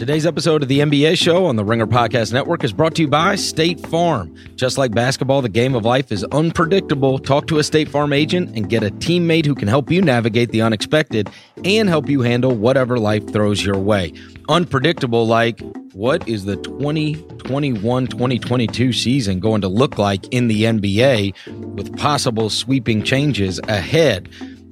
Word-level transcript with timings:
Today's 0.00 0.24
episode 0.24 0.62
of 0.62 0.68
the 0.70 0.78
NBA 0.78 1.18
show 1.18 1.44
on 1.44 1.56
the 1.56 1.62
Ringer 1.62 1.86
Podcast 1.86 2.32
Network 2.32 2.64
is 2.64 2.72
brought 2.72 2.94
to 2.94 3.02
you 3.02 3.08
by 3.08 3.34
State 3.34 3.78
Farm. 3.88 4.34
Just 4.56 4.78
like 4.78 4.92
basketball, 4.92 5.42
the 5.42 5.50
game 5.50 5.74
of 5.74 5.84
life 5.84 6.10
is 6.10 6.24
unpredictable. 6.24 7.18
Talk 7.18 7.46
to 7.48 7.58
a 7.58 7.62
State 7.62 7.90
Farm 7.90 8.14
agent 8.14 8.56
and 8.56 8.70
get 8.70 8.82
a 8.82 8.88
teammate 8.88 9.44
who 9.44 9.54
can 9.54 9.68
help 9.68 9.90
you 9.90 10.00
navigate 10.00 10.52
the 10.52 10.62
unexpected 10.62 11.28
and 11.66 11.86
help 11.90 12.08
you 12.08 12.22
handle 12.22 12.56
whatever 12.56 12.98
life 12.98 13.30
throws 13.30 13.62
your 13.62 13.76
way. 13.76 14.14
Unpredictable, 14.48 15.26
like 15.26 15.60
what 15.92 16.26
is 16.26 16.46
the 16.46 16.56
2021 16.56 18.06
2022 18.06 18.94
season 18.94 19.38
going 19.38 19.60
to 19.60 19.68
look 19.68 19.98
like 19.98 20.26
in 20.32 20.48
the 20.48 20.62
NBA 20.62 21.74
with 21.74 21.94
possible 21.98 22.48
sweeping 22.48 23.02
changes 23.02 23.60
ahead? 23.68 24.30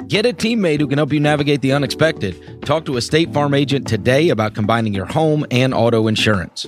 Get 0.09 0.25
a 0.25 0.33
teammate 0.33 0.81
who 0.81 0.89
can 0.89 0.97
help 0.97 1.13
you 1.13 1.21
navigate 1.21 1.61
the 1.61 1.73
unexpected. 1.73 2.63
Talk 2.63 2.87
to 2.87 2.97
a 2.97 3.03
State 3.03 3.35
Farm 3.35 3.53
agent 3.53 3.87
today 3.87 4.31
about 4.31 4.55
combining 4.55 4.95
your 4.95 5.05
home 5.05 5.45
and 5.51 5.75
auto 5.75 6.07
insurance. 6.07 6.63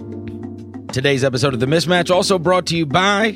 Today's 0.92 1.24
episode 1.24 1.54
of 1.54 1.60
The 1.60 1.64
Mismatch 1.64 2.14
also 2.14 2.38
brought 2.38 2.66
to 2.66 2.76
you 2.76 2.84
by 2.84 3.34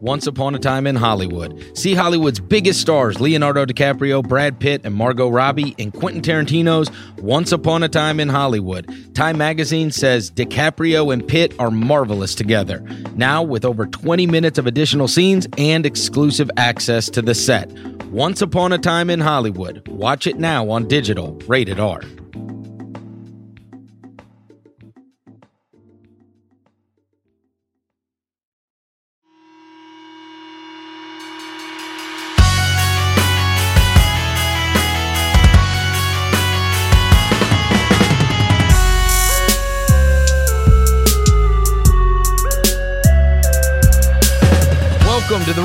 Once 0.00 0.28
Upon 0.28 0.54
a 0.54 0.58
Time 0.60 0.86
in 0.86 0.94
Hollywood. 0.94 1.76
See 1.76 1.92
Hollywood's 1.92 2.38
biggest 2.38 2.80
stars, 2.80 3.20
Leonardo 3.20 3.66
DiCaprio, 3.66 4.26
Brad 4.26 4.60
Pitt, 4.60 4.82
and 4.84 4.94
Margot 4.94 5.28
Robbie, 5.28 5.74
in 5.76 5.90
Quentin 5.90 6.22
Tarantino's 6.22 6.88
Once 7.18 7.50
Upon 7.50 7.82
a 7.82 7.88
Time 7.88 8.20
in 8.20 8.28
Hollywood. 8.28 8.88
Time 9.16 9.38
magazine 9.38 9.90
says 9.90 10.30
DiCaprio 10.30 11.12
and 11.12 11.26
Pitt 11.26 11.52
are 11.58 11.72
marvelous 11.72 12.36
together. 12.36 12.78
Now, 13.16 13.42
with 13.42 13.64
over 13.64 13.86
20 13.86 14.26
minutes 14.28 14.56
of 14.56 14.68
additional 14.68 15.08
scenes 15.08 15.48
and 15.58 15.84
exclusive 15.84 16.48
access 16.56 17.10
to 17.10 17.20
the 17.20 17.34
set. 17.34 17.72
Once 18.06 18.40
Upon 18.40 18.72
a 18.72 18.78
Time 18.78 19.10
in 19.10 19.20
Hollywood. 19.20 19.86
Watch 19.88 20.28
it 20.28 20.38
now 20.38 20.70
on 20.70 20.86
digital, 20.86 21.36
rated 21.48 21.80
R. 21.80 22.02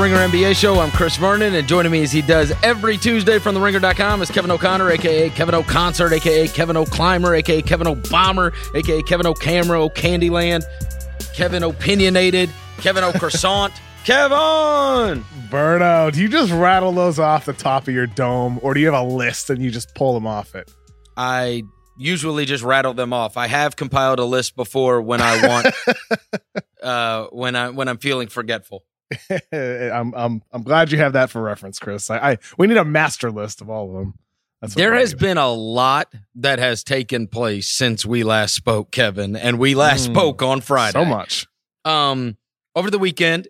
Ringer 0.04 0.18
NBA 0.18 0.58
show. 0.58 0.82
I'm 0.82 0.92
Chris 0.92 1.16
Vernon, 1.16 1.56
and 1.56 1.66
joining 1.66 1.90
me 1.90 2.04
as 2.04 2.12
he 2.12 2.22
does 2.22 2.52
every 2.62 2.98
Tuesday 2.98 3.40
from 3.40 3.56
TheRinger.com 3.56 4.22
is 4.22 4.30
Kevin 4.30 4.52
O'Connor, 4.52 4.92
aka 4.92 5.30
Kevin 5.30 5.56
O'Concert, 5.56 6.12
aka 6.12 6.50
Kevin 6.50 6.76
O'Climber, 6.76 7.34
aka 7.36 7.62
Kevin 7.62 7.88
O'Bomber, 7.88 8.52
aka 8.76 9.02
Kevin 9.04 9.26
O'Camera, 9.26 9.88
Candyland, 9.92 10.66
Kevin 11.34 11.64
Opinionated, 11.64 12.50
Kevin 12.80 13.06
O'Croissant. 13.06 13.72
Kevin! 14.04 15.24
Burnout. 15.50 16.12
Do 16.12 16.22
you 16.22 16.28
just 16.28 16.52
rattle 16.52 16.92
those 16.92 17.18
off 17.18 17.46
the 17.46 17.54
top 17.54 17.88
of 17.88 17.94
your 17.94 18.08
dome, 18.08 18.60
or 18.62 18.74
do 18.74 18.82
you 18.82 18.92
have 18.92 19.02
a 19.02 19.08
list 19.08 19.50
and 19.50 19.62
you 19.62 19.72
just 19.72 19.96
pull 19.96 20.14
them 20.14 20.28
off 20.28 20.54
it? 20.54 20.70
I 21.16 21.64
usually 21.98 22.44
just 22.44 22.66
rattle 22.66 22.94
them 22.94 23.14
off. 23.14 23.38
I 23.38 23.48
have 23.48 23.78
compiled 23.78 24.20
a 24.20 24.26
list 24.26 24.58
before 24.58 25.02
when 25.02 25.22
I 25.22 25.48
want, 25.48 25.68
uh, 26.84 27.28
when 27.28 27.56
I 27.56 27.70
when 27.70 27.88
I'm 27.88 28.00
feeling 28.00 28.28
forgetful. 28.28 28.84
I'm 29.52 30.14
I'm 30.14 30.42
I'm 30.52 30.64
glad 30.64 30.92
you 30.92 30.98
have 30.98 31.14
that 31.14 31.30
for 31.30 31.42
reference, 31.42 31.80
Chris. 31.80 32.10
I, 32.10 32.32
I 32.32 32.38
we 32.58 32.68
need 32.68 32.78
a 32.78 32.86
master 32.86 33.32
list 33.32 33.62
of 33.62 33.70
all 33.70 33.88
of 33.88 33.94
them. 33.94 34.14
That's 34.62 34.76
there 34.76 34.94
has 34.94 35.14
been 35.14 35.38
a 35.38 35.52
lot 35.52 36.14
that 36.36 36.58
has 36.60 36.84
taken 36.84 37.28
place 37.28 37.68
since 37.68 38.06
we 38.06 38.24
last 38.24 38.56
spoke, 38.56 38.92
Kevin, 38.92 39.36
and 39.36 39.60
we 39.60 39.76
last 39.76 40.08
mm, 40.08 40.14
spoke 40.14 40.42
on 40.42 40.62
Friday. 40.62 40.94
So 40.94 41.06
much. 41.06 41.48
Um, 41.84 42.38
over 42.76 42.90
the 42.90 42.98
weekend, 42.98 43.50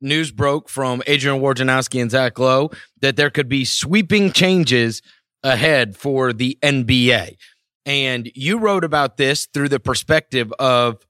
news 0.00 0.30
broke 0.30 0.68
from 0.68 1.02
Adrian 1.06 1.40
Wojnarowski 1.40 2.00
and 2.00 2.10
Zach 2.10 2.38
Lowe 2.38 2.70
that 3.00 3.16
there 3.16 3.30
could 3.30 3.48
be 3.48 3.64
sweeping 3.64 4.30
changes 4.30 5.02
ahead 5.42 5.96
for 5.96 6.32
the 6.32 6.58
NBA. 6.62 7.36
And 7.84 8.30
you 8.34 8.58
wrote 8.58 8.84
about 8.84 9.16
this 9.16 9.46
through 9.46 9.68
the 9.68 9.80
perspective 9.80 10.52
of 10.58 11.05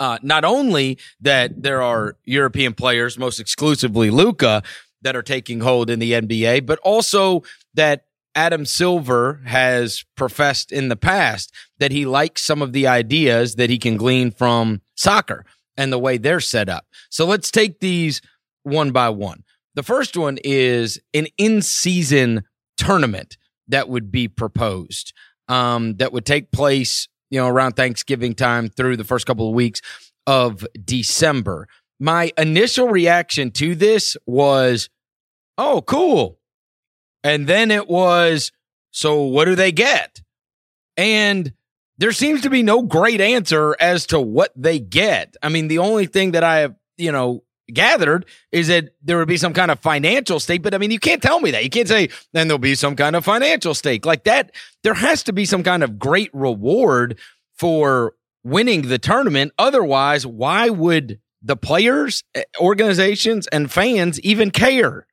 uh, 0.00 0.18
not 0.22 0.44
only 0.44 0.98
that 1.20 1.62
there 1.62 1.82
are 1.82 2.16
European 2.24 2.74
players, 2.74 3.18
most 3.18 3.40
exclusively 3.40 4.10
Luka, 4.10 4.62
that 5.02 5.16
are 5.16 5.22
taking 5.22 5.60
hold 5.60 5.90
in 5.90 5.98
the 5.98 6.12
NBA, 6.12 6.66
but 6.66 6.78
also 6.80 7.42
that 7.74 8.06
Adam 8.34 8.66
Silver 8.66 9.40
has 9.46 10.04
professed 10.16 10.70
in 10.70 10.88
the 10.88 10.96
past 10.96 11.52
that 11.78 11.90
he 11.90 12.04
likes 12.04 12.42
some 12.42 12.60
of 12.60 12.72
the 12.72 12.86
ideas 12.86 13.54
that 13.54 13.70
he 13.70 13.78
can 13.78 13.96
glean 13.96 14.30
from 14.30 14.82
soccer 14.94 15.44
and 15.76 15.92
the 15.92 15.98
way 15.98 16.18
they're 16.18 16.40
set 16.40 16.68
up. 16.68 16.86
So 17.10 17.24
let's 17.24 17.50
take 17.50 17.80
these 17.80 18.20
one 18.62 18.90
by 18.90 19.08
one. 19.10 19.44
The 19.74 19.82
first 19.82 20.16
one 20.16 20.38
is 20.44 20.98
an 21.14 21.28
in 21.38 21.62
season 21.62 22.44
tournament 22.76 23.36
that 23.68 23.88
would 23.88 24.10
be 24.10 24.28
proposed 24.28 25.12
um, 25.48 25.96
that 25.96 26.12
would 26.12 26.26
take 26.26 26.50
place 26.50 27.08
you 27.30 27.40
know, 27.40 27.48
around 27.48 27.72
Thanksgiving 27.72 28.34
time 28.34 28.68
through 28.68 28.96
the 28.96 29.04
first 29.04 29.26
couple 29.26 29.48
of 29.48 29.54
weeks 29.54 29.80
of 30.26 30.66
December. 30.84 31.68
My 31.98 32.32
initial 32.36 32.88
reaction 32.88 33.50
to 33.52 33.74
this 33.74 34.16
was, 34.26 34.88
oh, 35.56 35.82
cool. 35.82 36.38
And 37.24 37.46
then 37.46 37.70
it 37.70 37.88
was, 37.88 38.52
so 38.90 39.22
what 39.22 39.46
do 39.46 39.54
they 39.54 39.72
get? 39.72 40.20
And 40.96 41.52
there 41.98 42.12
seems 42.12 42.42
to 42.42 42.50
be 42.50 42.62
no 42.62 42.82
great 42.82 43.20
answer 43.20 43.76
as 43.80 44.06
to 44.06 44.20
what 44.20 44.52
they 44.54 44.78
get. 44.78 45.36
I 45.42 45.48
mean, 45.48 45.68
the 45.68 45.78
only 45.78 46.06
thing 46.06 46.32
that 46.32 46.44
I 46.44 46.60
have, 46.60 46.74
you 46.98 47.12
know, 47.12 47.42
gathered 47.72 48.26
is 48.52 48.68
that 48.68 48.90
there 49.02 49.18
would 49.18 49.28
be 49.28 49.36
some 49.36 49.52
kind 49.52 49.70
of 49.70 49.80
financial 49.80 50.40
stake. 50.40 50.62
But 50.62 50.74
I 50.74 50.78
mean, 50.78 50.90
you 50.90 50.98
can't 50.98 51.22
tell 51.22 51.40
me 51.40 51.50
that. 51.52 51.64
You 51.64 51.70
can't 51.70 51.88
say, 51.88 52.08
then 52.32 52.48
there'll 52.48 52.58
be 52.58 52.74
some 52.74 52.96
kind 52.96 53.16
of 53.16 53.24
financial 53.24 53.74
stake 53.74 54.06
like 54.06 54.24
that. 54.24 54.52
There 54.82 54.94
has 54.94 55.22
to 55.24 55.32
be 55.32 55.44
some 55.44 55.62
kind 55.62 55.82
of 55.82 55.98
great 55.98 56.30
reward 56.32 57.18
for 57.54 58.14
winning 58.44 58.82
the 58.82 58.98
tournament. 58.98 59.52
Otherwise, 59.58 60.26
why 60.26 60.68
would 60.68 61.18
the 61.42 61.56
players, 61.56 62.22
eh, 62.34 62.44
organizations, 62.60 63.46
and 63.48 63.70
fans 63.70 64.20
even 64.20 64.50
care? 64.50 65.06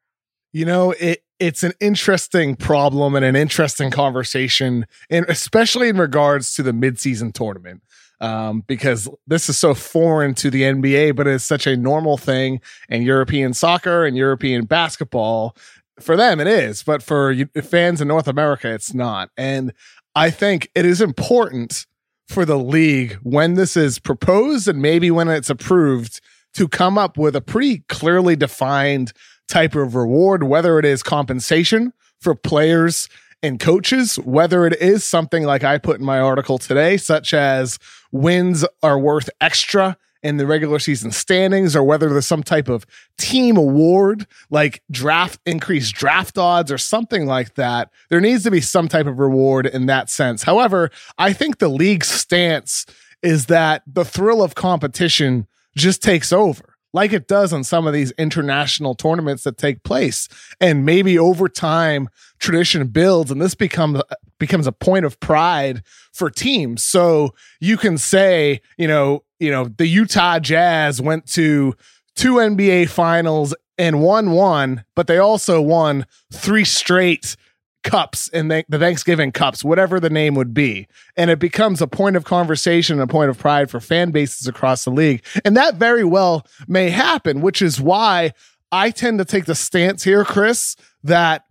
You 0.51 0.65
know, 0.65 0.91
it, 0.91 1.23
it's 1.39 1.63
an 1.63 1.73
interesting 1.79 2.55
problem 2.55 3.15
and 3.15 3.25
an 3.25 3.35
interesting 3.35 3.89
conversation, 3.89 4.85
and 5.09 5.25
especially 5.27 5.89
in 5.89 5.97
regards 5.97 6.53
to 6.55 6.63
the 6.63 6.71
midseason 6.71 7.33
tournament 7.33 7.81
um, 8.23 8.63
because 8.67 9.09
this 9.27 9.49
is 9.49 9.57
so 9.57 9.73
foreign 9.73 10.33
to 10.35 10.49
the 10.49 10.61
NBA, 10.61 11.13
but 11.13 11.27
it's 11.27 11.43
such 11.43 11.67
a 11.67 11.75
normal 11.75 12.17
thing 12.17 12.61
in 12.87 13.03
European 13.03 13.53
soccer 13.53 14.05
and 14.05 14.15
European 14.15 14.63
basketball. 14.63 15.57
For 15.99 16.15
them, 16.15 16.39
it 16.39 16.47
is, 16.47 16.83
but 16.83 17.03
for 17.03 17.35
fans 17.61 17.99
in 17.99 18.07
North 18.07 18.29
America, 18.29 18.73
it's 18.73 18.93
not. 18.93 19.29
And 19.35 19.73
I 20.15 20.29
think 20.29 20.69
it 20.73 20.85
is 20.85 21.01
important 21.01 21.85
for 22.29 22.45
the 22.45 22.57
league 22.57 23.17
when 23.23 23.55
this 23.55 23.75
is 23.75 23.99
proposed 23.99 24.69
and 24.69 24.81
maybe 24.81 25.11
when 25.11 25.27
it's 25.27 25.49
approved 25.49 26.21
to 26.53 26.69
come 26.69 26.97
up 26.97 27.17
with 27.17 27.35
a 27.35 27.41
pretty 27.41 27.79
clearly 27.89 28.37
defined 28.37 29.11
type 29.49 29.75
of 29.75 29.95
reward, 29.95 30.43
whether 30.43 30.79
it 30.79 30.85
is 30.85 31.03
compensation 31.03 31.91
for 32.21 32.35
players 32.35 33.09
and 33.43 33.59
coaches, 33.59 34.15
whether 34.19 34.65
it 34.65 34.81
is 34.81 35.03
something 35.03 35.43
like 35.43 35.63
I 35.63 35.77
put 35.77 35.99
in 35.99 36.05
my 36.05 36.19
article 36.19 36.57
today, 36.57 36.97
such 36.97 37.33
as 37.33 37.77
wins 38.11 38.65
are 38.81 38.97
worth 38.97 39.29
extra 39.41 39.97
in 40.23 40.37
the 40.37 40.47
regular 40.47 40.79
season 40.79 41.11
standings, 41.11 41.75
or 41.75 41.83
whether 41.83 42.07
there's 42.07 42.25
some 42.25 42.43
type 42.43 42.69
of 42.69 42.85
team 43.17 43.57
award 43.57 44.25
like 44.49 44.81
draft 44.89 45.41
increased 45.45 45.93
draft 45.93 46.37
odds 46.37 46.71
or 46.71 46.77
something 46.77 47.25
like 47.25 47.55
that. 47.55 47.89
There 48.09 48.21
needs 48.21 48.43
to 48.43 48.51
be 48.51 48.61
some 48.61 48.87
type 48.87 49.05
of 49.05 49.19
reward 49.19 49.65
in 49.65 49.87
that 49.87 50.09
sense. 50.09 50.43
However, 50.43 50.89
I 51.17 51.33
think 51.33 51.57
the 51.57 51.67
league's 51.67 52.07
stance 52.07 52.85
is 53.21 53.47
that 53.47 53.83
the 53.85 54.05
thrill 54.05 54.41
of 54.41 54.55
competition 54.55 55.45
just 55.75 56.01
takes 56.01 56.31
over 56.31 56.72
like 56.93 57.11
it 57.11 57.27
does 57.27 57.51
on 57.51 57.63
some 57.63 57.87
of 57.87 57.93
these 57.93 58.11
international 58.11 58.95
tournaments 58.95 59.43
that 59.43 59.57
take 59.57 59.83
place. 59.83 60.29
And 60.61 60.85
maybe 60.85 61.17
over 61.17 61.49
time, 61.49 62.07
tradition 62.39 62.87
builds 62.87 63.31
and 63.31 63.41
this 63.41 63.55
becomes 63.55 64.01
becomes 64.39 64.67
a 64.67 64.71
point 64.71 65.05
of 65.05 65.19
pride 65.19 65.83
for 66.11 66.29
teams. 66.29 66.83
So 66.83 67.33
you 67.59 67.77
can 67.77 67.97
say, 67.97 68.61
you 68.77 68.87
know, 68.87 69.23
you 69.39 69.51
know, 69.51 69.65
the 69.65 69.87
Utah 69.87 70.39
Jazz 70.39 71.01
went 71.01 71.25
to 71.27 71.75
two 72.15 72.35
NBA 72.35 72.89
finals 72.89 73.55
and 73.77 74.01
won 74.01 74.31
one, 74.31 74.83
but 74.95 75.07
they 75.07 75.17
also 75.17 75.61
won 75.61 76.05
three 76.31 76.65
straight 76.65 77.35
cups 77.83 78.29
and 78.29 78.49
the, 78.49 78.63
Thanksgiving 78.71 79.31
cups, 79.31 79.63
whatever 79.63 79.99
the 79.99 80.09
name 80.09 80.35
would 80.35 80.53
be. 80.53 80.87
And 81.15 81.29
it 81.29 81.39
becomes 81.39 81.81
a 81.81 81.87
point 81.87 82.15
of 82.15 82.23
conversation, 82.23 82.99
and 82.99 83.09
a 83.09 83.11
point 83.11 83.29
of 83.29 83.37
pride 83.37 83.69
for 83.69 83.79
fan 83.79 84.11
bases 84.11 84.47
across 84.47 84.85
the 84.85 84.91
league. 84.91 85.23
And 85.45 85.55
that 85.57 85.75
very 85.75 86.03
well 86.03 86.45
may 86.67 86.89
happen, 86.89 87.41
which 87.41 87.61
is 87.61 87.79
why 87.79 88.33
I 88.71 88.89
tend 88.89 89.19
to 89.19 89.25
take 89.25 89.45
the 89.45 89.55
stance 89.55 90.03
here, 90.03 90.25
Chris, 90.25 90.75
that 91.03 91.45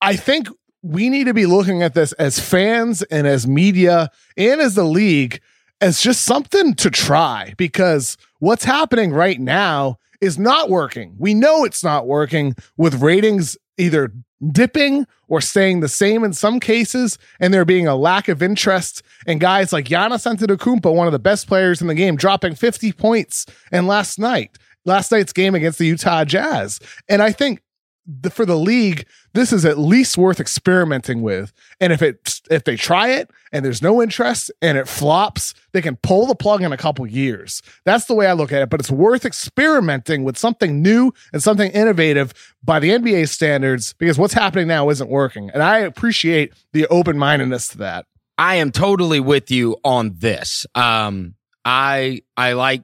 I 0.00 0.16
think 0.16 0.48
we 0.82 1.10
need 1.10 1.24
to 1.24 1.34
be 1.34 1.46
looking 1.46 1.82
at 1.82 1.94
this 1.94 2.12
as 2.14 2.38
fans 2.40 3.02
and 3.02 3.26
as 3.26 3.46
media 3.46 4.10
and 4.36 4.60
as 4.60 4.74
the 4.74 4.84
league 4.84 5.40
as 5.80 6.00
just 6.00 6.24
something 6.24 6.74
to 6.74 6.90
try 6.90 7.54
because 7.56 8.16
what's 8.38 8.64
happening 8.64 9.12
right 9.12 9.40
now 9.40 9.98
is 10.20 10.38
not 10.38 10.68
working. 10.68 11.14
We 11.18 11.34
know 11.34 11.64
it's 11.64 11.82
not 11.82 12.06
working 12.06 12.54
with 12.76 13.02
ratings 13.02 13.56
either 13.78 14.12
dipping 14.52 15.06
or 15.28 15.40
staying 15.40 15.80
the 15.80 15.88
same 15.88 16.24
in 16.24 16.32
some 16.32 16.60
cases, 16.60 17.18
and 17.38 17.52
there 17.52 17.64
being 17.64 17.86
a 17.86 17.96
lack 17.96 18.28
of 18.28 18.42
interest. 18.42 19.02
And 19.26 19.40
guys 19.40 19.72
like 19.72 19.86
Giannis 19.86 20.26
Antetokounmpo, 20.26 20.94
one 20.94 21.06
of 21.06 21.12
the 21.12 21.18
best 21.18 21.46
players 21.46 21.80
in 21.80 21.86
the 21.86 21.94
game, 21.94 22.16
dropping 22.16 22.54
50 22.54 22.92
points. 22.92 23.46
And 23.70 23.86
last 23.86 24.18
night, 24.18 24.58
last 24.84 25.12
night's 25.12 25.32
game 25.32 25.54
against 25.54 25.78
the 25.78 25.86
Utah 25.86 26.24
Jazz. 26.24 26.80
And 27.08 27.22
I 27.22 27.32
think 27.32 27.62
the, 28.06 28.30
for 28.30 28.44
the 28.44 28.56
league, 28.56 29.06
this 29.34 29.52
is 29.52 29.64
at 29.64 29.78
least 29.78 30.18
worth 30.18 30.40
experimenting 30.40 31.22
with. 31.22 31.52
And 31.80 31.92
if 31.92 32.02
it 32.02 32.40
if 32.50 32.64
they 32.64 32.76
try 32.76 33.08
it 33.08 33.30
and 33.52 33.64
there's 33.64 33.82
no 33.82 34.02
interest 34.02 34.50
and 34.60 34.76
it 34.76 34.88
flops, 34.88 35.54
they 35.72 35.82
can 35.82 35.96
pull 35.96 36.26
the 36.26 36.34
plug 36.34 36.62
in 36.62 36.72
a 36.72 36.76
couple 36.76 37.06
years. 37.06 37.62
That's 37.84 38.06
the 38.06 38.14
way 38.14 38.26
I 38.26 38.32
look 38.32 38.52
at 38.52 38.62
it. 38.62 38.70
But 38.70 38.80
it's 38.80 38.90
worth 38.90 39.24
experimenting 39.24 40.24
with 40.24 40.36
something 40.36 40.82
new 40.82 41.12
and 41.32 41.42
something 41.42 41.70
innovative 41.72 42.32
by 42.62 42.80
the 42.80 42.90
NBA 42.90 43.28
standards 43.28 43.92
because 43.94 44.18
what's 44.18 44.34
happening 44.34 44.68
now 44.68 44.90
isn't 44.90 45.10
working. 45.10 45.50
And 45.50 45.62
I 45.62 45.78
appreciate 45.78 46.52
the 46.72 46.86
open 46.88 47.18
mindedness 47.18 47.68
to 47.68 47.78
that. 47.78 48.06
I 48.38 48.56
am 48.56 48.72
totally 48.72 49.20
with 49.20 49.50
you 49.50 49.76
on 49.84 50.14
this. 50.16 50.66
Um, 50.74 51.34
I 51.64 52.22
I 52.36 52.54
like 52.54 52.82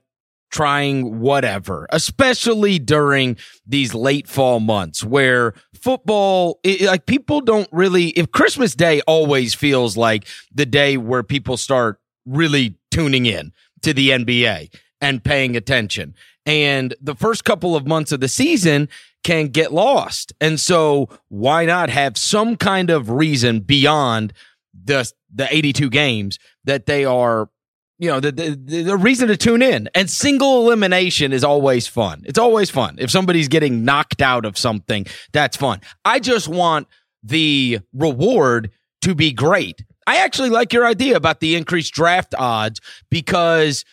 trying 0.56 1.20
whatever, 1.20 1.86
especially 1.90 2.78
during 2.78 3.36
these 3.66 3.92
late 3.92 4.26
fall 4.26 4.58
months 4.58 5.04
where 5.04 5.52
football, 5.74 6.58
it, 6.64 6.80
like 6.80 7.04
people 7.04 7.42
don't 7.42 7.68
really, 7.72 8.06
if 8.10 8.32
Christmas 8.32 8.74
Day 8.74 9.02
always 9.06 9.52
feels 9.52 9.98
like 9.98 10.26
the 10.50 10.64
day 10.64 10.96
where 10.96 11.22
people 11.22 11.58
start 11.58 12.00
really 12.24 12.74
tuning 12.90 13.26
in 13.26 13.52
to 13.82 13.92
the 13.92 14.08
NBA 14.08 14.74
and 15.02 15.22
paying 15.22 15.58
attention. 15.58 16.14
And 16.46 16.94
the 17.02 17.14
first 17.14 17.44
couple 17.44 17.76
of 17.76 17.86
months 17.86 18.10
of 18.10 18.20
the 18.20 18.28
season 18.28 18.88
can 19.24 19.48
get 19.48 19.74
lost. 19.74 20.32
And 20.40 20.58
so 20.58 21.10
why 21.28 21.66
not 21.66 21.90
have 21.90 22.16
some 22.16 22.56
kind 22.56 22.88
of 22.88 23.10
reason 23.10 23.60
beyond 23.60 24.32
the, 24.72 25.12
the 25.34 25.54
82 25.54 25.90
games 25.90 26.38
that 26.64 26.86
they 26.86 27.04
are 27.04 27.50
you 27.98 28.10
know, 28.10 28.20
the, 28.20 28.32
the, 28.32 28.82
the 28.82 28.96
reason 28.96 29.28
to 29.28 29.36
tune 29.36 29.62
in. 29.62 29.88
And 29.94 30.10
single 30.10 30.62
elimination 30.62 31.32
is 31.32 31.44
always 31.44 31.86
fun. 31.86 32.22
It's 32.26 32.38
always 32.38 32.70
fun. 32.70 32.96
If 32.98 33.10
somebody's 33.10 33.48
getting 33.48 33.84
knocked 33.84 34.20
out 34.20 34.44
of 34.44 34.58
something, 34.58 35.06
that's 35.32 35.56
fun. 35.56 35.80
I 36.04 36.18
just 36.18 36.48
want 36.48 36.88
the 37.22 37.80
reward 37.92 38.70
to 39.02 39.14
be 39.14 39.32
great. 39.32 39.82
I 40.06 40.18
actually 40.18 40.50
like 40.50 40.72
your 40.72 40.86
idea 40.86 41.16
about 41.16 41.40
the 41.40 41.56
increased 41.56 41.94
draft 41.94 42.34
odds 42.38 42.80
because 43.10 43.84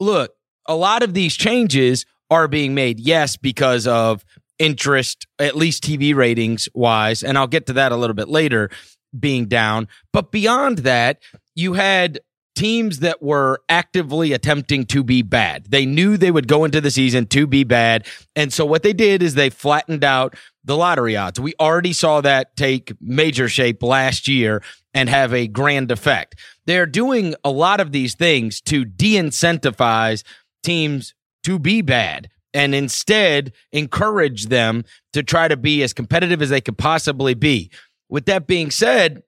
look, 0.00 0.34
a 0.66 0.74
lot 0.74 1.02
of 1.02 1.14
these 1.14 1.34
changes 1.34 2.04
are 2.30 2.48
being 2.48 2.74
made, 2.74 2.98
yes, 2.98 3.36
because 3.36 3.86
of 3.86 4.24
interest, 4.58 5.26
at 5.38 5.56
least 5.56 5.84
TV 5.84 6.14
ratings 6.14 6.68
wise. 6.74 7.22
And 7.22 7.36
I'll 7.38 7.46
get 7.46 7.66
to 7.66 7.74
that 7.74 7.92
a 7.92 7.96
little 7.96 8.14
bit 8.14 8.28
later 8.28 8.70
being 9.18 9.46
down. 9.46 9.88
But 10.12 10.32
beyond 10.32 10.78
that, 10.78 11.22
you 11.54 11.74
had 11.74 12.20
teams 12.54 13.00
that 13.00 13.22
were 13.22 13.60
actively 13.68 14.32
attempting 14.32 14.84
to 14.86 15.02
be 15.02 15.22
bad. 15.22 15.66
They 15.68 15.86
knew 15.86 16.16
they 16.16 16.30
would 16.30 16.48
go 16.48 16.64
into 16.64 16.80
the 16.80 16.90
season 16.90 17.26
to 17.26 17.46
be 17.46 17.64
bad. 17.64 18.06
And 18.36 18.52
so 18.52 18.64
what 18.64 18.82
they 18.82 18.92
did 18.92 19.22
is 19.22 19.34
they 19.34 19.50
flattened 19.50 20.04
out 20.04 20.36
the 20.64 20.76
lottery 20.76 21.16
odds. 21.16 21.40
We 21.40 21.54
already 21.60 21.92
saw 21.92 22.20
that 22.20 22.56
take 22.56 22.92
major 23.00 23.48
shape 23.48 23.82
last 23.82 24.28
year 24.28 24.62
and 24.94 25.08
have 25.08 25.34
a 25.34 25.48
grand 25.48 25.90
effect. 25.90 26.36
They're 26.66 26.86
doing 26.86 27.34
a 27.44 27.50
lot 27.50 27.80
of 27.80 27.92
these 27.92 28.14
things 28.14 28.60
to 28.62 28.84
de 28.84 29.14
incentivize 29.14 30.22
teams 30.62 31.14
to 31.42 31.58
be 31.58 31.82
bad 31.82 32.30
and 32.54 32.74
instead 32.74 33.52
encourage 33.72 34.46
them 34.46 34.84
to 35.12 35.22
try 35.22 35.48
to 35.48 35.56
be 35.56 35.82
as 35.82 35.92
competitive 35.92 36.40
as 36.40 36.50
they 36.50 36.60
could 36.60 36.78
possibly 36.78 37.34
be. 37.34 37.70
With 38.08 38.26
that 38.26 38.46
being 38.46 38.70
said, 38.70 39.22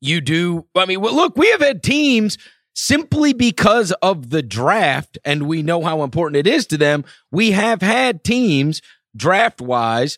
you 0.00 0.20
do, 0.20 0.66
I 0.76 0.86
mean, 0.86 1.00
look, 1.00 1.36
we 1.36 1.50
have 1.50 1.60
had 1.60 1.82
teams 1.82 2.38
simply 2.80 3.32
because 3.32 3.90
of 4.02 4.30
the 4.30 4.40
draft, 4.40 5.18
and 5.24 5.48
we 5.48 5.64
know 5.64 5.82
how 5.82 6.04
important 6.04 6.36
it 6.36 6.46
is 6.46 6.64
to 6.64 6.78
them. 6.78 7.04
We 7.32 7.50
have 7.50 7.82
had 7.82 8.22
teams 8.22 8.80
draft 9.16 9.60
wise 9.60 10.16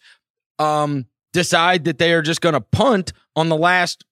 um, 0.59 1.07
decide 1.33 1.85
that 1.85 1.97
they 1.97 2.13
are 2.13 2.21
just 2.21 2.43
going 2.43 2.53
to 2.53 2.61
punt 2.61 3.15
on 3.35 3.49
the 3.49 3.57
last 3.57 4.05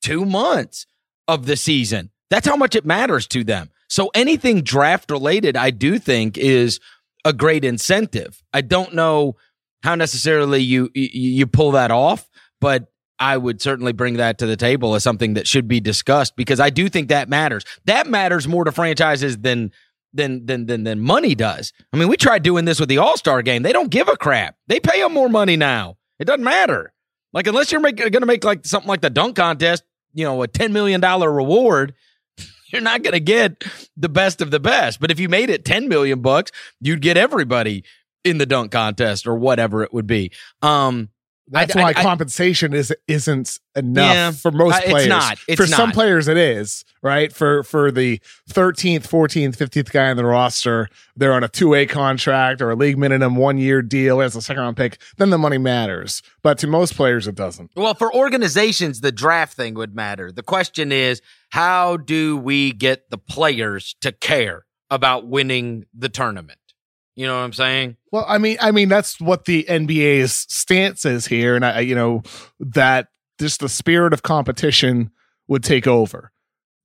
two 0.00 0.24
months 0.24 0.86
of 1.28 1.44
the 1.44 1.56
season. 1.56 2.08
That's 2.30 2.46
how 2.46 2.56
much 2.56 2.74
it 2.74 2.86
matters 2.86 3.26
to 3.28 3.44
them. 3.44 3.68
So 3.86 4.10
anything 4.14 4.62
draft 4.62 5.10
related, 5.10 5.54
I 5.54 5.70
do 5.70 5.98
think 5.98 6.38
is 6.38 6.80
a 7.26 7.34
great 7.34 7.66
incentive. 7.66 8.42
I 8.54 8.62
don't 8.62 8.94
know 8.94 9.36
how 9.82 9.94
necessarily 9.94 10.60
you 10.60 10.88
you 10.94 11.46
pull 11.46 11.72
that 11.72 11.90
off, 11.90 12.30
but 12.62 12.89
I 13.20 13.36
would 13.36 13.60
certainly 13.60 13.92
bring 13.92 14.16
that 14.16 14.38
to 14.38 14.46
the 14.46 14.56
table 14.56 14.94
as 14.94 15.04
something 15.04 15.34
that 15.34 15.46
should 15.46 15.68
be 15.68 15.78
discussed 15.78 16.34
because 16.36 16.58
I 16.58 16.70
do 16.70 16.88
think 16.88 17.10
that 17.10 17.28
matters. 17.28 17.64
That 17.84 18.06
matters 18.06 18.48
more 18.48 18.64
to 18.64 18.72
franchises 18.72 19.38
than 19.38 19.72
than 20.14 20.46
than 20.46 20.66
than 20.66 20.84
than 20.84 21.00
money 21.00 21.34
does. 21.34 21.74
I 21.92 21.98
mean, 21.98 22.08
we 22.08 22.16
tried 22.16 22.42
doing 22.42 22.64
this 22.64 22.80
with 22.80 22.88
the 22.88 22.98
All 22.98 23.18
Star 23.18 23.42
game. 23.42 23.62
They 23.62 23.72
don't 23.72 23.90
give 23.90 24.08
a 24.08 24.16
crap. 24.16 24.56
They 24.66 24.80
pay 24.80 25.00
them 25.02 25.12
more 25.12 25.28
money 25.28 25.56
now. 25.56 25.98
It 26.18 26.24
doesn't 26.24 26.42
matter. 26.42 26.94
Like 27.32 27.46
unless 27.46 27.70
you're 27.70 27.82
going 27.82 28.10
to 28.12 28.26
make 28.26 28.42
like 28.42 28.66
something 28.66 28.88
like 28.88 29.02
the 29.02 29.10
dunk 29.10 29.36
contest, 29.36 29.84
you 30.14 30.24
know, 30.24 30.42
a 30.42 30.48
ten 30.48 30.72
million 30.72 31.00
dollar 31.00 31.30
reward, 31.30 31.94
you're 32.72 32.82
not 32.82 33.02
going 33.02 33.12
to 33.12 33.20
get 33.20 33.62
the 33.98 34.08
best 34.08 34.40
of 34.40 34.50
the 34.50 34.60
best. 34.60 34.98
But 34.98 35.10
if 35.10 35.20
you 35.20 35.28
made 35.28 35.50
it 35.50 35.66
ten 35.66 35.88
million 35.88 36.22
bucks, 36.22 36.52
you'd 36.80 37.02
get 37.02 37.18
everybody 37.18 37.84
in 38.24 38.38
the 38.38 38.46
dunk 38.46 38.72
contest 38.72 39.26
or 39.26 39.34
whatever 39.34 39.82
it 39.82 39.92
would 39.92 40.06
be. 40.06 40.32
Um, 40.62 41.10
that's 41.50 41.74
I, 41.74 41.82
why 41.82 41.88
I, 41.90 41.92
compensation 41.94 42.72
is 42.72 42.94
isn't 43.08 43.58
enough 43.74 44.14
yeah, 44.14 44.30
for 44.30 44.50
most 44.52 44.82
players. 44.84 45.02
It's 45.02 45.08
not. 45.08 45.38
It's 45.48 45.60
for 45.60 45.68
not. 45.68 45.76
some 45.76 45.92
players, 45.92 46.28
it 46.28 46.36
is 46.36 46.84
right. 47.02 47.32
For 47.32 47.64
for 47.64 47.90
the 47.90 48.20
thirteenth, 48.48 49.06
fourteenth, 49.06 49.56
fifteenth 49.56 49.90
guy 49.92 50.10
on 50.10 50.16
the 50.16 50.24
roster, 50.24 50.88
they're 51.16 51.32
on 51.32 51.42
a 51.42 51.48
two 51.48 51.68
way 51.68 51.86
contract 51.86 52.62
or 52.62 52.70
a 52.70 52.76
league 52.76 52.98
minimum 52.98 53.34
one 53.36 53.58
year 53.58 53.82
deal 53.82 54.20
as 54.20 54.36
a 54.36 54.42
second 54.42 54.62
round 54.62 54.76
pick. 54.76 55.00
Then 55.18 55.30
the 55.30 55.38
money 55.38 55.58
matters, 55.58 56.22
but 56.42 56.56
to 56.58 56.66
most 56.66 56.94
players, 56.94 57.26
it 57.26 57.34
doesn't. 57.34 57.72
Well, 57.74 57.94
for 57.94 58.14
organizations, 58.14 59.00
the 59.00 59.12
draft 59.12 59.56
thing 59.56 59.74
would 59.74 59.94
matter. 59.94 60.30
The 60.30 60.44
question 60.44 60.92
is, 60.92 61.20
how 61.50 61.96
do 61.96 62.36
we 62.36 62.72
get 62.72 63.10
the 63.10 63.18
players 63.18 63.96
to 64.02 64.12
care 64.12 64.66
about 64.88 65.26
winning 65.26 65.86
the 65.92 66.08
tournament? 66.08 66.58
You 67.16 67.26
know 67.26 67.36
what 67.36 67.44
I'm 67.44 67.52
saying? 67.52 67.96
Well, 68.12 68.24
I 68.26 68.38
mean, 68.38 68.56
I 68.60 68.72
mean 68.72 68.88
that's 68.88 69.20
what 69.20 69.44
the 69.44 69.64
NBA's 69.68 70.46
stance 70.48 71.04
is 71.04 71.26
here, 71.26 71.54
and 71.54 71.64
I, 71.64 71.80
you 71.80 71.94
know, 71.94 72.22
that 72.58 73.08
just 73.38 73.60
the 73.60 73.68
spirit 73.68 74.12
of 74.12 74.22
competition 74.22 75.10
would 75.48 75.62
take 75.62 75.86
over. 75.86 76.32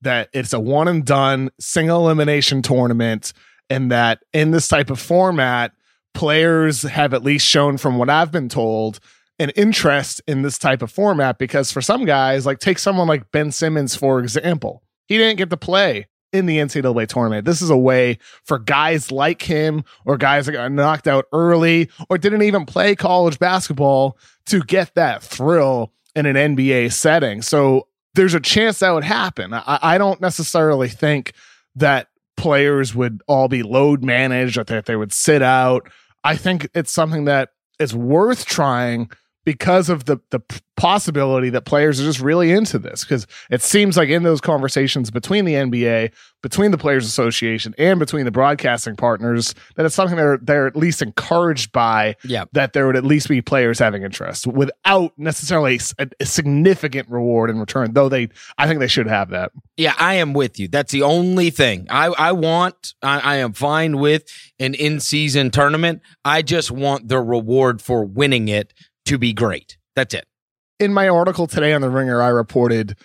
That 0.02 0.30
it's 0.34 0.54
a 0.54 0.60
one 0.60 0.88
and 0.88 1.04
done 1.04 1.50
single 1.60 2.06
elimination 2.06 2.62
tournament, 2.62 3.34
and 3.70 3.92
that 3.92 4.20
in 4.34 4.52
this 4.52 4.68
type 4.68 4.90
of 4.90 5.00
format, 5.00 5.72
players 6.14 6.84
have 6.84 7.14
at 7.14 7.24
least 7.24 7.48
shown, 7.48 7.78
from 7.78 7.98
what 7.98 8.10
I've 8.10 8.32
been 8.32 8.50
told, 8.50 9.00
an 9.40 9.50
interest 9.52 10.22
in 10.28 10.44
this 10.44 10.58
type 10.58 10.82
of 10.82 10.92
format 10.92 11.38
because 11.38 11.72
for 11.72 11.82
some 11.82 12.06
guys, 12.06 12.46
like 12.46 12.60
take 12.60 12.80
someone 12.80 13.08
like 13.08 13.32
Ben 13.32 13.52
Simmons, 13.52 13.96
for 13.96 14.20
example, 14.20 14.84
he 15.08 15.18
didn't 15.18 15.38
get 15.38 15.50
to 15.50 15.58
play 15.58 16.08
in 16.36 16.46
the 16.46 16.58
NCAA 16.58 17.08
tournament. 17.08 17.46
This 17.46 17.62
is 17.62 17.70
a 17.70 17.78
way 17.78 18.18
for 18.44 18.60
guys 18.60 19.12
like 19.12 19.42
him 19.42 19.84
or 20.06 20.18
guys 20.18 20.46
that 20.46 20.54
got 20.54 20.72
knocked 20.72 21.08
out 21.08 21.26
early 21.32 21.90
or 22.10 22.18
didn't 22.18 22.44
even 22.44 22.66
play 22.66 22.96
college 22.96 23.40
basketball 23.40 24.18
to 24.48 24.62
get 24.62 24.94
that 24.96 25.24
thrill 25.24 25.92
in 26.16 26.26
an 26.26 26.36
NBA 26.36 26.94
setting. 26.94 27.42
So 27.42 27.88
there's 28.14 28.34
a 28.34 28.40
chance 28.40 28.80
that 28.80 28.92
would 28.92 29.04
happen. 29.04 29.54
I, 29.54 29.80
I 29.82 29.98
don't 29.98 30.22
necessarily 30.22 30.90
think 30.90 31.34
that 31.76 32.08
players 32.38 32.96
would 32.96 33.22
all 33.28 33.48
be 33.48 33.64
load 33.64 34.04
managed 34.04 34.58
or 34.58 34.64
that 34.64 34.86
they 34.86 34.96
would 34.96 35.14
sit 35.14 35.42
out. 35.42 35.90
I 36.24 36.36
think 36.36 36.70
it's 36.74 36.92
something 36.92 37.26
that 37.26 37.50
is 37.80 37.96
worth 37.96 38.46
trying 38.46 39.10
because 39.46 39.90
of 39.90 40.06
the 40.06 40.18
the 40.32 40.42
possibility 40.76 41.50
that 41.50 41.64
players 41.64 42.02
are 42.02 42.04
just 42.04 42.20
really 42.20 42.52
into 42.52 42.78
this 42.78 43.06
because 43.06 43.26
it 43.50 43.62
seems 43.62 43.96
like 43.96 44.10
in 44.10 44.24
those 44.24 44.42
conversations 44.42 45.10
between 45.10 45.46
the 45.46 45.54
NBA, 45.54 46.12
between 46.44 46.72
the 46.72 46.78
Players 46.78 47.06
Association, 47.06 47.74
and 47.78 47.98
between 47.98 48.26
the 48.26 48.32
broadcasting 48.32 48.96
partners, 48.98 49.56
that 49.76 49.86
it's 49.86 49.96
something 49.96 50.18
they're 50.18 50.38
they're 50.42 50.68
at 50.68 50.76
least 50.76 51.02
encouraged 51.02 51.72
by. 51.72 52.16
Yeah. 52.24 52.46
that 52.52 52.74
there 52.74 52.88
would 52.88 52.98
at 52.98 53.06
least 53.06 53.30
be 53.30 53.42
players 53.42 53.80
having 53.80 54.04
interest 54.04 54.48
without 54.48 55.14
necessarily 55.18 55.80
a, 56.00 56.10
a 56.20 56.26
significant 56.26 57.10
reward 57.10 57.50
in 57.50 57.60
return. 57.60 57.94
Though 57.94 58.10
they, 58.10 58.30
I 58.58 58.68
think 58.68 58.80
they 58.80 58.88
should 58.88 59.08
have 59.08 59.30
that. 59.30 59.52
Yeah, 59.78 59.94
I 59.98 60.16
am 60.16 60.34
with 60.34 60.60
you. 60.60 60.68
That's 60.68 60.92
the 60.92 61.04
only 61.04 61.52
thing 61.52 61.88
I 61.90 62.08
I 62.08 62.32
want. 62.32 62.96
I, 63.02 63.20
I 63.20 63.36
am 63.38 63.54
fine 63.54 64.00
with 64.00 64.24
an 64.60 64.74
in 64.74 65.00
season 65.00 65.52
tournament. 65.52 66.02
I 66.24 66.42
just 66.42 66.72
want 66.72 67.08
the 67.08 67.20
reward 67.20 67.82
for 67.82 68.04
winning 68.04 68.48
it 68.48 68.74
to 69.06 69.18
be 69.18 69.34
great. 69.34 69.78
That's 69.96 70.14
it. 70.14 70.26
in 70.80 70.94
my 70.94 71.08
article 71.08 71.48
today 71.48 71.74
on 71.74 71.82
the 71.82 71.90
Ringer, 71.90 72.22
I 72.22 72.28
reported. 72.30 72.98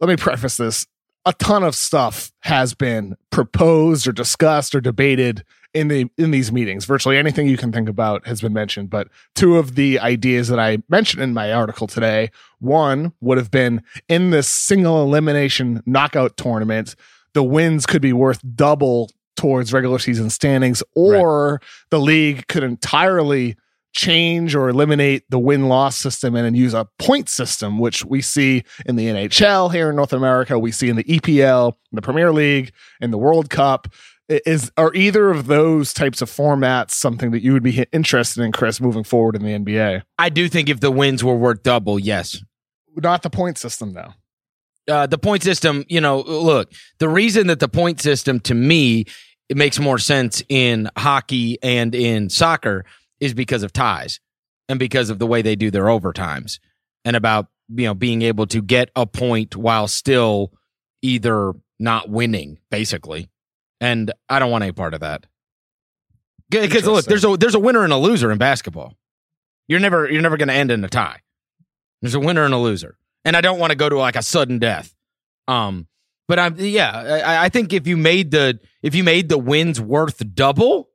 Let 0.00 0.08
me 0.08 0.16
preface 0.16 0.56
this: 0.56 0.86
a 1.24 1.32
ton 1.34 1.62
of 1.62 1.74
stuff 1.74 2.32
has 2.40 2.74
been 2.74 3.16
proposed 3.30 4.06
or 4.08 4.12
discussed 4.12 4.74
or 4.74 4.80
debated 4.80 5.44
in 5.74 5.88
the 5.88 6.06
in 6.16 6.30
these 6.30 6.50
meetings. 6.50 6.86
Virtually 6.86 7.18
anything 7.18 7.46
you 7.46 7.58
can 7.58 7.72
think 7.72 7.88
about 7.88 8.26
has 8.26 8.40
been 8.40 8.52
mentioned. 8.54 8.88
But 8.88 9.08
two 9.34 9.58
of 9.58 9.74
the 9.74 9.98
ideas 10.00 10.48
that 10.48 10.58
I 10.58 10.78
mentioned 10.88 11.22
in 11.22 11.34
my 11.34 11.52
article 11.52 11.86
today, 11.86 12.30
one 12.60 13.12
would 13.20 13.38
have 13.38 13.50
been 13.50 13.82
in 14.08 14.30
this 14.30 14.48
single 14.48 15.02
elimination 15.02 15.82
knockout 15.84 16.36
tournament, 16.36 16.94
the 17.34 17.42
wins 17.42 17.84
could 17.84 18.02
be 18.02 18.14
worth 18.14 18.40
double 18.54 19.10
towards 19.36 19.72
regular 19.72 19.98
season 19.98 20.30
standings, 20.30 20.82
or 20.94 21.52
right. 21.52 21.60
the 21.90 22.00
league 22.00 22.46
could 22.48 22.64
entirely 22.64 23.56
change 23.92 24.54
or 24.54 24.68
eliminate 24.68 25.24
the 25.30 25.38
win 25.38 25.68
loss 25.68 25.96
system 25.96 26.34
and 26.34 26.56
use 26.56 26.74
a 26.74 26.86
point 26.98 27.28
system, 27.28 27.78
which 27.78 28.04
we 28.04 28.20
see 28.22 28.64
in 28.86 28.96
the 28.96 29.06
NHL 29.06 29.72
here 29.72 29.90
in 29.90 29.96
North 29.96 30.12
America, 30.12 30.58
we 30.58 30.72
see 30.72 30.88
in 30.88 30.96
the 30.96 31.04
EPL, 31.04 31.72
in 31.92 31.96
the 31.96 32.02
Premier 32.02 32.32
League, 32.32 32.72
in 33.00 33.10
the 33.10 33.18
World 33.18 33.50
Cup. 33.50 33.88
Is 34.28 34.70
are 34.76 34.92
either 34.92 35.30
of 35.30 35.46
those 35.46 35.94
types 35.94 36.20
of 36.20 36.30
formats 36.30 36.90
something 36.90 37.30
that 37.30 37.42
you 37.42 37.54
would 37.54 37.62
be 37.62 37.86
interested 37.92 38.42
in, 38.42 38.52
Chris, 38.52 38.78
moving 38.78 39.02
forward 39.02 39.34
in 39.34 39.42
the 39.42 39.58
NBA? 39.58 40.02
I 40.18 40.28
do 40.28 40.50
think 40.50 40.68
if 40.68 40.80
the 40.80 40.90
wins 40.90 41.24
were 41.24 41.34
worth 41.34 41.62
double, 41.62 41.98
yes. 41.98 42.42
Not 42.94 43.22
the 43.22 43.30
point 43.30 43.56
system, 43.56 43.94
though. 43.94 44.12
Uh, 44.86 45.06
the 45.06 45.16
point 45.16 45.42
system, 45.42 45.86
you 45.88 46.02
know, 46.02 46.20
look, 46.20 46.70
the 46.98 47.08
reason 47.08 47.46
that 47.46 47.60
the 47.60 47.68
point 47.68 48.02
system 48.02 48.38
to 48.40 48.54
me 48.54 49.06
it 49.48 49.56
makes 49.56 49.78
more 49.78 49.98
sense 49.98 50.42
in 50.48 50.90
hockey 50.96 51.58
and 51.62 51.94
in 51.94 52.28
soccer 52.28 52.84
is 53.20 53.34
because 53.34 53.62
of 53.62 53.72
ties 53.72 54.20
and 54.68 54.78
because 54.78 55.10
of 55.10 55.18
the 55.18 55.26
way 55.26 55.42
they 55.42 55.56
do 55.56 55.70
their 55.70 55.84
overtimes 55.84 56.58
and 57.04 57.16
about 57.16 57.46
you 57.68 57.84
know 57.84 57.94
being 57.94 58.22
able 58.22 58.46
to 58.46 58.62
get 58.62 58.90
a 58.96 59.06
point 59.06 59.56
while 59.56 59.88
still 59.88 60.52
either 61.02 61.52
not 61.78 62.08
winning 62.08 62.58
basically. 62.70 63.28
And 63.80 64.12
i 64.28 64.38
don't 64.38 64.50
want 64.50 64.64
any 64.64 64.72
part 64.72 64.94
of 64.94 65.00
that. 65.00 65.26
Because 66.50 66.86
look 66.86 67.04
there's 67.04 67.24
a 67.24 67.36
there's 67.36 67.54
a 67.54 67.60
winner 67.60 67.84
and 67.84 67.92
a 67.92 67.96
loser 67.98 68.30
in 68.30 68.38
basketball. 68.38 68.94
You're 69.66 69.80
never 69.80 70.10
you're 70.10 70.22
never 70.22 70.36
going 70.36 70.48
to 70.48 70.54
end 70.54 70.70
in 70.70 70.84
a 70.84 70.88
tie. 70.88 71.20
There's 72.00 72.14
a 72.14 72.20
winner 72.20 72.44
and 72.44 72.54
a 72.54 72.58
loser. 72.58 72.96
And 73.24 73.36
i 73.36 73.40
don't 73.40 73.58
want 73.58 73.70
to 73.70 73.76
go 73.76 73.88
to 73.88 73.98
like 73.98 74.16
a 74.16 74.22
sudden 74.22 74.58
death. 74.58 74.94
Um 75.46 75.86
but 76.26 76.38
i'm 76.38 76.56
yeah 76.58 77.22
I, 77.24 77.44
I 77.46 77.48
think 77.48 77.72
if 77.72 77.86
you 77.86 77.96
made 77.96 78.30
the 78.30 78.60
if 78.82 78.94
you 78.94 79.02
made 79.02 79.28
the 79.28 79.38
wins 79.38 79.80
worth 79.80 80.22
double 80.34 80.87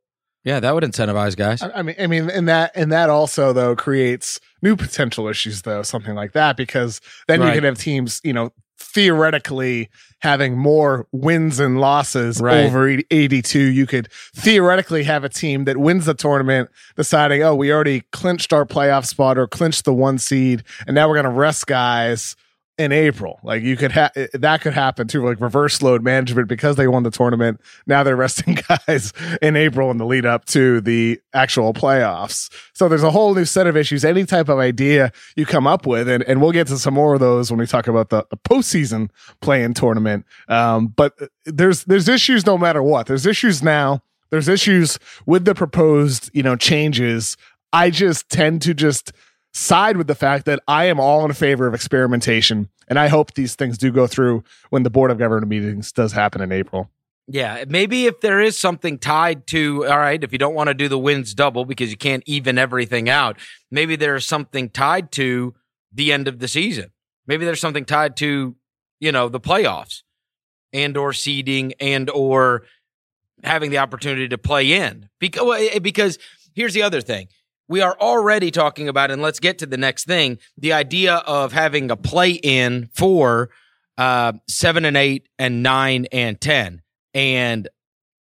yeah, 0.43 0.59
that 0.59 0.73
would 0.73 0.83
incentivize 0.83 1.37
guys. 1.37 1.61
I, 1.61 1.81
mean, 1.81 1.95
I 1.97 2.07
mean, 2.07 2.29
and 2.29 2.47
that 2.49 2.71
and 2.75 2.91
that 2.91 3.09
also 3.09 3.53
though 3.53 3.75
creates 3.75 4.39
new 4.61 4.75
potential 4.75 5.27
issues 5.27 5.61
though, 5.61 5.83
something 5.83 6.15
like 6.15 6.33
that, 6.33 6.57
because 6.57 6.99
then 7.27 7.39
right. 7.39 7.47
you 7.47 7.53
can 7.53 7.63
have 7.63 7.77
teams, 7.77 8.19
you 8.23 8.33
know, 8.33 8.51
theoretically 8.77 9.89
having 10.19 10.57
more 10.57 11.07
wins 11.11 11.59
and 11.59 11.79
losses 11.79 12.39
right. 12.39 12.65
over 12.65 12.87
82 12.87 13.59
you 13.59 13.85
could 13.87 14.07
theoretically 14.35 15.03
have 15.03 15.23
a 15.23 15.29
team 15.29 15.65
that 15.65 15.77
wins 15.77 16.05
the 16.05 16.13
tournament 16.13 16.69
deciding 16.95 17.41
oh 17.41 17.55
we 17.55 17.71
already 17.71 18.01
clinched 18.11 18.53
our 18.53 18.65
playoff 18.65 19.05
spot 19.05 19.37
or 19.37 19.47
clinched 19.47 19.85
the 19.85 19.93
one 19.93 20.17
seed 20.17 20.63
and 20.85 20.95
now 20.95 21.07
we're 21.07 21.15
going 21.15 21.23
to 21.23 21.29
rest 21.29 21.65
guys 21.65 22.35
in 22.77 22.91
April. 22.91 23.39
Like 23.43 23.61
you 23.61 23.77
could 23.77 23.91
have 23.91 24.11
that 24.33 24.61
could 24.61 24.73
happen 24.73 25.07
too, 25.07 25.23
like 25.23 25.39
reverse 25.39 25.81
load 25.81 26.03
management 26.03 26.47
because 26.47 26.75
they 26.75 26.87
won 26.87 27.03
the 27.03 27.11
tournament. 27.11 27.61
Now 27.85 28.03
they're 28.03 28.15
resting 28.15 28.57
guys 28.87 29.13
in 29.41 29.55
April 29.55 29.91
in 29.91 29.97
the 29.97 30.05
lead 30.05 30.25
up 30.25 30.45
to 30.45 30.81
the 30.81 31.21
actual 31.33 31.73
playoffs. 31.73 32.51
So 32.73 32.89
there's 32.89 33.03
a 33.03 33.11
whole 33.11 33.35
new 33.35 33.45
set 33.45 33.67
of 33.67 33.77
issues. 33.77 34.03
Any 34.03 34.25
type 34.25 34.49
of 34.49 34.57
idea 34.57 35.11
you 35.35 35.45
come 35.45 35.67
up 35.67 35.85
with, 35.85 36.09
and, 36.09 36.23
and 36.23 36.41
we'll 36.41 36.51
get 36.51 36.67
to 36.67 36.77
some 36.77 36.95
more 36.95 37.13
of 37.13 37.19
those 37.19 37.51
when 37.51 37.59
we 37.59 37.67
talk 37.67 37.87
about 37.87 38.09
the, 38.09 38.25
the 38.29 38.37
postseason 38.37 39.09
play-in 39.41 39.73
tournament. 39.73 40.25
Um, 40.47 40.87
but 40.87 41.13
there's 41.45 41.83
there's 41.83 42.09
issues 42.09 42.45
no 42.45 42.57
matter 42.57 42.81
what. 42.81 43.05
There's 43.05 43.25
issues 43.25 43.61
now. 43.61 44.01
There's 44.31 44.47
issues 44.47 44.97
with 45.27 45.45
the 45.45 45.53
proposed, 45.53 46.31
you 46.33 46.41
know, 46.41 46.55
changes. 46.55 47.37
I 47.71 47.91
just 47.91 48.29
tend 48.29 48.63
to 48.63 48.73
just 48.73 49.11
side 49.53 49.97
with 49.97 50.07
the 50.07 50.15
fact 50.15 50.45
that 50.45 50.61
I 50.67 50.85
am 50.85 50.99
all 50.99 51.23
in 51.25 51.33
favor 51.33 51.67
of 51.67 51.73
experimentation. 51.73 52.69
And 52.87 52.99
I 52.99 53.07
hope 53.07 53.33
these 53.33 53.55
things 53.55 53.77
do 53.77 53.91
go 53.91 54.07
through 54.07 54.43
when 54.69 54.83
the 54.83 54.89
Board 54.89 55.11
of 55.11 55.17
Governor 55.17 55.45
meetings 55.45 55.91
does 55.91 56.11
happen 56.11 56.41
in 56.41 56.51
April. 56.51 56.89
Yeah, 57.27 57.63
maybe 57.69 58.05
if 58.05 58.19
there 58.19 58.41
is 58.41 58.57
something 58.57 58.99
tied 58.99 59.47
to, 59.47 59.87
all 59.87 59.97
right, 59.97 60.21
if 60.21 60.33
you 60.33 60.37
don't 60.37 60.55
want 60.55 60.67
to 60.67 60.73
do 60.73 60.89
the 60.89 60.99
wins 60.99 61.33
double 61.33 61.63
because 61.63 61.89
you 61.89 61.95
can't 61.95 62.23
even 62.25 62.57
everything 62.57 63.07
out, 63.07 63.39
maybe 63.71 63.95
there's 63.95 64.25
something 64.25 64.69
tied 64.69 65.11
to 65.13 65.53
the 65.93 66.11
end 66.11 66.27
of 66.27 66.39
the 66.39 66.49
season. 66.49 66.91
Maybe 67.25 67.45
there's 67.45 67.61
something 67.61 67.85
tied 67.85 68.17
to, 68.17 68.55
you 68.99 69.11
know, 69.13 69.29
the 69.29 69.39
playoffs 69.39 70.01
and 70.73 70.97
or 70.97 71.13
seeding 71.13 71.73
and 71.79 72.09
or 72.09 72.63
having 73.41 73.71
the 73.71 73.77
opportunity 73.77 74.27
to 74.27 74.37
play 74.37 74.73
in. 74.73 75.07
Because, 75.19 75.61
eh, 75.61 75.79
because 75.79 76.19
here's 76.53 76.73
the 76.73 76.81
other 76.81 76.99
thing 76.99 77.29
we 77.67 77.81
are 77.81 77.97
already 77.99 78.51
talking 78.51 78.87
about, 78.87 79.11
and 79.11 79.21
let's 79.21 79.39
get 79.39 79.59
to 79.59 79.65
the 79.65 79.77
next 79.77 80.05
thing 80.05 80.37
the 80.57 80.73
idea 80.73 81.15
of 81.15 81.53
having 81.53 81.89
a 81.91 81.97
play 81.97 82.31
in 82.31 82.89
for 82.93 83.49
uh, 83.97 84.33
seven 84.47 84.85
and 84.85 84.97
eight 84.97 85.27
and 85.39 85.63
nine 85.63 86.05
and 86.11 86.39
10. 86.39 86.81
And 87.13 87.67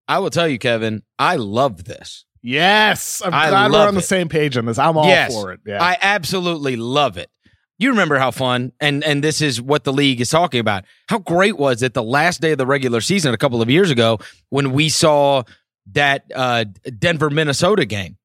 I 0.08 0.20
will 0.20 0.30
tell 0.30 0.48
you, 0.48 0.60
Kevin, 0.60 1.04
I 1.18 1.38
love 1.38 1.86
this. 1.86 2.26
Yes. 2.42 3.22
I'm 3.24 3.34
I 3.34 3.50
glad 3.50 3.72
we're 3.72 3.80
on 3.80 3.90
it. 3.90 3.92
the 3.94 4.02
same 4.02 4.30
page 4.30 4.58
on 4.58 4.66
this. 4.66 4.78
I'm 4.78 4.98
all 4.98 5.06
yes, 5.08 5.34
for 5.34 5.54
it. 5.54 5.62
Yeah. 5.66 5.82
I 5.82 5.98
absolutely 6.02 6.76
love 6.76 7.18
it. 7.18 7.30
You 7.78 7.90
remember 7.90 8.20
how 8.20 8.30
fun, 8.30 8.74
and 8.80 9.04
and 9.04 9.24
this 9.24 9.42
is 9.42 9.60
what 9.60 9.86
the 9.86 9.94
league 9.94 10.22
is 10.22 10.30
talking 10.30 10.60
about. 10.60 10.84
How 11.10 11.18
great 11.18 11.58
was 11.58 11.82
it 11.82 11.96
the 11.96 12.04
last 12.04 12.40
day 12.40 12.52
of 12.52 12.60
the 12.60 12.66
regular 12.68 13.02
season 13.02 13.34
a 13.34 13.38
couple 13.38 13.60
of 13.60 13.72
years 13.72 13.90
ago 13.90 14.20
when 14.50 14.72
we 14.74 14.88
saw 14.88 15.42
that 15.94 16.26
uh, 16.36 16.66
Denver 17.00 17.32
Minnesota 17.32 17.86
game? 17.86 18.18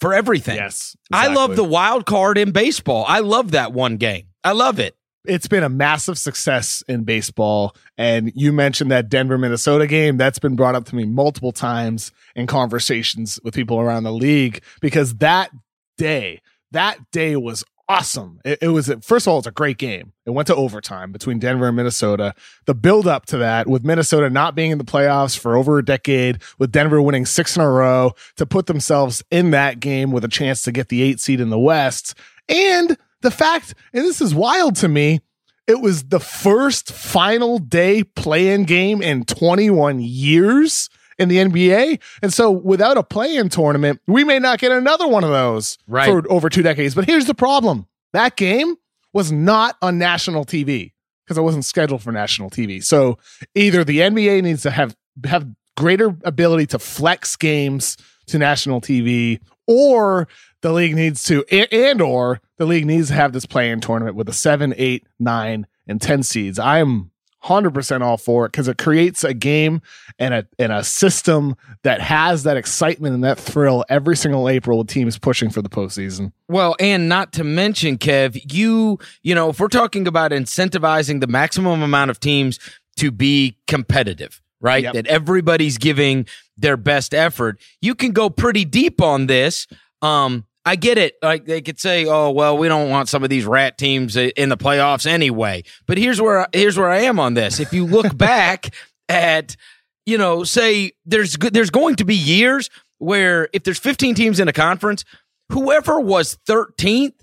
For 0.00 0.14
everything. 0.14 0.56
Yes. 0.56 0.96
Exactly. 1.10 1.32
I 1.32 1.34
love 1.34 1.56
the 1.56 1.64
wild 1.64 2.06
card 2.06 2.38
in 2.38 2.52
baseball. 2.52 3.04
I 3.08 3.20
love 3.20 3.52
that 3.52 3.72
one 3.72 3.96
game. 3.96 4.26
I 4.44 4.52
love 4.52 4.78
it. 4.78 4.96
It's 5.26 5.48
been 5.48 5.62
a 5.62 5.68
massive 5.68 6.16
success 6.16 6.82
in 6.88 7.04
baseball. 7.04 7.76
And 7.98 8.32
you 8.34 8.52
mentioned 8.52 8.90
that 8.90 9.08
Denver, 9.08 9.36
Minnesota 9.36 9.86
game. 9.86 10.16
That's 10.16 10.38
been 10.38 10.56
brought 10.56 10.74
up 10.74 10.86
to 10.86 10.96
me 10.96 11.04
multiple 11.04 11.52
times 11.52 12.12
in 12.34 12.46
conversations 12.46 13.38
with 13.44 13.54
people 13.54 13.78
around 13.78 14.04
the 14.04 14.12
league 14.12 14.62
because 14.80 15.16
that 15.16 15.50
day, 15.98 16.40
that 16.70 16.98
day 17.10 17.36
was 17.36 17.64
awesome. 17.88 18.40
It, 18.44 18.58
it, 18.62 18.68
was 18.68 18.92
first 19.02 19.26
of 19.26 19.32
all, 19.32 19.38
it's 19.38 19.46
a 19.46 19.52
great 19.52 19.78
game. 19.78 20.12
It 20.26 20.30
went 20.30 20.46
to 20.48 20.54
overtime 20.54 21.10
between 21.12 21.38
Denver 21.38 21.68
and 21.68 21.76
Minnesota. 21.76 22.34
The 22.66 22.74
build 22.74 23.06
up 23.06 23.26
to 23.26 23.38
that, 23.38 23.66
with 23.66 23.84
Minnesota 23.84 24.30
not 24.30 24.54
being 24.54 24.70
in 24.70 24.78
the 24.78 24.84
playoffs 24.84 25.38
for 25.38 25.56
over 25.56 25.78
a 25.78 25.84
decade, 25.84 26.42
with 26.58 26.72
Denver 26.72 27.00
winning 27.00 27.26
six 27.26 27.56
in 27.56 27.62
a 27.62 27.70
row 27.70 28.12
to 28.36 28.46
put 28.46 28.66
themselves 28.66 29.22
in 29.30 29.50
that 29.52 29.80
game 29.80 30.12
with 30.12 30.24
a 30.24 30.28
chance 30.28 30.62
to 30.62 30.72
get 30.72 30.88
the 30.88 31.02
eight 31.02 31.20
seed 31.20 31.40
in 31.40 31.50
the 31.50 31.58
West, 31.58 32.14
and 32.48 32.96
the 33.22 33.30
fact, 33.30 33.74
and 33.92 34.04
this 34.04 34.20
is 34.20 34.34
wild 34.34 34.76
to 34.76 34.88
me. 34.88 35.20
It 35.66 35.80
was 35.82 36.04
the 36.04 36.20
first 36.20 36.92
final 36.92 37.58
day 37.58 38.02
play 38.02 38.54
in 38.54 38.64
game 38.64 39.02
in 39.02 39.24
21 39.24 40.00
years 40.00 40.88
in 41.18 41.28
the 41.28 41.36
NBA. 41.36 42.00
And 42.22 42.32
so 42.32 42.50
without 42.50 42.96
a 42.96 43.02
play-in 43.02 43.48
tournament, 43.48 44.00
we 44.06 44.24
may 44.24 44.38
not 44.38 44.58
get 44.58 44.72
another 44.72 45.06
one 45.06 45.24
of 45.24 45.30
those 45.30 45.78
right. 45.86 46.06
for 46.06 46.30
over 46.30 46.48
two 46.48 46.62
decades. 46.62 46.94
But 46.94 47.06
here's 47.06 47.26
the 47.26 47.34
problem. 47.34 47.86
That 48.12 48.36
game 48.36 48.76
was 49.12 49.32
not 49.32 49.76
on 49.82 49.98
national 49.98 50.44
TV 50.44 50.92
because 51.24 51.38
it 51.38 51.42
wasn't 51.42 51.64
scheduled 51.64 52.02
for 52.02 52.12
national 52.12 52.50
TV. 52.50 52.82
So 52.82 53.18
either 53.54 53.84
the 53.84 53.98
NBA 53.98 54.42
needs 54.42 54.62
to 54.62 54.70
have 54.70 54.96
have 55.24 55.46
greater 55.76 56.16
ability 56.24 56.66
to 56.66 56.78
flex 56.78 57.36
games 57.36 57.96
to 58.26 58.38
national 58.38 58.80
TV 58.80 59.40
or 59.66 60.28
the 60.62 60.72
league 60.72 60.94
needs 60.94 61.22
to 61.24 61.44
and 61.50 62.00
or 62.00 62.40
the 62.56 62.66
league 62.66 62.86
needs 62.86 63.08
to 63.08 63.14
have 63.14 63.32
this 63.32 63.46
play-in 63.46 63.80
tournament 63.80 64.16
with 64.16 64.28
a 64.28 64.32
7, 64.32 64.74
8, 64.76 65.06
9 65.18 65.66
and 65.86 66.02
10 66.02 66.22
seeds. 66.22 66.58
I'm 66.58 67.10
100% 67.44 68.00
all 68.02 68.16
for 68.16 68.46
it 68.46 68.52
because 68.52 68.68
it 68.68 68.78
creates 68.78 69.24
a 69.24 69.32
game 69.32 69.80
and 70.18 70.34
a 70.34 70.46
and 70.58 70.72
a 70.72 70.82
system 70.82 71.54
that 71.82 72.00
has 72.00 72.42
that 72.42 72.56
excitement 72.56 73.14
and 73.14 73.22
that 73.22 73.38
thrill 73.38 73.84
every 73.88 74.16
single 74.16 74.48
April 74.48 74.78
with 74.78 74.88
teams 74.88 75.18
pushing 75.18 75.48
for 75.48 75.62
the 75.62 75.68
postseason. 75.68 76.32
Well, 76.48 76.74
and 76.80 77.08
not 77.08 77.32
to 77.34 77.44
mention, 77.44 77.98
Kev, 77.98 78.52
you 78.52 78.98
you 79.22 79.34
know 79.34 79.50
if 79.50 79.60
we're 79.60 79.68
talking 79.68 80.08
about 80.08 80.32
incentivizing 80.32 81.20
the 81.20 81.28
maximum 81.28 81.82
amount 81.82 82.10
of 82.10 82.18
teams 82.18 82.58
to 82.96 83.12
be 83.12 83.56
competitive, 83.68 84.42
right? 84.60 84.82
Yep. 84.82 84.94
That 84.94 85.06
everybody's 85.06 85.78
giving 85.78 86.26
their 86.56 86.76
best 86.76 87.14
effort. 87.14 87.60
You 87.80 87.94
can 87.94 88.10
go 88.10 88.28
pretty 88.28 88.64
deep 88.64 89.00
on 89.00 89.26
this. 89.26 89.68
Um, 90.02 90.44
I 90.64 90.76
get 90.76 90.98
it. 90.98 91.14
Like 91.22 91.46
they 91.46 91.62
could 91.62 91.80
say, 91.80 92.06
"Oh, 92.06 92.30
well, 92.30 92.58
we 92.58 92.68
don't 92.68 92.90
want 92.90 93.08
some 93.08 93.24
of 93.24 93.30
these 93.30 93.46
rat 93.46 93.78
teams 93.78 94.16
in 94.16 94.48
the 94.48 94.56
playoffs 94.56 95.06
anyway." 95.06 95.64
But 95.86 95.98
here's 95.98 96.20
where 96.20 96.40
I, 96.40 96.46
here's 96.52 96.76
where 96.76 96.90
I 96.90 97.00
am 97.02 97.18
on 97.18 97.34
this. 97.34 97.60
If 97.60 97.72
you 97.72 97.86
look 97.86 98.16
back 98.16 98.74
at, 99.08 99.56
you 100.04 100.18
know, 100.18 100.44
say 100.44 100.92
there's 101.06 101.36
there's 101.38 101.70
going 101.70 101.96
to 101.96 102.04
be 102.04 102.14
years 102.16 102.70
where 102.98 103.48
if 103.52 103.62
there's 103.62 103.78
15 103.78 104.14
teams 104.14 104.40
in 104.40 104.48
a 104.48 104.52
conference, 104.52 105.04
whoever 105.50 106.00
was 106.00 106.36
13th 106.48 107.14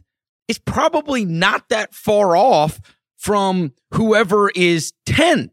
is 0.47 0.57
probably 0.57 1.25
not 1.25 1.69
that 1.69 1.93
far 1.93 2.35
off 2.35 2.79
from 3.17 3.73
whoever 3.93 4.49
is 4.49 4.93
10th. 5.07 5.49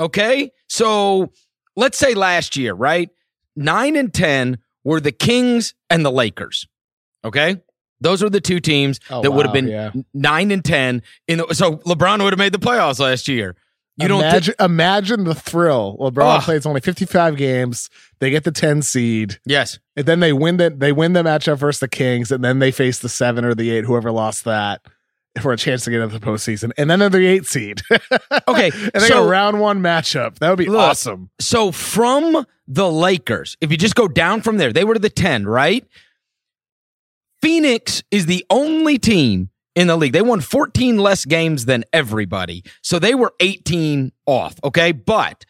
Okay. 0.00 0.50
So 0.68 1.32
let's 1.76 1.98
say 1.98 2.14
last 2.14 2.56
year, 2.56 2.74
right? 2.74 3.10
Nine 3.56 3.96
and 3.96 4.12
10 4.12 4.58
were 4.84 5.00
the 5.00 5.12
Kings 5.12 5.74
and 5.90 6.04
the 6.04 6.12
Lakers. 6.12 6.66
Okay. 7.24 7.60
Those 8.00 8.22
are 8.22 8.30
the 8.30 8.40
two 8.40 8.60
teams 8.60 9.00
Oh, 9.10 9.22
that 9.22 9.32
would 9.32 9.44
have 9.44 9.52
been 9.52 9.66
yeah. 9.68 9.90
nine 10.14 10.50
and 10.52 10.64
10 10.64 11.02
in 11.26 11.38
the, 11.38 11.52
so 11.54 11.78
LeBron 11.78 12.22
would 12.22 12.32
have 12.32 12.38
made 12.38 12.52
the 12.52 12.58
playoffs 12.58 13.00
last 13.00 13.26
year. 13.26 13.56
You 13.96 14.06
don't 14.06 14.20
thi- 14.20 14.28
imagine, 14.28 14.54
imagine 14.60 15.24
the 15.24 15.34
thrill. 15.34 15.96
LeBron 15.98 16.36
Ugh. 16.36 16.42
plays 16.42 16.64
only 16.64 16.80
55 16.80 17.36
games. 17.36 17.90
They 18.20 18.30
get 18.30 18.44
the 18.44 18.52
10 18.52 18.82
seed, 18.82 19.40
yes. 19.44 19.80
and 19.96 20.06
then 20.06 20.20
they 20.20 20.32
win 20.32 20.56
the 20.58 20.70
they 20.70 20.92
win 20.92 21.14
the 21.14 21.24
matchup 21.24 21.58
versus 21.58 21.80
the 21.80 21.88
Kings, 21.88 22.30
and 22.30 22.44
then 22.44 22.60
they 22.60 22.70
face 22.70 23.00
the 23.00 23.08
seven 23.08 23.44
or 23.44 23.56
the 23.56 23.70
eight, 23.70 23.84
whoever 23.84 24.12
lost 24.12 24.44
that, 24.44 24.82
for 25.42 25.52
a 25.52 25.56
chance 25.56 25.82
to 25.84 25.90
get 25.90 26.00
into 26.00 26.16
the 26.16 26.24
postseason. 26.24 26.70
And 26.78 26.88
then 26.88 27.00
they're 27.00 27.08
the 27.10 27.26
eight 27.26 27.46
seed. 27.46 27.80
Okay, 28.46 28.70
and 28.72 29.02
they 29.02 29.08
so- 29.08 29.24
a 29.24 29.28
round 29.28 29.58
one 29.60 29.80
matchup. 29.80 30.38
That 30.38 30.50
would 30.50 30.58
be 30.58 30.66
Look, 30.66 30.78
awesome. 30.80 31.30
So 31.40 31.72
from 31.72 32.46
the 32.68 32.90
Lakers, 32.90 33.56
if 33.60 33.70
you 33.72 33.76
just 33.76 33.94
go 33.96 34.06
down 34.08 34.42
from 34.42 34.58
there, 34.58 34.72
they 34.72 34.84
were 34.84 34.94
to 34.94 35.00
the 35.00 35.10
10, 35.10 35.44
right? 35.46 35.84
Phoenix 37.40 38.02
is 38.10 38.26
the 38.26 38.44
only 38.50 38.98
team 38.98 39.50
in 39.74 39.86
the 39.86 39.96
league. 39.96 40.12
They 40.12 40.22
won 40.22 40.40
14 40.40 40.98
less 40.98 41.24
games 41.24 41.64
than 41.66 41.84
everybody. 41.92 42.64
So 42.82 42.98
they 42.98 43.14
were 43.14 43.32
18 43.40 44.12
off, 44.26 44.56
okay? 44.64 44.92
But 44.92 45.44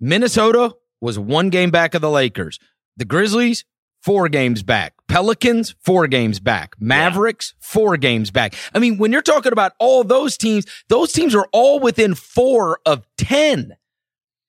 Minnesota 0.00 0.74
was 1.00 1.18
one 1.18 1.50
game 1.50 1.70
back 1.70 1.94
of 1.94 2.00
the 2.00 2.10
Lakers. 2.10 2.58
The 2.96 3.04
Grizzlies, 3.04 3.64
four 4.02 4.28
games 4.28 4.62
back. 4.62 4.94
Pelicans, 5.08 5.74
four 5.80 6.06
games 6.06 6.40
back. 6.40 6.74
Mavericks, 6.78 7.54
four 7.60 7.96
games 7.96 8.30
back. 8.30 8.54
I 8.74 8.78
mean, 8.78 8.98
when 8.98 9.12
you're 9.12 9.22
talking 9.22 9.52
about 9.52 9.72
all 9.78 10.04
those 10.04 10.36
teams, 10.36 10.64
those 10.88 11.12
teams 11.12 11.34
are 11.34 11.48
all 11.52 11.80
within 11.80 12.14
four 12.14 12.78
of 12.86 13.04
10. 13.18 13.76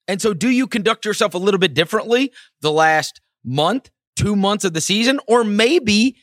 And 0.08 0.22
so, 0.22 0.34
do 0.34 0.50
you 0.50 0.68
conduct 0.68 1.06
yourself 1.06 1.34
a 1.34 1.38
little 1.38 1.60
bit 1.60 1.74
differently 1.74 2.32
the 2.62 2.72
last 2.72 3.22
month, 3.44 3.90
two 4.16 4.36
months 4.36 4.66
of 4.66 4.74
the 4.74 4.82
season, 4.82 5.20
or 5.28 5.44
maybe 5.44 6.18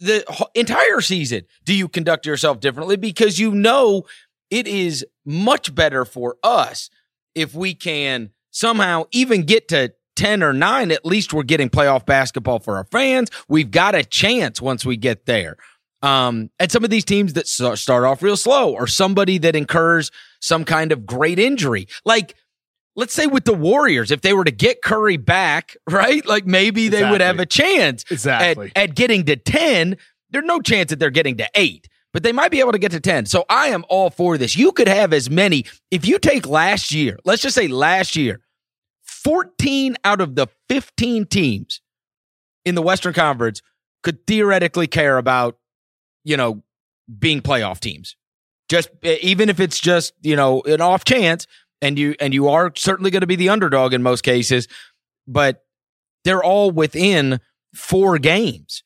the 0.00 0.48
entire 0.54 1.00
season? 1.00 1.42
Do 1.64 1.74
you 1.74 1.88
conduct 1.88 2.26
yourself 2.26 2.60
differently? 2.60 2.96
Because 2.96 3.38
you 3.38 3.52
know 3.52 4.04
it 4.50 4.66
is 4.66 5.06
much 5.24 5.74
better 5.74 6.04
for 6.04 6.36
us 6.42 6.90
if 7.34 7.54
we 7.54 7.74
can 7.74 8.30
somehow 8.50 9.04
even 9.12 9.42
get 9.42 9.68
to 9.68 9.92
10 10.16 10.42
or 10.42 10.52
9 10.52 10.90
at 10.90 11.06
least 11.06 11.32
we're 11.32 11.42
getting 11.42 11.70
playoff 11.70 12.04
basketball 12.04 12.58
for 12.58 12.76
our 12.76 12.84
fans. 12.84 13.30
We've 13.48 13.70
got 13.70 13.94
a 13.94 14.04
chance 14.04 14.60
once 14.60 14.84
we 14.84 14.96
get 14.96 15.26
there. 15.26 15.56
Um, 16.02 16.50
and 16.58 16.70
some 16.72 16.82
of 16.82 16.90
these 16.90 17.04
teams 17.04 17.34
that 17.34 17.46
start 17.46 18.04
off 18.04 18.22
real 18.22 18.36
slow 18.36 18.72
or 18.72 18.86
somebody 18.86 19.38
that 19.38 19.54
incurs 19.54 20.10
some 20.40 20.64
kind 20.64 20.92
of 20.92 21.06
great 21.06 21.38
injury. 21.38 21.88
Like 22.04 22.34
let's 22.96 23.14
say 23.14 23.26
with 23.26 23.44
the 23.44 23.54
warriors 23.54 24.10
if 24.10 24.20
they 24.20 24.32
were 24.32 24.44
to 24.44 24.50
get 24.50 24.82
curry 24.82 25.16
back 25.16 25.76
right? 25.90 26.24
Like 26.26 26.46
maybe 26.46 26.88
they 26.88 27.08
would 27.08 27.20
have 27.20 27.38
a 27.38 27.46
chance 27.46 28.04
Exactly. 28.10 28.72
at, 28.76 28.90
at 28.90 28.94
getting 28.96 29.24
to 29.26 29.36
10 29.36 29.96
there's 30.30 30.44
no 30.44 30.60
chance 30.60 30.90
that 30.90 30.98
they're 30.98 31.10
getting 31.10 31.36
to 31.38 31.48
8 31.54 31.88
but 32.12 32.22
they 32.22 32.32
might 32.32 32.50
be 32.50 32.60
able 32.60 32.72
to 32.72 32.78
get 32.78 32.92
to 32.92 33.00
10 33.00 33.26
so 33.26 33.44
i 33.48 33.68
am 33.68 33.84
all 33.88 34.10
for 34.10 34.36
this. 34.38 34.56
You 34.56 34.72
could 34.72 34.88
have 34.88 35.12
as 35.12 35.30
many. 35.30 35.64
If 35.90 36.06
you 36.06 36.18
take 36.18 36.46
last 36.46 36.92
year 36.92 37.18
let's 37.24 37.42
just 37.42 37.54
say 37.54 37.68
last 37.68 38.16
year 38.16 38.40
14 39.02 39.96
out 40.04 40.20
of 40.20 40.34
the 40.34 40.46
15 40.68 41.26
teams 41.26 41.80
in 42.64 42.74
the 42.74 42.82
western 42.82 43.12
conference 43.12 43.60
could 44.02 44.26
theoretically 44.26 44.86
care 44.86 45.18
about 45.18 45.58
you 46.24 46.36
know 46.36 46.62
being 47.18 47.40
playoff 47.40 47.80
teams. 47.80 48.16
Just 48.68 48.88
even 49.02 49.48
if 49.48 49.58
it's 49.60 49.80
just 49.80 50.12
you 50.22 50.36
know 50.36 50.62
an 50.62 50.80
off 50.80 51.04
chance 51.04 51.46
and 51.82 51.98
you 51.98 52.14
and 52.20 52.34
you 52.34 52.48
are 52.48 52.72
certainly 52.76 53.10
going 53.10 53.20
to 53.20 53.26
be 53.26 53.36
the 53.36 53.48
underdog 53.48 53.92
in 53.92 54.02
most 54.02 54.22
cases 54.22 54.68
but 55.26 55.64
they're 56.24 56.42
all 56.42 56.70
within 56.70 57.40
four 57.74 58.18
games 58.18 58.82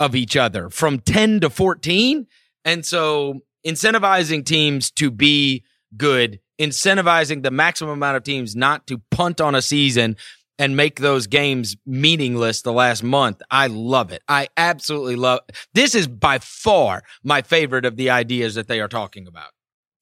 of 0.00 0.14
each 0.14 0.36
other 0.36 0.70
from 0.70 0.98
10 0.98 1.40
to 1.40 1.50
14 1.50 2.26
and 2.64 2.84
so 2.84 3.40
incentivizing 3.66 4.44
teams 4.44 4.90
to 4.90 5.10
be 5.10 5.64
good 5.96 6.40
incentivizing 6.60 7.42
the 7.42 7.50
maximum 7.50 7.94
amount 7.94 8.16
of 8.16 8.22
teams 8.22 8.54
not 8.54 8.86
to 8.86 9.00
punt 9.10 9.40
on 9.40 9.54
a 9.54 9.62
season 9.62 10.16
and 10.58 10.76
make 10.76 11.00
those 11.00 11.26
games 11.26 11.76
meaningless 11.86 12.62
the 12.62 12.72
last 12.72 13.02
month. 13.02 13.42
I 13.50 13.66
love 13.66 14.12
it. 14.12 14.22
I 14.28 14.48
absolutely 14.56 15.16
love 15.16 15.40
this 15.74 15.94
is 15.94 16.06
by 16.06 16.38
far 16.38 17.02
my 17.24 17.42
favorite 17.42 17.84
of 17.84 17.96
the 17.96 18.10
ideas 18.10 18.54
that 18.54 18.68
they 18.68 18.80
are 18.80 18.88
talking 18.88 19.26
about. 19.26 19.50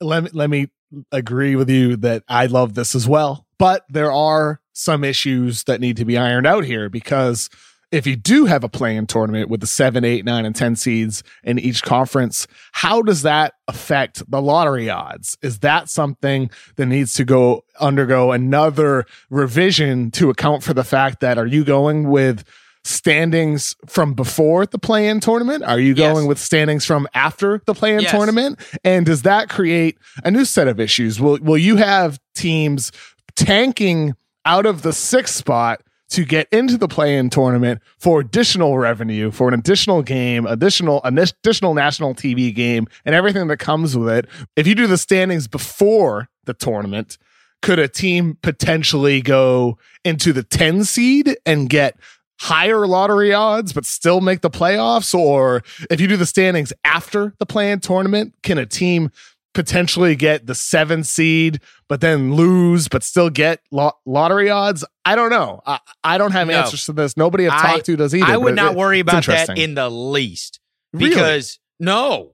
Let 0.00 0.24
me 0.24 0.30
let 0.32 0.50
me 0.50 0.68
agree 1.12 1.56
with 1.56 1.70
you 1.70 1.96
that 1.96 2.24
I 2.28 2.46
love 2.46 2.74
this 2.74 2.94
as 2.94 3.06
well. 3.06 3.46
But 3.58 3.84
there 3.88 4.12
are 4.12 4.60
some 4.72 5.04
issues 5.04 5.64
that 5.64 5.80
need 5.80 5.96
to 5.98 6.04
be 6.04 6.16
ironed 6.16 6.46
out 6.46 6.64
here 6.64 6.88
because 6.88 7.50
if 7.92 8.06
you 8.06 8.14
do 8.16 8.44
have 8.44 8.62
a 8.62 8.68
play-in 8.68 9.06
tournament 9.06 9.50
with 9.50 9.60
the 9.60 9.66
seven, 9.66 10.04
eight, 10.04 10.24
nine, 10.24 10.44
and 10.44 10.54
ten 10.54 10.76
seeds 10.76 11.22
in 11.42 11.58
each 11.58 11.82
conference, 11.82 12.46
how 12.72 13.02
does 13.02 13.22
that 13.22 13.54
affect 13.66 14.28
the 14.30 14.40
lottery 14.40 14.88
odds? 14.88 15.36
Is 15.42 15.58
that 15.60 15.88
something 15.88 16.50
that 16.76 16.86
needs 16.86 17.14
to 17.14 17.24
go 17.24 17.64
undergo 17.80 18.30
another 18.30 19.06
revision 19.28 20.10
to 20.12 20.30
account 20.30 20.62
for 20.62 20.72
the 20.72 20.84
fact 20.84 21.20
that 21.20 21.36
are 21.36 21.46
you 21.46 21.64
going 21.64 22.08
with 22.08 22.44
standings 22.84 23.76
from 23.86 24.14
before 24.14 24.66
the 24.66 24.78
play-in 24.78 25.20
tournament? 25.20 25.62
Are 25.64 25.78
you 25.78 25.94
Yes. 25.94 26.12
going 26.12 26.26
with 26.26 26.38
standings 26.38 26.84
from 26.84 27.06
after 27.14 27.60
the 27.66 27.74
play-in 27.74 28.02
Yes. 28.02 28.10
tournament? 28.10 28.58
And 28.84 29.04
does 29.06 29.22
that 29.22 29.48
create 29.48 29.98
a 30.24 30.30
new 30.30 30.44
set 30.44 30.66
of 30.68 30.80
issues? 30.80 31.20
Will 31.20 31.38
will 31.42 31.58
you 31.58 31.76
have 31.76 32.18
teams 32.34 32.90
tanking 33.36 34.14
out 34.44 34.66
of 34.66 34.82
the 34.82 34.92
sixth 34.92 35.34
spot 35.34 35.82
to 36.10 36.24
get 36.24 36.48
into 36.50 36.76
the 36.76 36.88
play-in 36.88 37.30
tournament 37.30 37.80
for 37.98 38.18
additional 38.20 38.76
revenue, 38.78 39.30
for 39.30 39.46
an 39.48 39.54
additional 39.54 40.02
game, 40.02 40.44
additional 40.46 41.00
an 41.04 41.18
additional 41.18 41.74
national 41.74 42.14
TV 42.14 42.52
game, 42.54 42.86
and 43.04 43.14
everything 43.14 43.46
that 43.48 43.58
comes 43.58 43.96
with 43.96 44.08
it? 44.08 44.26
If 44.56 44.66
you 44.66 44.74
do 44.74 44.86
the 44.86 44.98
standings 44.98 45.46
before 45.46 46.28
the 46.46 46.54
tournament, 46.54 47.16
could 47.62 47.78
a 47.78 47.86
team 47.88 48.38
potentially 48.42 49.20
go 49.20 49.76
into 50.02 50.32
the 50.32 50.42
10 50.42 50.82
seed 50.84 51.36
and 51.44 51.68
get 51.68 51.94
higher 52.40 52.87
lottery 52.87 53.33
odds 53.35 53.72
but 53.72 53.85
still 53.85 54.20
make 54.22 54.40
the 54.40 54.48
playoffs 54.50 55.14
or 55.14 55.62
if 55.90 56.00
you 56.00 56.09
do 56.09 56.16
the 56.16 56.24
standings 56.24 56.72
after 56.87 57.35
the 57.38 57.44
play-in 57.44 57.79
tournament 57.81 58.33
can 58.42 58.57
a 58.57 58.64
team 58.64 59.11
potentially 59.53 60.16
get 60.16 60.46
the 60.46 60.55
7 60.55 61.05
seed 61.05 61.61
but 61.88 62.00
then 62.00 62.33
lose 62.35 62.88
but 62.88 63.03
still 63.03 63.29
get 63.29 63.61
lo- 63.70 63.92
lottery 64.07 64.48
odds 64.48 64.85
i 65.05 65.14
don't 65.14 65.29
know 65.31 65.61
i, 65.66 65.79
I 66.03 66.16
don't 66.18 66.33
have 66.33 66.46
No. 66.48 66.55
answers 66.55 66.87
to 66.87 66.92
this 66.94 67.14
nobody 67.16 67.46
i've 67.46 67.61
talked 67.61 67.85
to 67.87 67.96
does 67.96 68.14
either 68.14 68.24
I 68.24 68.37
would 68.38 68.53
it- 68.53 68.57
not 68.57 68.74
worry 68.74 69.00
about 69.00 69.26
that 69.26 69.59
in 69.59 69.74
the 69.74 69.90
least 69.90 70.61
Really? 70.94 71.11
because 71.11 71.59
no, 71.79 72.33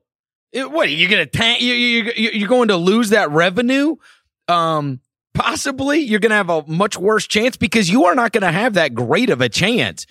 It- 0.52 0.70
what 0.70 0.88
you're 0.90 1.10
gonna 1.10 1.26
tank? 1.26 1.60
You, 1.62 1.74
you, 1.74 2.12
you, 2.16 2.30
you're 2.34 2.48
going 2.48 2.68
to 2.68 2.76
lose 2.76 3.10
that 3.10 3.30
revenue. 3.30 3.96
Um, 4.48 5.00
possibly 5.36 6.00
you're 6.00 6.20
gonna 6.20 6.34
have 6.34 6.50
a 6.50 6.64
much 6.66 6.96
worse 6.98 7.26
chance 7.26 7.56
because 7.56 7.88
you 7.90 8.06
are 8.06 8.14
not 8.14 8.32
gonna 8.32 8.52
have 8.52 8.74
that 8.74 8.94
great 8.94 9.30
of 9.30 9.40
a 9.40 9.48
chance. 9.48 10.06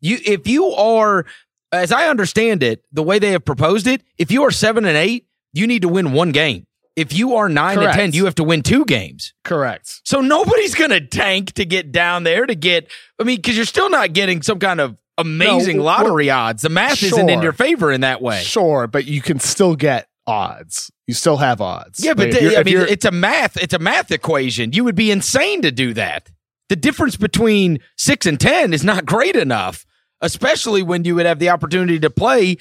You 0.00 0.18
if 0.24 0.46
you 0.46 0.66
are, 0.72 1.26
as 1.72 1.92
I 1.92 2.08
understand 2.08 2.62
it, 2.62 2.84
the 2.92 3.02
way 3.02 3.18
they 3.18 3.32
have 3.32 3.44
proposed 3.44 3.86
it, 3.86 4.02
if 4.16 4.30
you 4.30 4.44
are 4.44 4.50
seven 4.50 4.84
and 4.84 4.96
eight, 4.96 5.26
you 5.52 5.66
need 5.66 5.82
to 5.82 5.88
win 5.88 6.12
one 6.12 6.32
game. 6.32 6.64
If 6.96 7.12
you 7.12 7.36
are 7.36 7.48
nine 7.48 7.76
Correct. 7.76 7.90
and 7.98 8.12
ten, 8.12 8.18
you 8.18 8.24
have 8.24 8.34
to 8.36 8.44
win 8.44 8.62
two 8.62 8.84
games. 8.84 9.32
correct 9.44 10.00
So 10.04 10.20
nobody's 10.20 10.74
going 10.74 10.90
to 10.90 11.00
tank 11.00 11.52
to 11.52 11.64
get 11.64 11.92
down 11.92 12.24
there 12.24 12.44
to 12.44 12.56
get, 12.56 12.90
I 13.20 13.22
mean, 13.22 13.36
because 13.36 13.54
you're 13.54 13.66
still 13.66 13.88
not 13.88 14.12
getting 14.14 14.42
some 14.42 14.58
kind 14.58 14.80
of 14.80 14.96
amazing 15.16 15.76
No, 15.76 15.84
lottery 15.84 16.28
odds. 16.28 16.62
The 16.62 16.70
math 16.70 17.00
isn't 17.02 17.28
in 17.30 17.40
your 17.40 17.52
favor 17.52 17.92
in 17.92 18.00
that 18.00 18.20
way. 18.20 18.42
sure 18.42 18.88
but 18.88 19.04
you 19.04 19.20
can 19.22 19.38
still 19.38 19.76
get 19.76 20.08
odds 20.28 20.90
you 21.06 21.14
still 21.14 21.38
have 21.38 21.60
odds 21.60 22.04
Yeah, 22.04 22.12
but 22.14 22.30
Like, 22.30 22.38
the- 22.40 22.56
I 22.58 22.62
mean, 22.62 22.76
it's 22.88 23.04
a 23.06 23.10
math, 23.10 23.56
it's 23.56 23.72
a 23.74 23.78
math 23.78 24.12
equation. 24.12 24.72
You 24.74 24.84
would 24.84 24.94
be 24.94 25.10
insane 25.10 25.62
to 25.62 25.72
do 25.72 25.94
that. 25.94 26.30
The 26.68 26.76
difference 26.76 27.16
between 27.16 27.78
six 27.96 28.26
and 28.26 28.38
10 28.38 28.74
is 28.74 28.84
not 28.84 29.06
great 29.06 29.34
enough, 29.36 29.86
especially 30.20 30.82
when 30.82 31.04
you 31.06 31.14
would 31.14 31.24
have 31.24 31.38
the 31.38 31.48
opportunity 31.48 31.98
to 32.00 32.10
play 32.10 32.58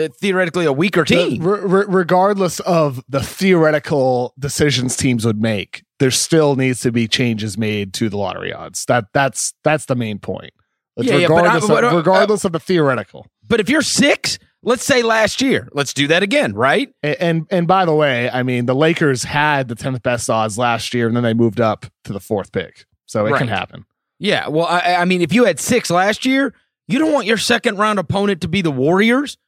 uh, 0.00 0.06
theoretically 0.20 0.64
a 0.64 0.72
weaker 0.72 1.04
team. 1.04 1.42
Re- 1.42 1.58
re- 1.60 1.84
regardless 1.88 2.60
of 2.60 3.02
the 3.08 3.20
theoretical 3.20 4.32
decisions 4.38 4.96
teams 4.96 5.24
would 5.26 5.40
make, 5.42 5.82
there 5.98 6.12
still 6.12 6.54
needs 6.54 6.80
to 6.82 6.92
be 6.92 7.08
changes 7.08 7.58
made 7.58 7.92
to 7.94 8.08
the 8.08 8.16
lottery 8.16 8.52
odds. 8.52 8.84
That 8.84 9.06
that's 9.12 9.52
that's 9.64 9.86
the 9.86 9.96
main 9.96 10.20
point. 10.20 10.52
It's 10.96 11.08
Yeah, 11.08 11.16
yeah, 11.16 11.26
but 11.28 11.34
I- 11.34 11.40
regardless, 11.40 11.68
but, 11.68 11.84
uh, 11.84 11.86
of, 11.88 11.94
regardless 11.94 12.44
of 12.44 12.52
the 12.52 12.60
theoretical. 12.60 13.26
but 13.46 13.58
if 13.58 13.68
you're 13.68 13.82
six, 13.82 14.38
let's 14.62 14.84
say 14.84 15.02
last 15.02 15.40
year, 15.40 15.68
let's 15.72 15.94
do 15.94 16.06
that 16.08 16.22
again, 16.22 16.54
right? 16.54 16.92
A- 17.02 17.22
And 17.22 17.46
and 17.50 17.66
by 17.66 17.84
the 17.84 17.94
way, 17.94 18.30
I 18.30 18.42
mean 18.42 18.66
the 18.66 18.74
Lakers 18.74 19.24
had 19.24 19.68
the 19.68 19.74
tenth 19.74 20.02
best 20.02 20.28
odds 20.28 20.58
last 20.58 20.94
year, 20.94 21.06
and 21.06 21.16
then 21.16 21.22
they 21.22 21.34
moved 21.34 21.60
up 21.60 21.86
to 22.04 22.12
the 22.12 22.20
fourth 22.20 22.52
pick, 22.52 22.86
so 23.06 23.26
it 23.26 23.30
can 23.38 23.48
happen. 23.48 23.84
Yeah. 24.18 24.48
Well, 24.48 24.66
I, 24.66 24.96
I 24.96 25.04
mean, 25.04 25.22
if 25.22 25.32
you 25.32 25.44
had 25.44 25.60
six 25.60 25.90
last 25.90 26.26
year, 26.26 26.52
you 26.88 26.98
don't 26.98 27.12
want 27.12 27.26
your 27.26 27.38
second 27.38 27.78
round 27.78 27.98
opponent 27.98 28.40
to 28.42 28.48
be 28.48 28.62
the 28.62 28.70
Warriors. 28.70 29.38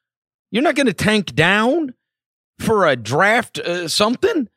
You're 0.52 0.62
not 0.62 0.74
going 0.74 0.86
to 0.86 0.92
tank 0.92 1.34
down 1.34 1.94
for 2.58 2.86
a 2.86 2.94
draft 2.96 3.58
uh, 3.58 3.88
something. 3.88 4.48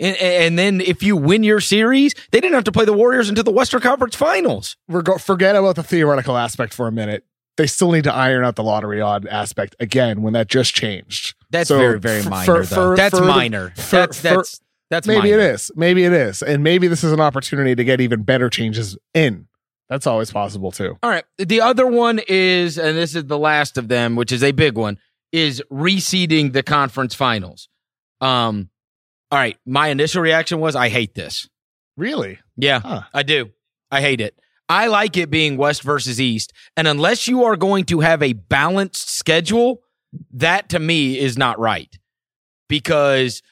And, 0.00 0.16
and, 0.16 0.58
then 0.58 0.80
if 0.80 1.02
you 1.02 1.16
win 1.16 1.44
your 1.44 1.60
series, 1.60 2.12
they 2.32 2.40
didn't 2.40 2.54
have 2.54 2.64
to 2.64 2.72
play 2.72 2.84
the 2.84 2.92
Warriors 2.92 3.28
until 3.28 3.44
the 3.44 3.52
Western 3.52 3.80
Conference 3.80 4.16
Finals. 4.16 4.76
Forget 5.18 5.54
about 5.54 5.76
the 5.76 5.82
theoretical 5.84 6.36
aspect 6.36 6.74
for 6.74 6.88
a 6.88 6.92
minute. 6.92 7.24
They 7.56 7.66
still 7.66 7.92
need 7.92 8.04
to 8.04 8.14
iron 8.14 8.44
out 8.44 8.56
the 8.56 8.62
lottery 8.62 9.00
odd 9.00 9.26
aspect 9.26 9.76
again 9.78 10.22
when 10.22 10.32
that 10.32 10.48
just 10.48 10.74
changed. 10.74 11.34
That's 11.50 11.68
so 11.68 11.78
very, 11.78 11.98
very 11.98 12.22
minor. 12.24 12.64
For, 12.64 12.74
for, 12.74 12.96
that's 12.96 13.18
for 13.18 13.24
minor. 13.24 13.72
The, 13.76 13.88
that's, 13.90 14.22
that's, 14.22 14.60
that's 14.88 15.06
maybe 15.06 15.30
minor. 15.30 15.34
it 15.34 15.54
is. 15.54 15.70
Maybe 15.76 16.04
it 16.04 16.12
is. 16.12 16.42
And 16.42 16.62
maybe 16.62 16.88
this 16.88 17.04
is 17.04 17.12
an 17.12 17.20
opportunity 17.20 17.74
to 17.74 17.84
get 17.84 18.00
even 18.00 18.22
better 18.22 18.48
changes 18.48 18.96
in. 19.12 19.48
That's 19.90 20.06
always 20.06 20.30
possible 20.30 20.70
too. 20.70 20.96
All 21.02 21.10
right. 21.10 21.24
The 21.36 21.60
other 21.60 21.86
one 21.86 22.20
is, 22.26 22.78
and 22.78 22.96
this 22.96 23.14
is 23.14 23.26
the 23.26 23.38
last 23.38 23.76
of 23.76 23.88
them, 23.88 24.16
which 24.16 24.32
is 24.32 24.42
a 24.42 24.52
big 24.52 24.78
one, 24.78 24.98
is 25.30 25.62
reseeding 25.70 26.54
the 26.54 26.62
conference 26.62 27.14
finals. 27.14 27.68
Um, 28.22 28.70
all 29.30 29.38
right. 29.38 29.58
My 29.66 29.88
initial 29.88 30.22
reaction 30.22 30.60
was, 30.60 30.74
I 30.74 30.88
hate 30.88 31.14
this. 31.14 31.48
Really? 31.98 32.38
Yeah, 32.56 32.80
huh. 32.80 33.02
I 33.12 33.22
do. 33.22 33.50
I 33.90 34.00
hate 34.00 34.22
it. 34.22 34.38
I 34.72 34.86
like 34.86 35.18
it 35.18 35.28
being 35.28 35.58
West 35.58 35.82
versus 35.82 36.18
East. 36.18 36.50
And 36.78 36.88
unless 36.88 37.28
you 37.28 37.44
are 37.44 37.56
going 37.56 37.84
to 37.84 38.00
have 38.00 38.22
a 38.22 38.32
balanced 38.32 39.10
schedule, 39.10 39.82
that 40.32 40.70
to 40.70 40.78
me 40.78 41.18
is 41.18 41.36
not 41.36 41.58
right 41.58 41.94
because 42.70 43.42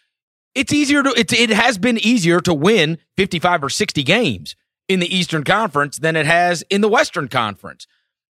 it's 0.54 0.72
easier 0.72 1.02
to, 1.02 1.10
it's, 1.10 1.34
it 1.34 1.50
has 1.50 1.76
been 1.76 1.98
easier 1.98 2.40
to 2.40 2.54
win 2.54 2.96
55 3.18 3.64
or 3.64 3.68
60 3.68 4.02
games 4.02 4.56
in 4.88 5.00
the 5.00 5.14
Eastern 5.14 5.44
Conference 5.44 5.98
than 5.98 6.16
it 6.16 6.24
has 6.24 6.62
in 6.70 6.80
the 6.80 6.88
Western 6.88 7.28
Conference. 7.28 7.86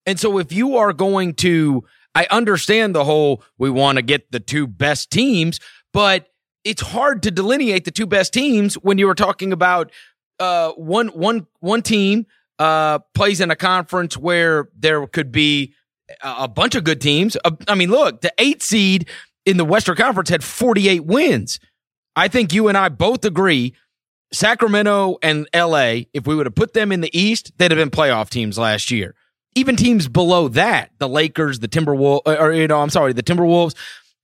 And 0.07 0.19
so 0.19 0.39
if 0.39 0.51
you 0.51 0.75
are 0.75 0.91
going 0.91 1.35
to, 1.35 1.83
I 2.15 2.25
understand 2.31 2.95
the 2.95 3.03
whole, 3.03 3.43
we 3.59 3.69
want 3.69 3.97
to 3.97 4.01
get 4.01 4.31
the 4.31 4.39
two 4.39 4.65
best 4.65 5.11
teams, 5.11 5.59
but 5.93 6.25
it's 6.63 6.81
hard 6.81 7.21
to 7.21 7.29
delineate 7.29 7.85
the 7.85 7.91
two 7.91 8.07
best 8.07 8.33
teams 8.33 8.73
when 8.73 8.97
you 8.97 9.05
were 9.05 9.13
talking 9.13 9.53
about 9.53 9.91
uh, 10.39 10.71
one, 10.71 11.09
one, 11.09 11.45
one 11.59 11.83
team 11.83 12.25
uh, 12.59 12.99
plays 13.13 13.41
in 13.41 13.49
a 13.49 13.55
conference 13.55 14.17
where 14.17 14.69
there 14.77 15.05
could 15.07 15.31
be 15.31 15.73
a 16.21 16.47
bunch 16.47 16.75
of 16.75 16.83
good 16.83 17.01
teams. 17.01 17.37
Uh, 17.43 17.51
I 17.67 17.75
mean, 17.75 17.89
look, 17.89 18.21
the 18.21 18.33
eight 18.37 18.61
seed 18.61 19.07
in 19.45 19.57
the 19.57 19.65
Western 19.65 19.95
Conference 19.95 20.29
had 20.29 20.43
48 20.43 21.05
wins. 21.05 21.59
I 22.15 22.27
think 22.27 22.53
you 22.53 22.67
and 22.67 22.77
I 22.77 22.89
both 22.89 23.23
agree 23.23 23.75
Sacramento 24.31 25.17
and 25.23 25.47
LA, 25.55 26.01
if 26.13 26.27
we 26.27 26.35
would 26.35 26.45
have 26.45 26.55
put 26.55 26.73
them 26.73 26.91
in 26.91 27.01
the 27.01 27.17
East, 27.17 27.51
they'd 27.57 27.71
have 27.71 27.77
been 27.77 27.89
playoff 27.89 28.29
teams 28.29 28.57
last 28.57 28.91
year. 28.91 29.15
Even 29.55 29.75
teams 29.75 30.07
below 30.07 30.47
that, 30.49 30.91
the 30.99 31.09
Lakers, 31.09 31.59
the 31.59 31.67
Timberwolves, 31.67 32.21
or, 32.25 32.51
you 32.51 32.67
know, 32.67 32.81
I'm 32.81 32.91
sorry, 32.91 33.13
the 33.13 33.23
Timberwolves, 33.23 33.75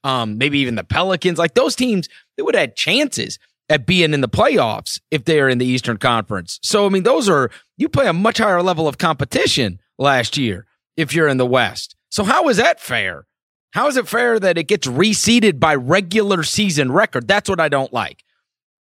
um, 0.04 0.38
maybe 0.38 0.60
even 0.60 0.76
the 0.76 0.84
Pelicans, 0.84 1.39
like 1.39 1.56
those 1.56 1.76
teams, 1.76 2.08
they 2.38 2.43
would 2.43 2.54
have 2.54 2.62
had 2.62 2.76
chances 2.76 3.39
at 3.69 3.86
being 3.86 4.13
in 4.13 4.21
the 4.21 4.30
playoffs 4.30 4.99
if 5.12 5.25
they're 5.25 5.49
in 5.49 5.58
the 5.58 5.65
Eastern 5.65 5.97
Conference. 5.97 6.60
So, 6.62 6.86
I 6.86 6.89
mean, 6.89 7.04
those 7.04 7.28
are, 7.28 7.49
you 7.78 7.89
play 7.89 8.08
a 8.08 8.13
much 8.13 8.38
higher 8.38 8.62
level 8.62 8.88
of 8.88 8.97
competition 8.97 9.80
last 9.97 10.38
year 10.38 10.65
if 10.97 11.13
you're 11.13 11.28
in 11.28 11.38
the 11.38 11.45
West. 11.45 11.95
So, 12.10 12.23
how 12.23 12.47
is 12.49 12.58
that 12.58 12.80
fair? 12.80 13.25
How 13.71 13.88
is 13.88 13.97
it 13.97 14.08
fair 14.08 14.39
that 14.39 14.58
it 14.58 14.67
gets 14.67 14.88
reseeded 14.88 15.60
by 15.60 15.75
regular 15.75 16.43
season 16.43 16.91
record? 16.91 17.28
That's 17.28 17.49
what 17.49 17.60
I 17.60 17.67
don't 17.67 17.91
like. 17.91 18.23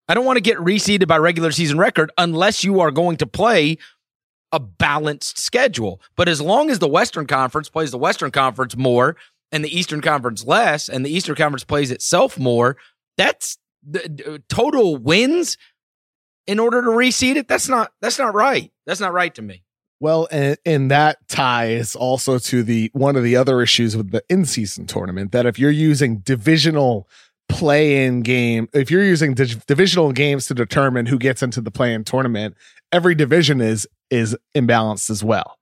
I 0.09 0.15
don't 0.15 0.27
want 0.27 0.37
to 0.37 0.43
get 0.43 0.59
reseeded 0.59 1.07
by 1.07 1.17
regular 1.17 1.53
season 1.53 1.79
record 1.79 2.11
unless 2.19 2.65
you 2.65 2.81
are 2.81 2.91
going 2.91 3.17
to 3.19 3.27
play 3.27 3.79
a 4.53 4.61
balanced 4.61 5.39
schedule. 5.39 6.01
But 6.17 6.29
as 6.29 6.43
long 6.43 6.69
as 6.69 6.79
the 6.79 6.89
Western 6.89 7.27
Conference 7.27 7.71
plays 7.71 7.91
the 7.91 7.99
Western 7.99 8.31
Conference 8.31 8.77
more 8.77 9.17
and 9.51 9.65
the 9.65 9.75
Eastern 9.75 10.03
Conference 10.03 10.45
less, 10.45 10.89
and 10.91 11.07
the 11.07 11.11
Eastern 11.11 11.37
Conference 11.37 11.65
plays 11.65 11.91
itself 11.91 12.39
more, 12.39 12.77
that's 13.17 13.57
the 13.83 14.35
uh, 14.35 14.39
total 14.49 14.97
wins 14.97 15.57
in 16.47 16.59
order 16.59 16.83
to 16.83 16.89
reseed 16.89 17.37
it. 17.37 17.49
That's 17.49 17.69
not 17.69 17.93
that's 18.01 18.19
not 18.19 18.35
right. 18.35 18.73
That's 18.87 19.01
not 19.01 19.13
right 19.13 19.35
to 19.35 19.43
me. 19.43 19.65
Well, 20.01 20.27
and, 20.33 20.59
and 20.67 20.91
that 20.91 21.29
ties 21.29 21.95
also 21.95 22.39
to 22.39 22.65
the 22.65 22.91
one 22.93 23.15
of 23.15 23.23
the 23.23 23.37
other 23.37 23.63
issues 23.63 23.97
with 23.97 24.11
the 24.11 24.25
in-season 24.29 24.87
tournament 24.87 25.31
that 25.31 25.47
if 25.47 25.61
you're 25.61 25.71
using 25.71 26.19
divisional 26.19 27.09
play-in 27.49 28.23
game, 28.23 28.69
if 28.73 28.91
you're 28.91 29.05
using 29.05 29.35
divisional 29.35 30.11
games 30.13 30.47
to 30.47 30.55
determine 30.55 31.07
who 31.07 31.19
gets 31.19 31.43
into 31.43 31.61
the 31.61 31.71
play-in 31.71 32.03
tournament, 32.03 32.57
every 32.91 33.15
division 33.15 33.61
is 33.61 33.87
is 34.11 34.37
imbalanced 34.57 35.09
as 35.09 35.23
well. 35.23 35.59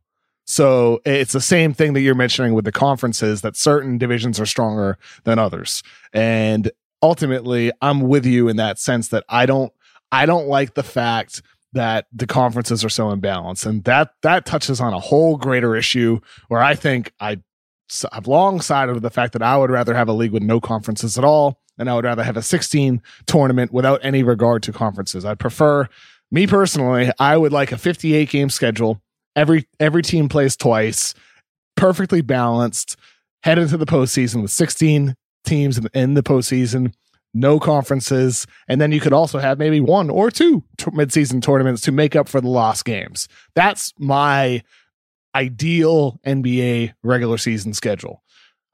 So 0.46 1.00
it's 1.04 1.32
the 1.32 1.40
same 1.40 1.74
thing 1.74 1.92
that 1.92 2.00
you're 2.00 2.14
mentioning 2.14 2.54
with 2.54 2.64
the 2.64 2.72
conferences 2.72 3.42
that 3.42 3.56
certain 3.56 3.98
divisions 3.98 4.40
are 4.40 4.46
stronger 4.46 4.98
than 5.24 5.38
others. 5.38 5.82
And 6.12 6.72
ultimately, 7.02 7.72
I'm 7.80 8.02
with 8.02 8.26
you 8.26 8.48
in 8.48 8.56
that 8.56 8.78
sense 8.78 9.08
that 9.08 9.24
I 9.28 9.46
don't 9.46 9.72
I 10.12 10.26
don't 10.26 10.48
like 10.48 10.74
the 10.74 10.82
fact 10.82 11.42
that 11.72 12.06
the 12.12 12.26
conferences 12.26 12.84
are 12.84 12.88
so 12.88 13.14
imbalanced 13.14 13.64
and 13.64 13.84
that 13.84 14.14
that 14.22 14.44
touches 14.44 14.80
on 14.80 14.92
a 14.92 14.98
whole 14.98 15.36
greater 15.36 15.76
issue 15.76 16.20
where 16.48 16.62
I 16.62 16.74
think 16.74 17.12
I 17.20 17.40
I've 18.12 18.26
long 18.26 18.60
sided 18.60 18.94
with 18.94 19.02
the 19.02 19.10
fact 19.10 19.32
that 19.32 19.42
I 19.42 19.56
would 19.56 19.70
rather 19.70 19.94
have 19.94 20.08
a 20.08 20.12
league 20.12 20.32
with 20.32 20.42
no 20.42 20.60
conferences 20.60 21.16
at 21.18 21.24
all 21.24 21.60
and 21.78 21.88
I 21.88 21.94
would 21.94 22.04
rather 22.04 22.22
have 22.22 22.36
a 22.36 22.42
16 22.42 23.02
tournament 23.26 23.72
without 23.72 24.04
any 24.04 24.22
regard 24.22 24.62
to 24.64 24.72
conferences. 24.72 25.24
I'd 25.24 25.38
prefer 25.38 25.88
me 26.30 26.46
personally, 26.46 27.10
I 27.18 27.36
would 27.36 27.52
like 27.52 27.72
a 27.72 27.78
58 27.78 28.28
game 28.28 28.50
schedule. 28.50 29.00
Every 29.36 29.66
every 29.78 30.02
team 30.02 30.28
plays 30.28 30.56
twice, 30.56 31.14
perfectly 31.76 32.20
balanced. 32.20 32.96
Head 33.42 33.58
into 33.58 33.78
the 33.78 33.86
postseason 33.86 34.42
with 34.42 34.50
16 34.50 35.14
teams 35.44 35.80
in 35.94 36.14
the, 36.14 36.22
postseason, 36.22 36.92
no 37.32 37.58
conferences, 37.58 38.46
and 38.68 38.80
then 38.80 38.92
you 38.92 39.00
could 39.00 39.12
also 39.12 39.38
have 39.38 39.58
maybe 39.58 39.80
one 39.80 40.10
or 40.10 40.30
two 40.30 40.64
t- 40.76 40.90
midseason 40.90 41.42
tournaments 41.42 41.82
to 41.82 41.92
make 41.92 42.16
up 42.16 42.28
for 42.28 42.40
the 42.40 42.48
lost 42.48 42.84
games. 42.84 43.28
That's 43.54 43.92
my 43.98 44.62
ideal 45.34 46.20
NBA 46.26 46.94
regular 47.02 47.38
season 47.38 47.72
schedule. 47.72 48.22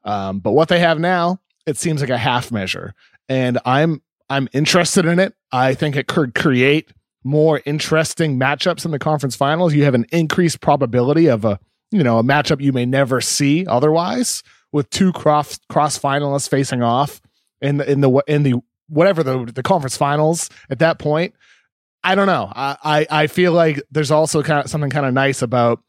Um, 0.03 0.39
but 0.39 0.51
what 0.51 0.69
they 0.69 0.79
have 0.79 0.99
now 0.99 1.39
it 1.67 1.77
seems 1.77 2.01
like 2.01 2.09
a 2.09 2.17
half 2.17 2.51
measure. 2.51 2.95
And 3.29 3.59
i'm 3.65 4.01
i'm 4.29 4.47
interested 4.53 5.05
in 5.05 5.19
it. 5.19 5.35
I 5.51 5.75
think 5.75 5.95
it 5.95 6.07
could 6.07 6.33
create 6.33 6.91
more 7.23 7.61
interesting 7.65 8.39
matchups 8.39 8.85
in 8.85 8.91
the 8.91 8.99
conference 8.99 9.35
finals. 9.35 9.73
You 9.73 9.83
have 9.83 9.93
an 9.93 10.05
increased 10.11 10.61
probability 10.61 11.27
of 11.27 11.45
a 11.45 11.59
you 11.91 12.03
know 12.03 12.17
a 12.17 12.23
matchup 12.23 12.61
you 12.61 12.73
may 12.73 12.85
never 12.85 13.21
see 13.21 13.67
otherwise 13.67 14.41
with 14.71 14.89
two 14.89 15.11
cross 15.13 15.59
cross 15.69 15.97
finalists 15.97 16.49
facing 16.49 16.81
off 16.81 17.21
in 17.61 17.77
the 17.77 17.91
in 17.91 18.01
the 18.01 18.23
in 18.27 18.43
the 18.43 18.55
whatever 18.89 19.23
the 19.23 19.45
the 19.45 19.63
conference 19.63 19.97
finals 19.97 20.49
at 20.69 20.79
that 20.79 20.99
point 20.99 21.33
i 22.03 22.15
don't 22.15 22.27
know 22.27 22.51
i 22.55 22.77
i, 22.83 23.23
I 23.23 23.27
feel 23.27 23.51
like 23.51 23.81
there's 23.91 24.11
also 24.11 24.43
kind 24.43 24.63
of 24.63 24.69
something 24.69 24.89
kind 24.89 25.05
of 25.05 25.13
nice 25.13 25.41
about 25.41 25.81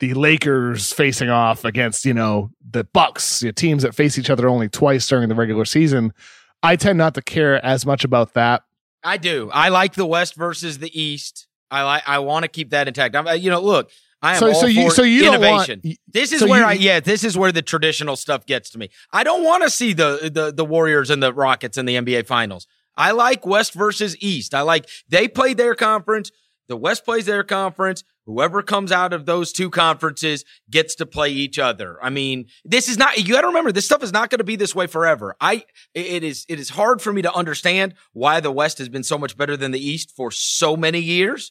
the 0.00 0.14
Lakers 0.14 0.92
facing 0.92 1.28
off 1.28 1.64
against, 1.64 2.04
you 2.04 2.14
know, 2.14 2.50
the 2.68 2.84
Bucks, 2.84 3.42
know, 3.42 3.52
teams 3.52 3.82
that 3.82 3.94
face 3.94 4.18
each 4.18 4.30
other 4.30 4.48
only 4.48 4.68
twice 4.68 5.06
during 5.06 5.28
the 5.28 5.34
regular 5.34 5.64
season. 5.64 6.12
I 6.62 6.76
tend 6.76 6.98
not 6.98 7.14
to 7.14 7.22
care 7.22 7.64
as 7.64 7.86
much 7.86 8.02
about 8.02 8.34
that. 8.34 8.64
I 9.04 9.18
do. 9.18 9.50
I 9.52 9.68
like 9.68 9.94
the 9.94 10.06
West 10.06 10.34
versus 10.34 10.78
the 10.78 11.00
East. 11.00 11.46
I 11.70 11.82
like. 11.84 12.02
I 12.06 12.18
want 12.18 12.42
to 12.42 12.48
keep 12.48 12.70
that 12.70 12.88
intact. 12.88 13.14
I'm, 13.14 13.26
uh, 13.26 13.32
you 13.32 13.48
know, 13.48 13.60
look, 13.60 13.90
I 14.22 14.32
am 14.32 14.38
so, 14.38 14.48
all 14.48 14.54
so 14.54 14.66
you, 14.66 14.88
for 14.88 14.94
so 14.94 15.02
you 15.02 15.28
innovation. 15.28 15.80
Want, 15.82 15.98
this 16.08 16.32
is 16.32 16.40
so 16.40 16.48
where 16.48 16.60
you, 16.60 16.66
I 16.66 16.72
yeah, 16.72 17.00
this 17.00 17.24
is 17.24 17.38
where 17.38 17.52
the 17.52 17.62
traditional 17.62 18.16
stuff 18.16 18.46
gets 18.46 18.70
to 18.70 18.78
me. 18.78 18.90
I 19.12 19.24
don't 19.24 19.42
want 19.42 19.62
to 19.62 19.70
see 19.70 19.92
the, 19.92 20.30
the 20.32 20.52
the 20.52 20.64
Warriors 20.64 21.10
and 21.10 21.22
the 21.22 21.32
Rockets 21.32 21.78
in 21.78 21.86
the 21.86 21.96
NBA 21.96 22.26
Finals. 22.26 22.66
I 22.96 23.12
like 23.12 23.46
West 23.46 23.72
versus 23.72 24.16
East. 24.20 24.54
I 24.54 24.62
like 24.62 24.88
they 25.08 25.28
play 25.28 25.54
their 25.54 25.74
conference. 25.74 26.30
The 26.70 26.76
West 26.76 27.04
plays 27.04 27.26
their 27.26 27.42
conference. 27.42 28.04
Whoever 28.26 28.62
comes 28.62 28.92
out 28.92 29.12
of 29.12 29.26
those 29.26 29.52
two 29.52 29.70
conferences 29.70 30.44
gets 30.70 30.94
to 30.96 31.06
play 31.06 31.30
each 31.30 31.58
other. 31.58 31.98
I 32.00 32.10
mean, 32.10 32.46
this 32.64 32.88
is 32.88 32.96
not, 32.96 33.18
you 33.18 33.34
got 33.34 33.40
to 33.40 33.48
remember, 33.48 33.72
this 33.72 33.86
stuff 33.86 34.04
is 34.04 34.12
not 34.12 34.30
going 34.30 34.38
to 34.38 34.44
be 34.44 34.54
this 34.54 34.72
way 34.72 34.86
forever. 34.86 35.34
I, 35.40 35.64
it 35.94 36.22
is, 36.22 36.46
it 36.48 36.60
is 36.60 36.68
hard 36.68 37.02
for 37.02 37.12
me 37.12 37.22
to 37.22 37.34
understand 37.34 37.94
why 38.12 38.38
the 38.38 38.52
West 38.52 38.78
has 38.78 38.88
been 38.88 39.02
so 39.02 39.18
much 39.18 39.36
better 39.36 39.56
than 39.56 39.72
the 39.72 39.84
East 39.84 40.14
for 40.14 40.30
so 40.30 40.76
many 40.76 41.00
years. 41.00 41.50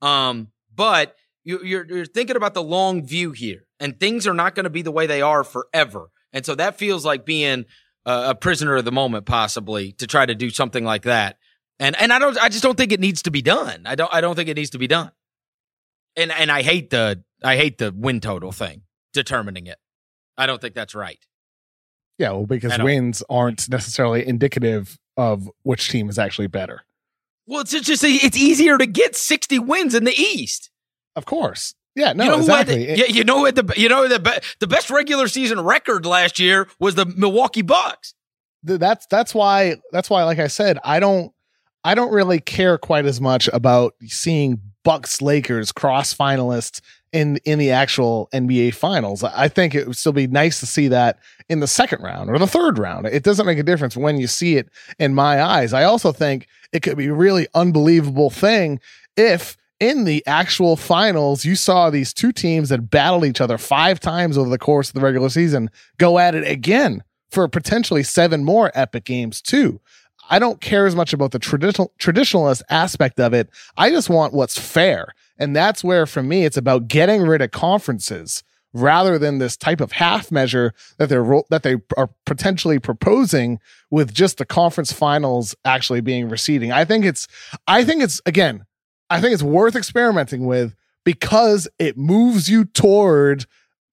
Um, 0.00 0.48
but 0.74 1.14
you, 1.44 1.60
you're, 1.62 1.86
you're 1.86 2.06
thinking 2.06 2.36
about 2.36 2.54
the 2.54 2.62
long 2.62 3.06
view 3.06 3.32
here 3.32 3.66
and 3.78 3.98
things 4.00 4.26
are 4.26 4.34
not 4.34 4.54
going 4.54 4.64
to 4.64 4.70
be 4.70 4.82
the 4.82 4.90
way 4.90 5.06
they 5.06 5.22
are 5.22 5.44
forever. 5.44 6.10
And 6.32 6.44
so 6.44 6.54
that 6.54 6.78
feels 6.78 7.04
like 7.04 7.24
being 7.24 7.66
a, 8.06 8.30
a 8.30 8.34
prisoner 8.34 8.76
of 8.76 8.84
the 8.84 8.92
moment, 8.92 9.26
possibly 9.26 9.92
to 9.92 10.06
try 10.06 10.26
to 10.26 10.34
do 10.34 10.50
something 10.50 10.84
like 10.84 11.02
that. 11.02 11.38
And 11.78 11.96
and 12.00 12.12
I 12.12 12.18
don't 12.18 12.38
I 12.38 12.48
just 12.48 12.62
don't 12.62 12.76
think 12.76 12.92
it 12.92 13.00
needs 13.00 13.22
to 13.22 13.30
be 13.30 13.42
done. 13.42 13.82
I 13.84 13.94
don't 13.94 14.12
I 14.12 14.20
don't 14.20 14.36
think 14.36 14.48
it 14.48 14.56
needs 14.56 14.70
to 14.70 14.78
be 14.78 14.86
done. 14.86 15.10
And 16.16 16.30
and 16.30 16.50
I 16.50 16.62
hate 16.62 16.90
the 16.90 17.22
I 17.42 17.56
hate 17.56 17.78
the 17.78 17.92
win 17.94 18.20
total 18.20 18.52
thing 18.52 18.82
determining 19.12 19.66
it. 19.66 19.78
I 20.36 20.46
don't 20.46 20.60
think 20.60 20.74
that's 20.74 20.94
right. 20.94 21.18
Yeah, 22.18 22.30
well 22.30 22.46
because 22.46 22.78
wins 22.78 23.22
aren't 23.28 23.68
necessarily 23.68 24.26
indicative 24.26 24.98
of 25.16 25.50
which 25.62 25.88
team 25.88 26.08
is 26.08 26.18
actually 26.18 26.46
better. 26.46 26.82
Well, 27.46 27.60
it's 27.60 27.72
just 27.72 28.04
it's 28.04 28.36
easier 28.36 28.78
to 28.78 28.86
get 28.86 29.16
60 29.16 29.58
wins 29.58 29.94
in 29.94 30.04
the 30.04 30.14
East. 30.14 30.70
Of 31.16 31.26
course. 31.26 31.74
Yeah, 31.94 32.12
no, 32.12 32.24
you 32.24 32.30
know 32.30 32.38
exactly. 32.38 32.86
The, 32.86 32.98
yeah, 32.98 33.04
you 33.06 33.24
know 33.24 33.38
what 33.38 33.54
the 33.54 33.72
you 33.76 33.88
know 33.88 34.08
the 34.08 34.18
be, 34.18 34.32
the 34.58 34.66
best 34.66 34.90
regular 34.90 35.28
season 35.28 35.60
record 35.60 36.04
last 36.04 36.40
year 36.40 36.68
was 36.80 36.96
the 36.96 37.06
Milwaukee 37.06 37.62
Bucks. 37.62 38.14
That's 38.64 39.06
that's 39.06 39.34
why 39.34 39.76
that's 39.92 40.10
why 40.10 40.24
like 40.24 40.38
I 40.40 40.48
said, 40.48 40.78
I 40.82 40.98
don't 40.98 41.32
I 41.84 41.94
don't 41.94 42.12
really 42.12 42.40
care 42.40 42.78
quite 42.78 43.06
as 43.06 43.20
much 43.20 43.48
about 43.52 43.94
seeing 44.06 44.60
Bucks 44.82 45.22
Lakers 45.22 45.70
cross 45.70 46.12
finalists 46.12 46.80
in 47.12 47.38
in 47.44 47.60
the 47.60 47.70
actual 47.70 48.28
NBA 48.32 48.74
finals. 48.74 49.22
I 49.22 49.46
think 49.46 49.74
it 49.74 49.86
would 49.86 49.96
still 49.96 50.12
be 50.12 50.26
nice 50.26 50.58
to 50.60 50.66
see 50.66 50.88
that 50.88 51.18
in 51.48 51.60
the 51.60 51.68
second 51.68 52.02
round 52.02 52.28
or 52.28 52.38
the 52.38 52.46
third 52.46 52.76
round. 52.76 53.06
It 53.06 53.22
doesn't 53.22 53.46
make 53.46 53.58
a 53.58 53.62
difference 53.62 53.96
when 53.96 54.18
you 54.18 54.26
see 54.26 54.56
it 54.56 54.68
in 54.98 55.14
my 55.14 55.40
eyes. 55.40 55.72
I 55.72 55.84
also 55.84 56.10
think 56.10 56.48
it 56.72 56.80
could 56.82 56.96
be 56.96 57.06
a 57.06 57.14
really 57.14 57.46
unbelievable 57.54 58.30
thing 58.30 58.80
if 59.16 59.56
in 59.88 60.04
the 60.04 60.24
actual 60.26 60.76
finals 60.76 61.44
you 61.44 61.54
saw 61.54 61.90
these 61.90 62.12
two 62.12 62.32
teams 62.32 62.70
that 62.70 62.90
battled 62.90 63.24
each 63.24 63.40
other 63.40 63.58
five 63.58 64.00
times 64.00 64.38
over 64.38 64.48
the 64.48 64.58
course 64.58 64.88
of 64.88 64.94
the 64.94 65.00
regular 65.00 65.28
season 65.28 65.70
go 65.98 66.18
at 66.18 66.34
it 66.34 66.46
again 66.46 67.02
for 67.30 67.48
potentially 67.48 68.02
seven 68.02 68.44
more 68.44 68.70
epic 68.74 69.04
games 69.04 69.42
too. 69.42 69.80
I 70.30 70.38
don't 70.38 70.60
care 70.60 70.86
as 70.86 70.94
much 70.94 71.12
about 71.12 71.32
the 71.32 71.38
traditional 71.38 71.92
traditionalist 71.98 72.62
aspect 72.70 73.20
of 73.20 73.34
it. 73.34 73.50
I 73.76 73.90
just 73.90 74.08
want 74.08 74.32
what's 74.32 74.58
fair. 74.58 75.08
And 75.36 75.54
that's 75.54 75.84
where 75.84 76.06
for 76.06 76.22
me 76.22 76.44
it's 76.44 76.56
about 76.56 76.88
getting 76.88 77.22
rid 77.22 77.42
of 77.42 77.50
conferences 77.50 78.42
rather 78.72 79.18
than 79.18 79.38
this 79.38 79.56
type 79.56 79.80
of 79.80 79.92
half 79.92 80.32
measure 80.32 80.72
that 80.98 81.08
they're 81.08 81.42
that 81.50 81.62
they 81.62 81.76
are 81.96 82.08
potentially 82.24 82.78
proposing 82.78 83.60
with 83.90 84.14
just 84.14 84.38
the 84.38 84.46
conference 84.46 84.92
finals 84.92 85.54
actually 85.64 86.00
being 86.00 86.28
reseeding. 86.30 86.72
I 86.72 86.84
think 86.84 87.04
it's 87.04 87.26
I 87.66 87.84
think 87.84 88.02
it's 88.02 88.20
again, 88.26 88.64
I 89.10 89.20
think 89.20 89.34
it's 89.34 89.42
worth 89.42 89.76
experimenting 89.76 90.46
with 90.46 90.74
because 91.04 91.68
it 91.78 91.96
moves 91.96 92.48
you 92.48 92.64
toward 92.64 93.46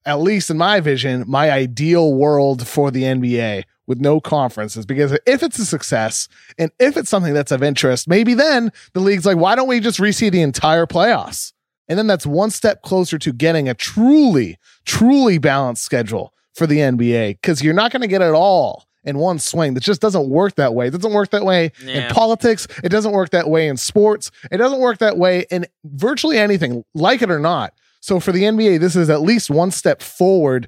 at 0.05 0.19
least 0.19 0.49
in 0.49 0.57
my 0.57 0.79
vision, 0.79 1.23
my 1.27 1.51
ideal 1.51 2.13
world 2.13 2.67
for 2.67 2.89
the 2.89 3.03
NBA 3.03 3.63
with 3.85 3.99
no 3.99 4.19
conferences. 4.19 4.85
Because 4.85 5.17
if 5.27 5.43
it's 5.43 5.59
a 5.59 5.65
success 5.65 6.27
and 6.57 6.71
if 6.79 6.97
it's 6.97 7.09
something 7.09 7.33
that's 7.33 7.51
of 7.51 7.61
interest, 7.61 8.07
maybe 8.07 8.33
then 8.33 8.71
the 8.93 8.99
league's 8.99 9.25
like, 9.25 9.37
why 9.37 9.55
don't 9.55 9.67
we 9.67 9.79
just 9.79 9.99
reseed 9.99 10.31
the 10.31 10.41
entire 10.41 10.85
playoffs? 10.85 11.53
And 11.87 11.99
then 11.99 12.07
that's 12.07 12.25
one 12.25 12.51
step 12.51 12.81
closer 12.81 13.17
to 13.19 13.33
getting 13.33 13.67
a 13.67 13.73
truly, 13.73 14.57
truly 14.85 15.37
balanced 15.37 15.83
schedule 15.83 16.33
for 16.53 16.65
the 16.65 16.77
NBA 16.77 17.41
because 17.41 17.61
you're 17.61 17.73
not 17.73 17.91
going 17.91 18.01
to 18.01 18.07
get 18.07 18.21
it 18.21 18.33
all 18.33 18.85
in 19.03 19.17
one 19.17 19.39
swing. 19.39 19.73
That 19.73 19.83
just 19.83 20.01
doesn't 20.01 20.29
work 20.29 20.55
that 20.55 20.73
way. 20.73 20.87
It 20.87 20.91
doesn't 20.91 21.13
work 21.13 21.29
that 21.31 21.43
way 21.43 21.71
yeah. 21.83 22.07
in 22.07 22.13
politics. 22.13 22.67
It 22.83 22.89
doesn't 22.89 23.11
work 23.11 23.31
that 23.31 23.49
way 23.49 23.67
in 23.67 23.77
sports. 23.77 24.31
It 24.51 24.57
doesn't 24.57 24.79
work 24.79 24.99
that 24.99 25.17
way 25.17 25.45
in 25.49 25.65
virtually 25.83 26.37
anything, 26.37 26.83
like 26.93 27.21
it 27.21 27.31
or 27.31 27.39
not. 27.39 27.73
So 28.01 28.19
for 28.19 28.31
the 28.31 28.43
NBA, 28.43 28.79
this 28.79 28.95
is 28.95 29.09
at 29.09 29.21
least 29.21 29.49
one 29.49 29.71
step 29.71 30.01
forward 30.01 30.67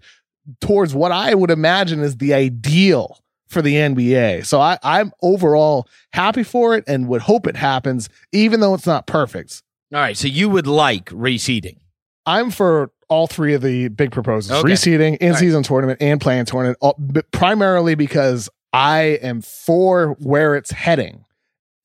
towards 0.62 0.93
what 0.93 1.12
I 1.12 1.34
would 1.34 1.52
imagine 1.52 2.02
is 2.02 2.17
the 2.17 2.34
ideal 2.34 3.19
for 3.48 3.62
the 3.62 3.76
NBA. 3.76 4.46
So 4.46 4.60
I, 4.60 4.78
I'm 4.84 5.12
overall 5.22 5.88
happy 6.12 6.43
for 6.43 6.76
it 6.76 6.84
and 6.88 7.08
would 7.08 7.22
hope 7.22 7.48
it 7.48 7.56
happens, 7.56 8.10
even 8.32 8.60
though 8.60 8.74
it's 8.74 8.88
not 8.88 9.08
perfect. 9.08 9.63
All 9.93 10.00
right. 10.00 10.17
So 10.17 10.28
you 10.28 10.50
would 10.50 10.67
like 10.67 11.06
reseeding? 11.06 11.78
I'm 12.26 12.52
for 12.52 12.91
all 13.09 13.27
three 13.27 13.53
of 13.53 13.61
the 13.61 13.87
big 13.89 14.11
proposals 14.11 14.59
okay. 14.59 14.73
reseeding, 14.73 15.17
in 15.17 15.35
season 15.35 15.59
right. 15.59 15.65
tournament, 15.65 16.01
and 16.01 16.19
play-in 16.19 16.45
tournament, 16.45 16.77
all, 16.81 16.99
primarily 17.31 17.95
because 17.95 18.49
I 18.71 19.19
am 19.21 19.41
for 19.41 20.15
where 20.19 20.55
it's 20.55 20.71
heading. 20.71 21.25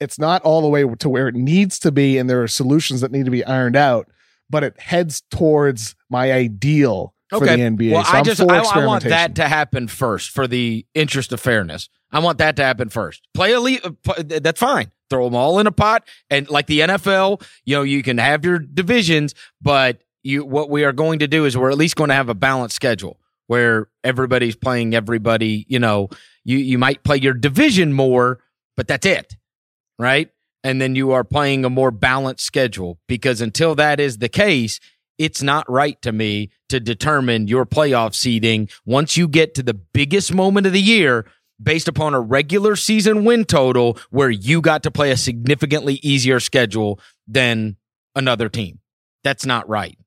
It's 0.00 0.18
not 0.18 0.42
all 0.42 0.62
the 0.62 0.68
way 0.68 0.84
to 0.84 1.08
where 1.08 1.28
it 1.28 1.34
needs 1.34 1.78
to 1.80 1.90
be, 1.90 2.18
and 2.18 2.30
there 2.30 2.42
are 2.42 2.48
solutions 2.48 3.00
that 3.00 3.10
need 3.10 3.24
to 3.24 3.30
be 3.30 3.44
ironed 3.44 3.76
out 3.76 4.08
but 4.50 4.64
it 4.64 4.78
heads 4.80 5.22
towards 5.30 5.94
my 6.10 6.32
ideal 6.32 7.14
for 7.28 7.36
okay. 7.36 7.56
the 7.56 7.62
NBA. 7.62 7.92
Well, 7.92 8.04
so 8.04 8.12
I 8.12 8.22
just 8.22 8.40
I, 8.40 8.58
I, 8.58 8.86
want 8.86 9.04
that 9.04 9.34
to 9.36 9.48
happen 9.48 9.88
first 9.88 10.30
for 10.30 10.46
the 10.46 10.86
interest 10.94 11.32
of 11.32 11.40
fairness. 11.40 11.88
I 12.10 12.20
want 12.20 12.38
that 12.38 12.56
to 12.56 12.64
happen 12.64 12.88
first. 12.88 13.28
Play 13.34 13.52
elite. 13.52 13.84
Uh, 13.84 14.22
that's 14.26 14.60
fine. 14.60 14.90
Throw 15.10 15.24
them 15.24 15.34
all 15.34 15.58
in 15.58 15.66
a 15.66 15.72
pot, 15.72 16.06
and 16.30 16.48
like 16.48 16.66
the 16.66 16.80
NFL, 16.80 17.42
you 17.64 17.76
know, 17.76 17.82
you 17.82 18.02
can 18.02 18.18
have 18.18 18.44
your 18.44 18.58
divisions, 18.58 19.34
but 19.60 20.02
you 20.22 20.44
what 20.44 20.70
we 20.70 20.84
are 20.84 20.92
going 20.92 21.20
to 21.20 21.28
do 21.28 21.44
is 21.44 21.56
we're 21.56 21.70
at 21.70 21.78
least 21.78 21.96
going 21.96 22.08
to 22.08 22.14
have 22.14 22.28
a 22.28 22.34
balanced 22.34 22.76
schedule 22.76 23.18
where 23.46 23.88
everybody's 24.04 24.56
playing 24.56 24.94
everybody. 24.94 25.64
You 25.68 25.78
know, 25.78 26.08
you 26.44 26.58
you 26.58 26.78
might 26.78 27.04
play 27.04 27.16
your 27.16 27.34
division 27.34 27.92
more, 27.92 28.40
but 28.76 28.88
that's 28.88 29.06
it, 29.06 29.36
right? 29.98 30.30
and 30.64 30.80
then 30.80 30.94
you 30.94 31.12
are 31.12 31.24
playing 31.24 31.64
a 31.64 31.70
more 31.70 31.90
balanced 31.90 32.44
schedule 32.44 32.98
because 33.06 33.40
until 33.40 33.74
that 33.76 34.00
is 34.00 34.18
the 34.18 34.28
case, 34.28 34.80
it's 35.16 35.42
not 35.42 35.68
right 35.70 36.00
to 36.02 36.12
me 36.12 36.50
to 36.68 36.80
determine 36.80 37.48
your 37.48 37.66
playoff 37.66 38.14
seeding 38.14 38.68
once 38.84 39.16
you 39.16 39.28
get 39.28 39.54
to 39.54 39.62
the 39.62 39.74
biggest 39.74 40.34
moment 40.34 40.66
of 40.66 40.72
the 40.72 40.80
year 40.80 41.26
based 41.60 41.88
upon 41.88 42.14
a 42.14 42.20
regular 42.20 42.76
season 42.76 43.24
win 43.24 43.44
total 43.44 43.98
where 44.10 44.30
you 44.30 44.60
got 44.60 44.82
to 44.84 44.90
play 44.90 45.10
a 45.10 45.16
significantly 45.16 45.94
easier 46.02 46.38
schedule 46.38 47.00
than 47.26 47.76
another 48.14 48.48
team. 48.48 48.78
That's 49.24 49.44
not 49.44 49.68
right. 49.68 49.98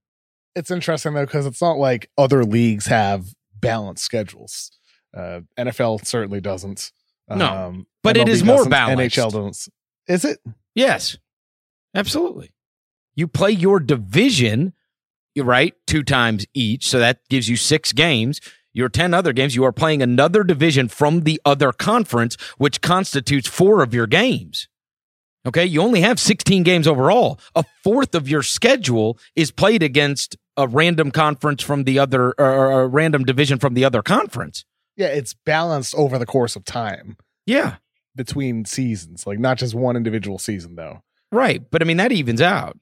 It's 0.55 0.71
interesting 0.71 1.13
though 1.13 1.25
because 1.25 1.45
it's 1.45 1.61
not 1.61 1.77
like 1.77 2.09
other 2.17 2.43
leagues 2.43 2.87
have 2.87 3.27
balanced 3.59 4.03
schedules. 4.03 4.71
Uh, 5.15 5.41
NFL 5.57 6.05
certainly 6.05 6.41
doesn't. 6.41 6.91
No, 7.29 7.45
um, 7.45 7.87
but 8.03 8.15
MLB 8.15 8.21
it 8.21 8.29
is 8.29 8.43
more 8.43 8.67
balanced. 8.67 9.17
NHL 9.17 9.31
doesn't. 9.31 9.73
Is 10.07 10.25
it? 10.25 10.39
Yes, 10.75 11.17
absolutely. 11.95 12.51
You 13.15 13.27
play 13.27 13.51
your 13.51 13.79
division, 13.79 14.73
right, 15.37 15.73
two 15.87 16.03
times 16.03 16.45
each. 16.53 16.87
So 16.89 16.99
that 16.99 17.19
gives 17.29 17.47
you 17.47 17.55
six 17.55 17.93
games. 17.93 18.41
Your 18.73 18.87
10 18.87 19.13
other 19.13 19.33
games, 19.33 19.53
you 19.53 19.65
are 19.65 19.73
playing 19.73 20.01
another 20.01 20.43
division 20.43 20.87
from 20.87 21.21
the 21.21 21.41
other 21.43 21.73
conference, 21.73 22.35
which 22.57 22.79
constitutes 22.79 23.47
four 23.47 23.83
of 23.83 23.93
your 23.93 24.07
games. 24.07 24.69
Okay. 25.45 25.65
You 25.65 25.81
only 25.81 26.01
have 26.01 26.19
16 26.19 26.63
games 26.63 26.87
overall. 26.87 27.39
A 27.55 27.63
fourth 27.83 28.13
of 28.15 28.29
your 28.29 28.43
schedule 28.43 29.17
is 29.35 29.51
played 29.51 29.81
against 29.83 30.37
a 30.57 30.67
random 30.67 31.11
conference 31.11 31.63
from 31.63 31.85
the 31.85 31.97
other, 31.97 32.33
or 32.37 32.81
a 32.81 32.87
random 32.87 33.23
division 33.23 33.57
from 33.57 33.73
the 33.73 33.85
other 33.85 34.01
conference. 34.01 34.65
Yeah. 34.95 35.07
It's 35.07 35.33
balanced 35.33 35.95
over 35.95 36.19
the 36.19 36.25
course 36.25 36.55
of 36.55 36.65
time. 36.65 37.17
Yeah 37.45 37.77
between 38.15 38.65
seasons, 38.65 39.25
like 39.25 39.39
not 39.39 39.57
just 39.57 39.73
one 39.73 39.95
individual 39.95 40.37
season 40.37 40.75
though. 40.75 41.01
Right, 41.31 41.61
but 41.69 41.81
I 41.81 41.85
mean 41.85 41.97
that 41.97 42.11
evens 42.11 42.41
out. 42.41 42.77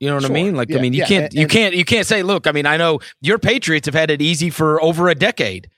You 0.00 0.08
know 0.08 0.14
what 0.14 0.24
sure. 0.24 0.30
I 0.30 0.34
mean? 0.34 0.54
Like 0.54 0.68
yeah, 0.68 0.78
I 0.78 0.80
mean 0.80 0.92
you 0.92 1.00
yeah. 1.00 1.06
can't 1.06 1.24
and, 1.32 1.34
you 1.34 1.48
can't 1.48 1.74
you 1.74 1.84
can't 1.84 2.06
say 2.06 2.22
look, 2.22 2.46
I 2.46 2.52
mean 2.52 2.66
I 2.66 2.76
know 2.76 3.00
your 3.20 3.38
Patriots 3.38 3.86
have 3.86 3.94
had 3.94 4.10
it 4.10 4.22
easy 4.22 4.50
for 4.50 4.82
over 4.82 5.08
a 5.08 5.14
decade. 5.14 5.70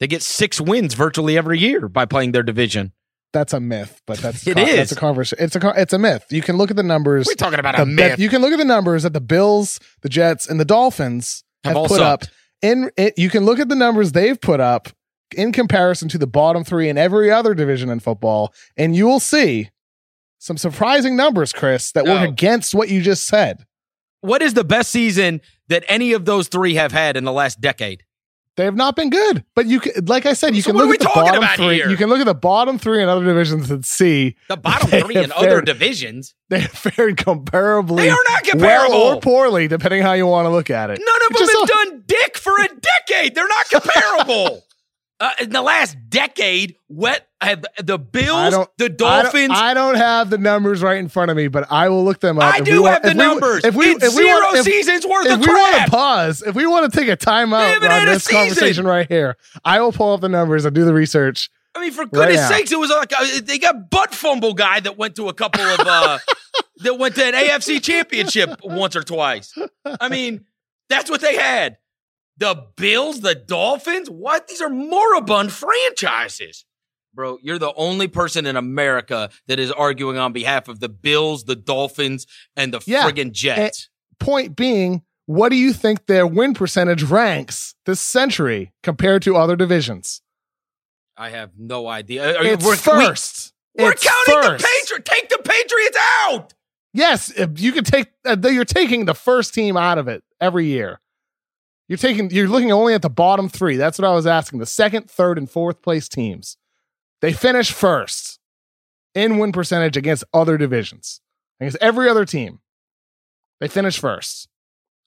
They 0.00 0.06
get 0.06 0.22
6 0.22 0.60
wins 0.60 0.94
virtually 0.94 1.36
every 1.36 1.58
year 1.58 1.88
by 1.88 2.04
playing 2.04 2.30
their 2.32 2.44
division. 2.44 2.92
That's 3.32 3.52
a 3.52 3.60
myth, 3.60 4.00
but 4.06 4.18
that's 4.18 4.46
it 4.46 4.54
con- 4.54 4.68
is. 4.68 4.76
That's 4.76 4.92
a 4.92 4.96
conversation. 4.96 5.44
It's 5.44 5.56
a 5.56 5.72
it's 5.76 5.92
a 5.92 5.98
myth. 5.98 6.24
You 6.30 6.42
can 6.42 6.56
look 6.56 6.70
at 6.70 6.76
the 6.76 6.82
numbers. 6.82 7.26
We're 7.26 7.34
talking 7.34 7.58
about 7.58 7.78
a 7.78 7.86
myth. 7.86 8.18
You 8.18 8.28
can 8.28 8.40
look 8.40 8.52
at 8.52 8.58
the 8.58 8.64
numbers 8.64 9.02
that 9.02 9.12
the 9.12 9.20
Bills, 9.20 9.80
the 10.02 10.08
Jets, 10.08 10.48
and 10.48 10.58
the 10.58 10.64
Dolphins 10.64 11.44
have, 11.64 11.76
have 11.76 11.86
put 11.86 12.00
up. 12.00 12.24
In 12.60 12.90
it, 12.96 13.18
you 13.18 13.30
can 13.30 13.44
look 13.44 13.60
at 13.60 13.68
the 13.68 13.76
numbers 13.76 14.12
they've 14.12 14.40
put 14.40 14.60
up 14.60 14.88
in 15.36 15.52
comparison 15.52 16.08
to 16.08 16.18
the 16.18 16.26
bottom 16.26 16.64
three 16.64 16.88
in 16.88 16.98
every 16.98 17.30
other 17.30 17.54
division 17.54 17.90
in 17.90 18.00
football, 18.00 18.52
and 18.76 18.96
you 18.96 19.06
will 19.06 19.20
see 19.20 19.70
some 20.38 20.56
surprising 20.56 21.16
numbers, 21.16 21.52
Chris, 21.52 21.92
that 21.92 22.04
work 22.04 22.20
oh. 22.20 22.28
against 22.28 22.74
what 22.74 22.88
you 22.88 23.02
just 23.02 23.26
said. 23.26 23.64
What 24.20 24.42
is 24.42 24.54
the 24.54 24.64
best 24.64 24.90
season 24.90 25.40
that 25.68 25.84
any 25.86 26.12
of 26.12 26.24
those 26.24 26.48
three 26.48 26.74
have 26.74 26.92
had 26.92 27.16
in 27.16 27.24
the 27.24 27.32
last 27.32 27.60
decade? 27.60 28.04
They 28.58 28.64
have 28.64 28.74
not 28.74 28.96
been 28.96 29.08
good, 29.08 29.44
but 29.54 29.66
you 29.66 29.78
can, 29.78 30.06
like 30.06 30.26
I 30.26 30.32
said, 30.32 30.56
you 30.56 30.62
so 30.62 30.72
can 30.72 30.78
look 30.78 30.92
at 30.92 30.98
the 30.98 31.04
bottom 31.14 31.44
three. 31.54 31.76
Here? 31.76 31.88
You 31.88 31.96
can 31.96 32.08
look 32.08 32.18
at 32.18 32.26
the 32.26 32.34
bottom 32.34 32.76
three 32.76 33.00
in 33.00 33.08
other 33.08 33.24
divisions 33.24 33.70
and 33.70 33.86
see 33.86 34.34
the 34.48 34.56
bottom 34.56 34.90
three 34.90 35.14
in 35.14 35.30
fared, 35.30 35.46
other 35.46 35.60
divisions. 35.60 36.34
They 36.48 36.58
have 36.58 36.72
fared 36.72 37.18
comparably. 37.18 37.98
They 37.98 38.10
are 38.10 38.16
not 38.30 38.42
comparable 38.42 38.98
well 38.98 39.14
or 39.14 39.20
poorly, 39.20 39.68
depending 39.68 40.02
how 40.02 40.14
you 40.14 40.26
want 40.26 40.46
to 40.46 40.50
look 40.50 40.70
at 40.70 40.90
it. 40.90 40.98
None 41.00 41.30
of 41.30 41.36
them 41.36 41.48
have 41.48 41.62
a, 41.62 41.66
done 41.68 42.02
dick 42.04 42.36
for 42.36 42.52
a 42.60 42.66
decade. 42.66 43.36
They're 43.36 43.46
not 43.46 43.70
comparable. 43.70 44.64
Uh, 45.20 45.30
in 45.40 45.50
the 45.50 45.62
last 45.62 45.96
decade, 46.08 46.76
what 46.86 47.26
have 47.40 47.64
the 47.82 47.98
Bills, 47.98 48.54
the 48.78 48.88
Dolphins? 48.88 49.50
I 49.52 49.74
don't, 49.74 49.90
I 49.90 49.92
don't, 49.92 49.94
have 49.96 50.30
the 50.30 50.38
numbers 50.38 50.80
right 50.80 50.98
in 50.98 51.08
front 51.08 51.32
of 51.32 51.36
me, 51.36 51.48
but 51.48 51.66
I 51.72 51.88
will 51.88 52.04
look 52.04 52.20
them 52.20 52.38
up. 52.38 52.54
I 52.54 52.60
do 52.60 52.84
have 52.84 53.02
the 53.02 53.14
numbers. 53.14 53.64
If 53.64 53.74
we, 53.74 53.86
if 53.90 54.00
we 54.00 54.08
zero 54.10 54.36
want, 54.36 54.58
if, 54.58 54.64
seasons 54.64 55.04
worth 55.04 55.26
if 55.26 55.32
of 55.32 55.40
we 55.40 55.46
crap. 55.46 55.56
want 55.56 55.84
to 55.84 55.90
pause, 55.90 56.42
if 56.42 56.54
we 56.54 56.66
want 56.68 56.92
to 56.92 56.96
take 56.96 57.08
a 57.08 57.16
timeout 57.16 57.82
on 57.82 58.06
this 58.06 58.28
conversation 58.28 58.86
right 58.86 59.08
here, 59.08 59.36
I 59.64 59.80
will 59.80 59.90
pull 59.90 60.12
up 60.12 60.20
the 60.20 60.28
numbers 60.28 60.64
and 60.64 60.72
do 60.72 60.84
the 60.84 60.94
research. 60.94 61.50
I 61.74 61.80
mean, 61.80 61.92
for 61.92 62.06
goodness 62.06 62.40
right 62.40 62.58
sakes, 62.58 62.70
it 62.70 62.78
was 62.78 62.90
like 62.90 63.12
a, 63.12 63.40
they 63.40 63.58
got 63.58 63.90
butt 63.90 64.14
fumble 64.14 64.54
guy 64.54 64.78
that 64.80 64.96
went 64.96 65.16
to 65.16 65.28
a 65.28 65.34
couple 65.34 65.62
of 65.62 65.80
uh, 65.80 66.18
that 66.78 66.94
went 66.94 67.16
to 67.16 67.24
an 67.24 67.34
AFC 67.34 67.82
championship 67.82 68.60
once 68.62 68.94
or 68.94 69.02
twice. 69.02 69.52
I 69.84 70.08
mean, 70.08 70.44
that's 70.88 71.10
what 71.10 71.20
they 71.20 71.36
had. 71.36 71.78
The 72.38 72.66
Bills, 72.76 73.20
the 73.20 73.34
Dolphins? 73.34 74.08
What? 74.08 74.46
These 74.46 74.60
are 74.60 74.70
moribund 74.70 75.52
franchises. 75.52 76.64
Bro, 77.14 77.38
you're 77.42 77.58
the 77.58 77.74
only 77.74 78.06
person 78.06 78.46
in 78.46 78.56
America 78.56 79.30
that 79.48 79.58
is 79.58 79.72
arguing 79.72 80.18
on 80.18 80.32
behalf 80.32 80.68
of 80.68 80.78
the 80.78 80.88
Bills, 80.88 81.44
the 81.44 81.56
Dolphins, 81.56 82.26
and 82.54 82.72
the 82.72 82.80
yeah, 82.86 83.10
friggin' 83.10 83.32
Jets. 83.32 83.88
Point 84.20 84.54
being, 84.54 85.02
what 85.26 85.48
do 85.48 85.56
you 85.56 85.72
think 85.72 86.06
their 86.06 86.26
win 86.26 86.54
percentage 86.54 87.02
ranks 87.02 87.74
this 87.86 88.00
century 88.00 88.72
compared 88.84 89.22
to 89.22 89.36
other 89.36 89.56
divisions? 89.56 90.22
I 91.16 91.30
have 91.30 91.50
no 91.58 91.88
idea. 91.88 92.38
Are 92.38 92.44
you- 92.44 92.52
It's 92.52 92.64
we're, 92.64 92.76
first. 92.76 93.52
We, 93.76 93.84
are 93.84 93.92
It's 93.92 94.04
counting 94.06 94.42
first. 94.50 94.64
the 94.64 94.68
Patriots. 94.68 95.10
Take 95.10 95.28
the 95.28 95.38
Patriots 95.38 95.98
out. 96.00 96.54
Yes, 96.94 97.32
you 97.56 97.72
could 97.72 97.86
take. 97.86 98.08
Uh, 98.24 98.36
you're 98.44 98.64
taking 98.64 99.04
the 99.04 99.14
first 99.14 99.54
team 99.54 99.76
out 99.76 99.98
of 99.98 100.08
it 100.08 100.22
every 100.40 100.66
year. 100.66 101.00
You're 101.88 101.98
taking. 101.98 102.30
You're 102.30 102.48
looking 102.48 102.72
only 102.72 102.94
at 102.94 103.02
the 103.02 103.10
bottom 103.10 103.48
three. 103.48 103.76
That's 103.76 103.98
what 103.98 104.06
I 104.06 104.14
was 104.14 104.26
asking. 104.26 104.58
The 104.58 104.66
second, 104.66 105.10
third, 105.10 105.38
and 105.38 105.50
fourth 105.50 105.82
place 105.82 106.08
teams. 106.08 106.56
They 107.20 107.32
finish 107.32 107.72
first 107.72 108.38
in 109.14 109.38
win 109.38 109.52
percentage 109.52 109.96
against 109.96 110.24
other 110.32 110.56
divisions. 110.58 111.20
Against 111.60 111.78
every 111.80 112.08
other 112.08 112.24
team, 112.24 112.60
they 113.60 113.66
finish 113.66 113.98
first. 113.98 114.48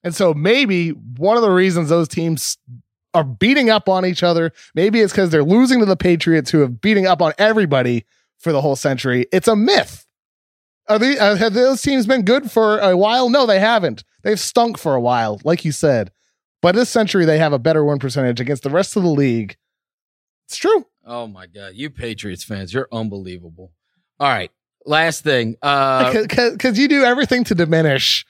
And 0.04 0.14
so 0.14 0.34
maybe 0.34 0.90
one 0.90 1.38
of 1.38 1.44
the 1.44 1.52
reasons 1.52 1.90
those 1.90 2.08
teams 2.08 2.58
are 3.14 3.24
beating 3.24 3.70
up 3.70 3.88
on 3.88 4.06
each 4.06 4.24
other, 4.24 4.52
maybe 4.74 5.02
it's 5.02 5.14
because 5.14 5.30
they're 5.30 5.44
losing 5.44 5.80
to 5.80 5.86
the 5.86 5.98
Patriots, 5.98 6.50
who 6.52 6.60
have 6.60 6.82
beating 6.82 7.06
up 7.06 7.22
on 7.22 7.34
everybody 7.38 8.06
for 8.40 8.52
the 8.52 8.62
whole 8.62 8.76
century. 8.76 9.28
It's 9.32 9.48
a 9.48 9.56
myth. 9.56 10.06
Are 10.88 10.98
they, 10.98 11.18
uh, 11.18 11.36
have 11.36 11.54
those 11.54 11.82
teams 11.82 12.08
been 12.08 12.24
good 12.24 12.52
for 12.52 12.80
a 12.80 12.98
while? 12.98 13.30
No, 13.30 13.46
they 13.46 13.60
haven't. 13.60 14.04
They've 14.24 14.40
stunk 14.40 14.78
for 14.78 14.96
a 14.96 15.02
while, 15.02 15.40
like 15.44 15.64
you 15.64 15.72
said. 15.72 16.12
But 16.62 16.76
this 16.76 16.90
century, 16.90 17.26
they 17.26 17.38
have 17.40 17.54
a 17.54 17.60
better 17.60 17.84
win 17.84 18.00
percentage 18.00 18.40
against 18.40 18.64
the 18.64 18.70
rest 18.70 18.96
of 18.96 19.04
the 19.04 19.10
league. 19.10 19.58
It's 20.48 20.58
true. 20.58 20.86
Oh 21.06 21.28
my 21.28 21.48
God, 21.48 21.74
you 21.74 21.90
Patriots 21.90 22.44
fans, 22.44 22.74
you're 22.74 22.88
unbelievable. 22.92 23.72
All 24.20 24.30
right, 24.30 24.52
last 24.86 25.24
thing. 25.24 25.56
Uh, 25.62 26.14
Because 26.28 26.78
you 26.78 26.88
do 26.88 27.04
everything 27.04 27.44
to 27.46 27.56
diminish 27.56 28.26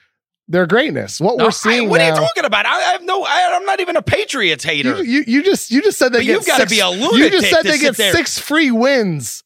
their 0.48 0.65
greatness. 0.65 1.20
What 1.20 1.38
no, 1.38 1.46
we're 1.46 1.52
seeing 1.52 1.88
I- 1.88 1.89
what 1.89 2.02
are 2.02 2.08
you 2.10 2.15
talking 2.15 2.46
about? 2.46 2.65
I, 2.65 2.76
I 2.78 2.91
have 2.94 3.04
no. 3.04 3.24
I, 3.24 3.52
I'm 3.54 3.65
not 3.65 3.80
even 3.82 3.98
a 3.98 4.02
Patriots 4.02 4.63
hater. 4.63 4.98
You, 4.98 5.04
you, 5.04 5.24
you 5.28 5.44
just 5.44 5.70
you 5.72 5.82
just 5.82 5.98
said 5.98 6.13
they 6.13 6.22
you've 6.24 6.46
gotta 6.46 6.65
be 6.67 6.80
a 6.80 6.88
lunatic. 6.89 7.17
You 7.17 7.30
just 7.30 7.50
said 7.50 7.63
they 7.63 7.78
get 7.80 7.98
there. 7.98 8.13
six 8.13 8.39
free 8.39 8.72
wins 8.72 9.44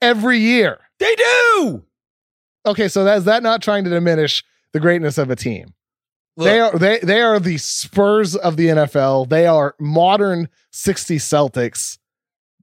every 0.00 0.38
year. 0.38 0.78
they 0.98 1.14
do. 1.16 1.82
Okay, 2.66 2.88
so 2.88 3.02
that's 3.04 3.24
that 3.24 3.42
not 3.42 3.62
trying 3.62 3.84
to 3.84 3.90
diminish 3.90 4.44
the 4.72 4.80
greatness 4.80 5.18
of 5.18 5.30
a 5.30 5.36
team. 5.36 5.72
Look, 6.38 6.46
They 6.46 6.60
are 6.60 6.78
they 6.78 6.98
they 7.00 7.20
are 7.20 7.40
the 7.40 7.58
Spurs 7.58 8.36
of 8.36 8.56
the 8.56 8.66
NFL. 8.68 9.28
They 9.28 9.46
are 9.46 9.74
modern 9.80 10.48
60 10.70 11.16
Celtics. 11.18 11.98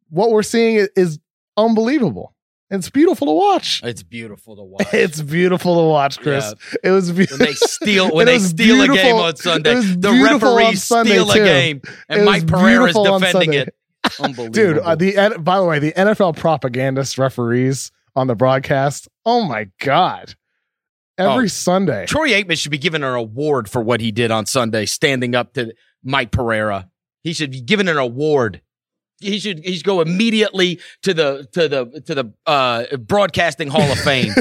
What 0.09 0.31
we're 0.31 0.43
seeing 0.43 0.87
is 0.95 1.19
unbelievable. 1.57 2.33
It's 2.71 2.89
beautiful 2.89 3.27
to 3.27 3.33
watch. 3.33 3.81
it's 3.83 4.01
beautiful 4.01 4.55
to 4.55 4.63
watch. 4.63 4.93
It's 4.93 5.21
beautiful 5.21 5.75
to 5.75 5.89
watch, 5.89 6.17
Chris. 6.19 6.53
It 6.83 6.89
was 6.91 7.09
when 7.09 7.17
beautiful. 7.17 7.45
they 7.45 7.53
steal 7.53 8.11
when 8.15 8.25
they 8.27 8.39
steal 8.39 8.81
a 8.81 8.87
game 8.87 9.15
on 9.15 9.35
Sunday. 9.35 9.75
The 9.75 10.11
referees 10.23 10.83
steal 10.83 11.29
a 11.31 11.35
game, 11.35 11.81
and 12.07 12.21
It 12.21 12.25
Mike 12.25 12.47
Pereira 12.47 12.85
is 12.89 12.95
defending 12.95 13.53
it. 13.53 13.75
Unbelievable, 14.19 14.49
Dude, 14.51 14.77
uh, 14.77 14.95
the 14.95 15.37
by 15.39 15.57
the 15.59 15.65
way, 15.65 15.79
the 15.79 15.91
NFL 15.91 16.37
propagandist 16.37 17.17
referees 17.17 17.91
on 18.15 18.27
the 18.27 18.35
broadcast. 18.35 19.09
Oh 19.25 19.43
my 19.43 19.67
god! 19.81 20.33
Every 21.17 21.45
Oh. 21.45 21.47
Sunday, 21.47 22.05
Troy 22.07 22.29
Aikman 22.31 22.57
should 22.57 22.71
be 22.71 22.77
given 22.77 23.03
an 23.03 23.13
award 23.13 23.69
for 23.69 23.81
what 23.81 24.01
he 24.01 24.11
did 24.11 24.31
on 24.31 24.45
Sunday, 24.45 24.85
standing 24.85 25.33
up 25.35 25.53
to 25.53 25.73
Mike 26.03 26.31
Pereira. 26.31 26.89
He 27.23 27.33
should 27.33 27.51
be 27.51 27.61
given 27.61 27.87
an 27.87 27.97
award. 27.97 28.61
He 29.21 29.39
should 29.39 29.59
he 29.63 29.75
should 29.77 29.85
go 29.85 30.01
immediately 30.01 30.81
to 31.03 31.13
the 31.13 31.47
to 31.53 31.69
the 31.69 32.01
to 32.05 32.15
the 32.15 32.33
uh, 32.45 32.97
broadcasting 32.97 33.69
Hall 33.69 33.89
of 33.89 33.97
Fame, 33.99 34.33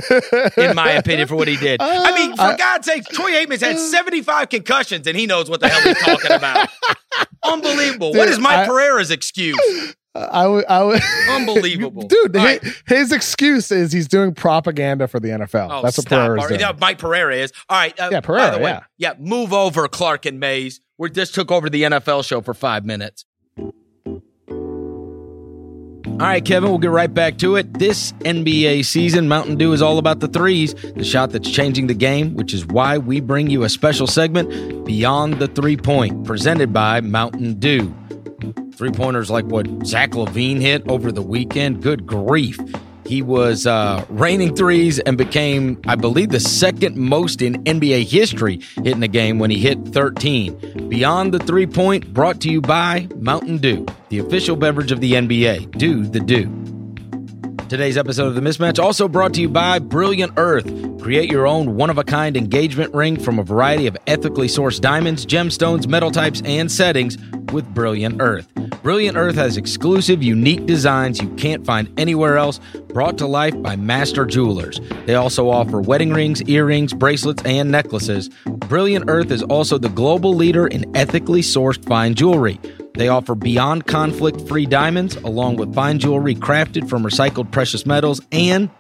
in 0.56 0.74
my 0.74 0.90
opinion, 0.90 1.28
for 1.28 1.37
what 1.37 1.46
he 1.46 1.56
did. 1.56 1.80
I 1.80 2.12
mean, 2.12 2.34
for 2.37 2.42
Uh, 2.42 2.52
I- 2.52 2.56
God's 2.56 2.87
sake, 2.87 3.04
Troy 3.04 3.30
Aikman's 3.30 3.60
had 3.62 3.78
seventy 3.78 4.20
five 4.20 4.48
concussions, 4.48 5.06
and 5.06 5.16
he 5.16 5.26
knows 5.26 5.48
what 5.48 5.60
the 5.60 5.68
hell 5.68 5.80
he's 5.80 6.02
talking 6.02 6.32
about. 6.32 6.68
Unbelievable! 7.44 8.10
what 8.10 8.24
Dude, 8.24 8.30
is 8.30 8.38
Mike 8.40 8.58
I- 8.58 8.66
Pereira's 8.66 9.12
excuse? 9.12 9.56
I 10.14 10.46
would, 10.46 10.64
I 10.66 10.83
would, 10.85 11.03
Unbelievable. 11.29 12.03
dude. 12.09 12.37
All 12.37 12.42
hi- 12.42 12.59
right. 12.62 12.83
His 12.87 13.11
excuse 13.11 13.72
is 13.72 13.90
he's 13.92 14.07
doing 14.07 14.33
propaganda 14.33 15.09
for 15.09 15.18
the 15.18 15.29
NFL. 15.29 15.68
Oh, 15.70 15.83
That's 15.83 15.98
what 15.98 16.07
stop. 16.07 16.31
Right, 16.31 16.61
yeah, 16.61 16.72
Mike 16.81 16.98
Pereira 16.98 17.35
is. 17.35 17.53
All 17.68 17.77
right. 17.79 17.98
Uh, 17.98 18.11
Yeah, 18.12 18.20
by 18.20 18.27
Pereira, 18.27 18.53
the 18.53 18.59
way, 18.59 18.70
yeah. 18.70 18.81
yeah. 18.96 19.14
Move 19.18 19.53
over, 19.53 19.88
Clark 19.88 20.24
and 20.27 20.38
Mays. 20.38 20.81
We 20.98 21.11
just 21.11 21.35
took 21.35 21.50
over 21.50 21.68
the 21.68 21.83
NFL 21.83 22.24
show 22.24 22.40
for 22.40 22.55
five 22.55 22.85
minutes. 22.85 23.24
All 26.07 26.20
right, 26.20 26.44
Kevin, 26.44 26.70
we'll 26.70 26.79
get 26.79 26.90
right 26.92 27.12
back 27.12 27.38
to 27.38 27.57
it. 27.57 27.77
This 27.77 28.12
NBA 28.20 28.85
season, 28.85 29.27
Mountain 29.27 29.57
Dew 29.57 29.72
is 29.72 29.83
all 29.83 29.98
about 29.98 30.20
the 30.20 30.29
threes, 30.29 30.72
the 30.94 31.03
shot 31.03 31.31
that's 31.31 31.50
changing 31.50 31.88
the 31.88 31.94
game, 31.94 32.37
which 32.37 32.55
is 32.55 32.64
why 32.66 32.98
we 32.98 33.20
bring 33.20 33.50
you 33.50 33.64
a 33.64 33.68
special 33.68 34.07
segment, 34.07 34.85
Beyond 34.85 35.40
the 35.40 35.48
Three 35.48 35.77
Point, 35.77 36.24
presented 36.24 36.72
by 36.72 37.00
Mountain 37.00 37.55
Dew. 37.59 37.92
Three 38.76 38.90
pointers 38.90 39.30
like 39.30 39.44
what 39.46 39.66
Zach 39.87 40.10
LaVine 40.10 40.60
hit 40.60 40.88
over 40.88 41.12
the 41.12 41.22
weekend. 41.22 41.82
Good 41.82 42.06
grief. 42.06 42.58
He 43.06 43.22
was 43.22 43.66
uh, 43.66 44.04
raining 44.08 44.56
threes 44.56 44.98
and 44.98 45.18
became, 45.18 45.80
I 45.87 45.94
believe, 45.94 46.30
the 46.30 46.40
second 46.40 46.96
most 46.96 47.42
in 47.42 47.62
NBA 47.64 48.08
history 48.08 48.60
hitting 48.82 49.02
a 49.02 49.08
game 49.08 49.38
when 49.38 49.50
he 49.50 49.58
hit 49.58 49.78
13. 49.88 50.88
Beyond 50.88 51.34
the 51.34 51.38
three 51.38 51.66
point, 51.66 52.12
brought 52.12 52.40
to 52.40 52.50
you 52.50 52.60
by 52.60 53.08
Mountain 53.16 53.58
Dew, 53.58 53.87
the 54.08 54.18
official 54.18 54.56
beverage 54.56 54.90
of 54.90 55.00
the 55.00 55.12
NBA. 55.12 55.76
Do 55.78 56.04
the 56.04 56.20
do. 56.20 56.73
Today's 57.74 57.96
episode 57.96 58.28
of 58.28 58.37
The 58.37 58.40
Mismatch 58.40 58.80
also 58.80 59.08
brought 59.08 59.34
to 59.34 59.40
you 59.40 59.48
by 59.48 59.80
Brilliant 59.80 60.34
Earth. 60.37 60.64
Create 61.00 61.28
your 61.28 61.44
own 61.44 61.74
one 61.74 61.90
of 61.90 61.98
a 61.98 62.04
kind 62.04 62.37
engagement 62.37 62.94
ring 62.94 63.18
from 63.18 63.40
a 63.40 63.42
variety 63.42 63.88
of 63.88 63.96
ethically 64.06 64.46
sourced 64.46 64.80
diamonds, 64.80 65.26
gemstones, 65.26 65.88
metal 65.88 66.12
types, 66.12 66.40
and 66.44 66.70
settings 66.70 67.18
with 67.52 67.66
Brilliant 67.74 68.22
Earth. 68.22 68.46
Brilliant 68.84 69.16
Earth 69.16 69.34
has 69.34 69.56
exclusive, 69.56 70.22
unique 70.22 70.66
designs 70.66 71.20
you 71.20 71.28
can't 71.30 71.66
find 71.66 71.92
anywhere 71.98 72.38
else, 72.38 72.60
brought 72.90 73.18
to 73.18 73.26
life 73.26 73.60
by 73.60 73.74
master 73.74 74.24
jewelers. 74.24 74.80
They 75.06 75.16
also 75.16 75.50
offer 75.50 75.80
wedding 75.80 76.12
rings, 76.12 76.42
earrings, 76.42 76.92
bracelets, 76.92 77.42
and 77.42 77.72
necklaces. 77.72 78.28
Brilliant 78.68 79.06
Earth 79.08 79.32
is 79.32 79.42
also 79.42 79.78
the 79.78 79.88
global 79.88 80.32
leader 80.32 80.68
in 80.68 80.96
ethically 80.96 81.42
sourced 81.42 81.84
fine 81.84 82.14
jewelry. 82.14 82.60
They 82.94 83.09
offer 83.09 83.35
beyond 83.35 83.87
conflict 83.87 84.46
free 84.46 84.66
diamonds, 84.66 85.16
along 85.16 85.57
with 85.57 85.74
fine 85.74 85.98
jewelry 85.98 86.37
crafted 86.37 86.88
from 86.88 87.02
recycled 87.02 87.50
precious 87.50 87.85
metals, 87.85 88.20
and 88.30 88.70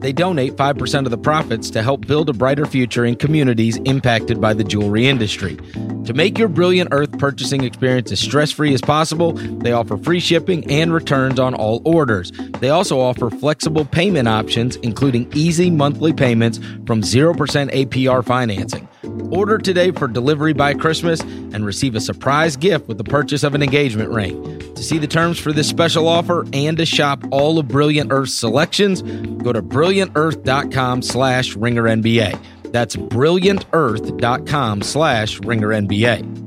they 0.00 0.12
donate 0.12 0.56
5% 0.56 1.04
of 1.04 1.10
the 1.10 1.18
profits 1.18 1.68
to 1.70 1.82
help 1.82 2.06
build 2.06 2.30
a 2.30 2.32
brighter 2.32 2.64
future 2.64 3.04
in 3.04 3.16
communities 3.16 3.76
impacted 3.84 4.40
by 4.40 4.54
the 4.54 4.64
jewelry 4.64 5.06
industry. 5.06 5.58
To 6.04 6.14
make 6.14 6.38
your 6.38 6.48
Brilliant 6.48 6.90
Earth 6.92 7.18
purchasing 7.18 7.64
experience 7.64 8.10
as 8.10 8.20
stress 8.20 8.52
free 8.52 8.72
as 8.72 8.80
possible, 8.80 9.32
they 9.32 9.72
offer 9.72 9.98
free 9.98 10.20
shipping 10.20 10.70
and 10.70 10.94
returns 10.94 11.38
on 11.38 11.54
all 11.54 11.82
orders. 11.84 12.30
They 12.60 12.70
also 12.70 13.00
offer 13.00 13.28
flexible 13.28 13.84
payment 13.84 14.28
options, 14.28 14.76
including 14.76 15.30
easy 15.34 15.70
monthly 15.70 16.14
payments 16.14 16.58
from 16.86 17.02
0% 17.02 17.34
APR 17.36 18.24
financing. 18.24 18.88
Order 19.30 19.58
today 19.58 19.90
for 19.90 20.08
delivery 20.08 20.52
by 20.52 20.74
Christmas 20.74 21.20
and 21.20 21.64
receive 21.64 21.94
a 21.94 22.00
surprise 22.00 22.56
gift 22.56 22.88
with 22.88 22.98
the 22.98 23.04
purchase 23.04 23.42
of 23.42 23.54
an 23.54 23.62
engagement 23.62 24.10
ring. 24.10 24.58
To 24.74 24.82
see 24.82 24.98
the 24.98 25.06
terms 25.06 25.38
for 25.38 25.52
this 25.52 25.68
special 25.68 26.06
offer 26.06 26.44
and 26.52 26.76
to 26.78 26.86
shop 26.86 27.24
all 27.30 27.58
of 27.58 27.68
Brilliant 27.68 28.12
Earth's 28.12 28.34
selections, 28.34 29.02
go 29.42 29.52
to 29.52 29.62
brilliantearth.com 29.62 31.02
slash 31.02 31.54
ringernba. 31.54 32.38
That's 32.72 32.96
brilliantearth.com 32.96 34.82
slash 34.82 35.40
ringernba. 35.40 36.42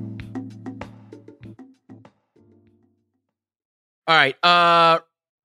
All 4.07 4.15
right. 4.15 4.43
Uh 4.43 4.99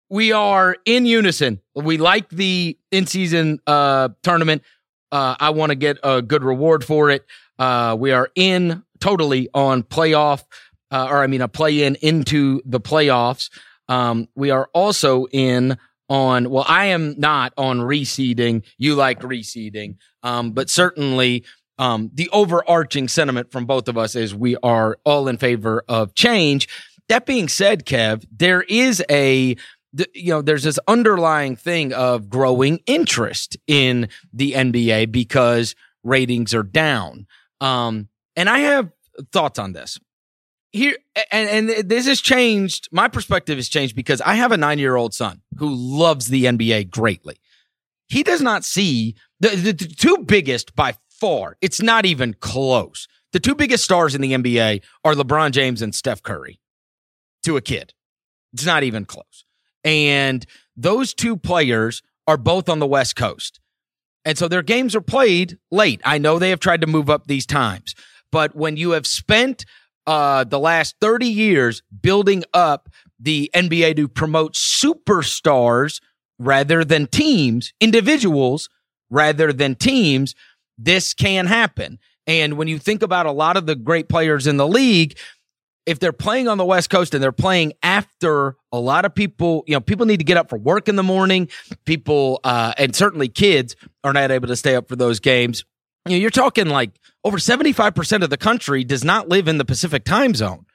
we 0.09 0.31
are 0.33 0.77
in 0.85 1.07
unison. 1.07 1.61
We 1.75 1.97
like 1.97 2.29
the 2.29 2.79
in-season 2.91 3.61
uh 3.67 4.11
tournament. 4.23 4.63
Uh 5.13 5.37
I 5.39 5.51
want 5.51 5.71
to 5.71 5.77
get 5.77 5.99
a 6.03 6.23
good 6.23 6.43
reward 6.43 6.85
for 6.85 7.11
it. 7.11 7.25
Uh 7.59 7.97
we 7.99 8.11
are 8.11 8.31
in 8.35 8.83
totally 8.99 9.49
on 9.55 9.83
playoff 9.85 10.43
uh, 10.91 11.07
or 11.09 11.23
I 11.23 11.27
mean 11.29 11.43
a 11.43 11.49
play 11.49 11.83
in 11.85 11.97
into 11.97 12.63
the 12.65 12.81
playoffs. 12.81 13.51
Um 13.89 14.29
we 14.35 14.51
are 14.51 14.69
also 14.75 15.27
in 15.31 15.77
on 16.09 16.51
well 16.51 16.65
I 16.67 16.87
am 16.87 17.15
not 17.21 17.53
on 17.57 17.79
reseeding. 17.81 18.65
You 18.79 18.95
like 18.97 19.21
reseeding. 19.21 19.97
Um 20.23 20.53
but 20.53 20.71
certainly 20.71 21.45
um 21.79 22.11
the 22.15 22.29
overarching 22.31 23.09
sentiment 23.09 23.53
from 23.53 23.67
both 23.67 23.89
of 23.89 23.97
us 23.99 24.17
is 24.17 24.35
we 24.35 24.57
are 24.63 24.99
all 25.05 25.29
in 25.29 25.37
favor 25.37 25.85
of 25.89 26.15
change. 26.15 26.69
That 27.09 27.27
being 27.27 27.49
said, 27.49 27.85
Kev, 27.85 28.25
there 28.35 28.63
is 28.63 29.05
a 29.11 29.57
you 30.15 30.33
know, 30.33 30.43
there's 30.43 30.65
this 30.65 30.79
underlying 30.89 31.57
thing 31.57 31.93
of 31.93 32.29
growing 32.29 32.81
interest 32.87 33.57
in 33.67 34.09
the 34.33 34.53
NBA 34.53 35.13
because 35.13 35.75
ratings 36.03 36.55
are 36.55 36.63
down. 36.63 37.27
Um, 37.61 38.09
and 38.35 38.49
I 38.49 38.61
have 38.61 38.91
thoughts 39.33 39.59
on 39.59 39.73
this 39.73 39.99
here. 40.73 40.97
And, 41.31 41.71
and 41.71 41.89
this 41.89 42.07
has 42.07 42.21
changed. 42.21 42.89
My 42.91 43.09
perspective 43.09 43.59
has 43.59 43.69
changed 43.69 43.95
because 43.95 44.21
I 44.23 44.35
have 44.35 44.53
a 44.53 44.57
nine 44.57 44.79
year 44.79 44.97
old 44.97 45.15
son 45.15 45.43
who 45.59 45.73
loves 45.73 46.29
the 46.29 46.47
NBA 46.47 46.91
greatly. 46.91 47.37
He 48.09 48.23
does 48.23 48.43
not 48.43 48.65
see 48.65 49.15
the, 49.41 49.51
the, 49.51 49.73
the 49.73 49.87
two 49.87 50.19
biggest 50.19 50.75
by 50.75 50.95
far. 51.09 51.57
It's 51.61 51.81
not 51.81 52.05
even 52.05 52.35
close. 52.35 53.07
The 53.33 53.41
two 53.41 53.55
biggest 53.55 53.85
stars 53.85 54.15
in 54.15 54.21
the 54.21 54.33
NBA 54.33 54.83
are 55.05 55.15
LeBron 55.15 55.53
James 55.53 55.81
and 55.81 55.95
Steph 55.95 56.23
Curry 56.23 56.61
to 57.45 57.57
a 57.57 57.63
kid. 57.63 57.95
It's 58.53 58.67
not 58.67 58.83
even 58.83 59.05
close. 59.05 59.45
And 59.85 60.47
those 60.77 61.15
two 61.15 61.37
players 61.37 62.03
are 62.27 62.37
both 62.37 62.69
on 62.69 62.79
the 62.79 62.87
West 62.87 63.17
Coast. 63.17 63.61
And 64.25 64.39
so 64.39 64.49
their 64.49 64.63
games 64.63 64.95
are 64.95 65.01
played 65.01 65.59
late. 65.71 66.01
I 66.05 66.19
know 66.19 66.39
they 66.39 66.51
have 66.51 66.61
tried 66.61 66.81
to 66.83 66.87
move 66.87 67.11
up 67.11 67.27
these 67.27 67.47
times, 67.47 67.95
but 68.31 68.55
when 68.55 68.77
you 68.77 68.93
have 68.93 69.07
spent 69.07 69.65
uh, 70.07 70.45
the 70.45 70.59
last 70.59 70.97
30 71.01 71.27
years 71.27 71.83
building 72.01 72.45
up 72.55 72.89
the 73.19 73.51
NBA 73.55 73.97
to 73.97 74.09
promote 74.09 74.55
superstars 74.55 76.01
rather 76.39 76.85
than 76.85 77.07
teams, 77.07 77.73
individuals 77.81 78.69
rather 79.11 79.53
than 79.53 79.75
teams, 79.75 80.35
this 80.79 81.15
can 81.15 81.47
happen. 81.47 81.99
And 82.27 82.57
when 82.57 82.69
you 82.69 82.79
think 82.79 83.03
about 83.03 83.27
a 83.27 83.33
lot 83.33 83.57
of 83.57 83.67
the 83.67 83.77
great 83.77 84.09
players 84.09 84.47
in 84.47 84.57
the 84.57 84.67
league, 84.67 85.19
if 85.87 85.99
they're 85.99 86.13
playing 86.13 86.49
on 86.49 86.59
the 86.59 86.65
West 86.65 86.91
Coast 86.91 87.15
and 87.15 87.23
they're 87.23 87.33
playing 87.33 87.73
after 87.83 88.57
a 88.71 88.79
lot 88.79 89.05
of 89.05 89.15
people, 89.15 89.65
you 89.67 89.75
know, 89.75 89.81
people 89.81 90.07
need 90.07 90.19
to 90.19 90.25
get 90.25 90.37
up 90.37 90.49
for 90.49 90.59
work 90.59 90.89
in 90.89 90.97
the 90.97 91.03
morning. 91.03 91.49
People, 91.85 92.41
uh, 92.45 92.73
and 92.79 92.95
certainly 92.95 93.29
kids 93.29 93.75
are 94.05 94.13
not 94.13 94.31
able 94.31 94.49
to 94.49 94.57
stay 94.57 94.77
up 94.77 94.89
for 94.89 94.97
those 94.97 95.19
games. 95.21 95.65
You 96.07 96.13
know, 96.13 96.19
you're 96.19 96.31
talking 96.31 96.69
like 96.69 96.93
over 97.25 97.39
75% 97.39 98.23
of 98.23 98.31
the 98.31 98.37
country 98.37 98.85
does 98.85 99.05
not 99.05 99.29
live 99.29 99.49
in 99.49 99.59
the 99.59 99.65
Pacific 99.65 100.05
time 100.05 100.35
zone. 100.35 100.67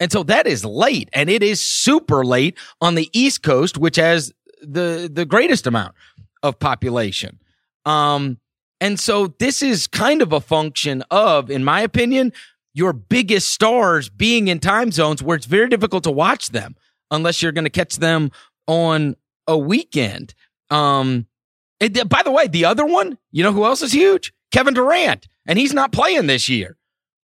And 0.00 0.10
so 0.10 0.22
that 0.24 0.46
is 0.46 0.64
late 0.64 1.08
and 1.12 1.30
it 1.30 1.42
is 1.42 1.62
super 1.62 2.24
late 2.24 2.58
on 2.80 2.94
the 2.94 3.08
East 3.12 3.42
Coast, 3.42 3.78
which 3.78 3.96
has 3.96 4.32
the, 4.60 5.10
the 5.12 5.24
greatest 5.24 5.66
amount 5.66 5.94
of 6.42 6.58
population. 6.58 7.38
Um, 7.84 8.38
and 8.80 8.98
so 8.98 9.28
this 9.28 9.62
is 9.62 9.86
kind 9.86 10.22
of 10.22 10.32
a 10.32 10.40
function 10.40 11.04
of, 11.08 11.52
in 11.52 11.62
my 11.62 11.82
opinion, 11.82 12.32
your 12.74 12.92
biggest 12.92 13.50
stars 13.50 14.08
being 14.08 14.48
in 14.48 14.58
time 14.58 14.90
zones 14.92 15.22
where 15.22 15.36
it's 15.36 15.46
very 15.46 15.68
difficult 15.68 16.04
to 16.04 16.10
watch 16.10 16.48
them 16.48 16.74
unless 17.10 17.42
you're 17.42 17.52
going 17.52 17.64
to 17.64 17.70
catch 17.70 17.96
them 17.96 18.30
on 18.66 19.16
a 19.46 19.58
weekend. 19.58 20.34
Um, 20.70 21.26
by 21.80 22.22
the 22.22 22.30
way, 22.30 22.46
the 22.46 22.64
other 22.64 22.86
one, 22.86 23.18
you 23.30 23.42
know 23.42 23.52
who 23.52 23.64
else 23.64 23.82
is 23.82 23.92
huge? 23.92 24.32
Kevin 24.50 24.74
Durant, 24.74 25.26
and 25.46 25.58
he's 25.58 25.74
not 25.74 25.92
playing 25.92 26.26
this 26.26 26.48
year. 26.48 26.76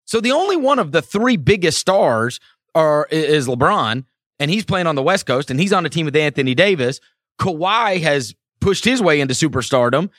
So 0.05 0.19
the 0.19 0.31
only 0.31 0.57
one 0.57 0.79
of 0.79 0.91
the 0.91 1.01
three 1.01 1.37
biggest 1.37 1.77
stars 1.77 2.39
are 2.73 3.07
is 3.11 3.47
LeBron, 3.47 4.05
and 4.39 4.51
he's 4.51 4.65
playing 4.65 4.87
on 4.87 4.95
the 4.95 5.03
West 5.03 5.25
Coast, 5.25 5.51
and 5.51 5.59
he's 5.59 5.73
on 5.73 5.85
a 5.85 5.89
team 5.89 6.05
with 6.05 6.15
Anthony 6.15 6.55
Davis. 6.55 6.99
Kawhi 7.39 8.01
has 8.01 8.33
pushed 8.59 8.85
his 8.85 9.01
way 9.01 9.21
into 9.21 9.33
superstardom, 9.33 10.09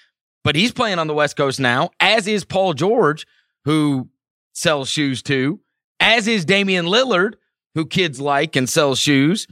but 0.45 0.55
he's 0.55 0.73
playing 0.73 0.99
on 0.99 1.07
the 1.07 1.15
West 1.15 1.37
Coast 1.37 1.59
now, 1.59 1.91
as 1.99 2.27
is 2.27 2.45
Paul 2.45 2.73
George, 2.73 3.27
who 3.65 4.09
sells 4.53 4.89
shoes 4.89 5.23
too, 5.23 5.61
as 5.99 6.29
is 6.29 6.45
Damian 6.45 6.87
Lillard, 6.87 7.35
who 7.75 7.87
kids 7.87 8.21
like 8.21 8.57
and 8.57 8.69
sells 8.69 8.99
shoes. 8.99 9.47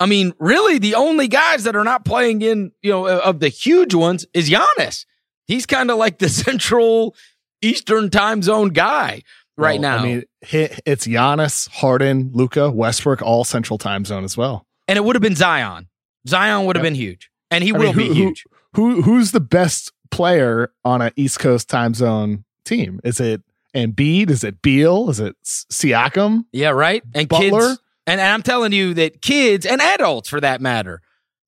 I 0.00 0.06
mean, 0.06 0.34
really, 0.38 0.78
the 0.78 0.96
only 0.96 1.28
guys 1.28 1.64
that 1.64 1.76
are 1.76 1.84
not 1.84 2.04
playing 2.04 2.42
in, 2.42 2.72
you 2.82 2.90
know, 2.90 3.06
of 3.06 3.40
the 3.40 3.48
huge 3.48 3.94
ones 3.94 4.26
is 4.34 4.50
Giannis. 4.50 5.06
He's 5.46 5.66
kind 5.66 5.90
of 5.90 5.98
like 5.98 6.18
the 6.18 6.28
central 6.28 7.14
Eastern 7.62 8.10
time 8.10 8.42
zone 8.42 8.70
guy 8.70 9.22
right 9.56 9.80
well, 9.80 9.96
now. 9.96 9.98
I 9.98 10.04
mean, 10.04 10.24
it's 10.42 11.06
Giannis, 11.06 11.68
Harden, 11.68 12.30
Luka, 12.32 12.70
Westbrook, 12.70 13.22
all 13.22 13.44
central 13.44 13.78
time 13.78 14.04
zone 14.04 14.24
as 14.24 14.36
well. 14.36 14.66
And 14.88 14.96
it 14.96 15.04
would 15.04 15.16
have 15.16 15.22
been 15.22 15.36
Zion. 15.36 15.88
Zion 16.28 16.66
would 16.66 16.76
have 16.76 16.84
yep. 16.84 16.92
been 16.92 17.00
huge, 17.00 17.30
and 17.50 17.62
he 17.62 17.72
I 17.72 17.78
will 17.78 17.92
mean, 17.92 18.08
who, 18.08 18.14
be 18.14 18.14
huge. 18.14 18.44
Who, 18.74 18.94
who 18.96 19.02
who's 19.02 19.32
the 19.32 19.40
best 19.40 19.92
player 20.10 20.72
on 20.84 21.02
an 21.02 21.12
East 21.16 21.38
Coast 21.38 21.68
time 21.68 21.94
zone 21.94 22.44
team? 22.64 23.00
Is 23.04 23.20
it 23.20 23.42
Embiid? 23.74 24.30
Is 24.30 24.44
it 24.44 24.62
Beal? 24.62 25.10
Is 25.10 25.20
it 25.20 25.36
Siakam? 25.44 26.44
Yeah, 26.52 26.70
right. 26.70 27.02
And 27.14 27.28
Butler. 27.28 27.60
Kids, 27.60 27.80
and, 28.06 28.20
and 28.20 28.32
I'm 28.32 28.42
telling 28.42 28.72
you 28.72 28.94
that 28.94 29.22
kids 29.22 29.66
and 29.66 29.80
adults, 29.80 30.28
for 30.28 30.40
that 30.40 30.60
matter, 30.60 31.00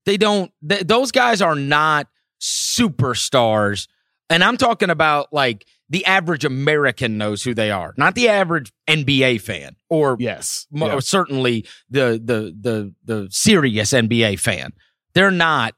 they 0.04 0.16
don't. 0.16 0.50
those 0.62 1.12
guys 1.12 1.42
are 1.42 1.54
not 1.54 2.08
superstars. 2.40 3.88
And 4.28 4.42
I'm 4.42 4.56
talking 4.56 4.90
about 4.90 5.32
like 5.32 5.66
the 5.88 6.04
average 6.04 6.44
American 6.44 7.16
knows 7.18 7.42
who 7.44 7.54
they 7.54 7.70
are, 7.70 7.94
not 7.96 8.14
the 8.14 8.28
average 8.28 8.72
NBA 8.88 9.40
fan, 9.40 9.76
or 9.88 10.16
yes, 10.18 10.66
mo- 10.70 10.86
yeah. 10.86 11.00
certainly 11.00 11.66
the 11.90 12.20
the 12.22 12.54
the 12.58 12.94
the 13.04 13.28
serious 13.30 13.92
NBA 13.92 14.40
fan. 14.40 14.72
They're 15.14 15.30
not 15.30 15.74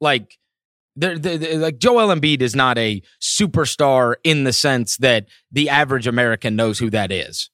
like 0.00 0.38
they're, 0.96 1.18
they're, 1.18 1.38
they're, 1.38 1.58
like 1.58 1.78
Joel 1.78 2.14
Embiid 2.14 2.40
is 2.40 2.56
not 2.56 2.78
a 2.78 3.02
superstar 3.20 4.16
in 4.24 4.44
the 4.44 4.52
sense 4.52 4.96
that 4.98 5.28
the 5.52 5.68
average 5.68 6.06
American 6.06 6.56
knows 6.56 6.78
who 6.78 6.90
that 6.90 7.12
is. 7.12 7.50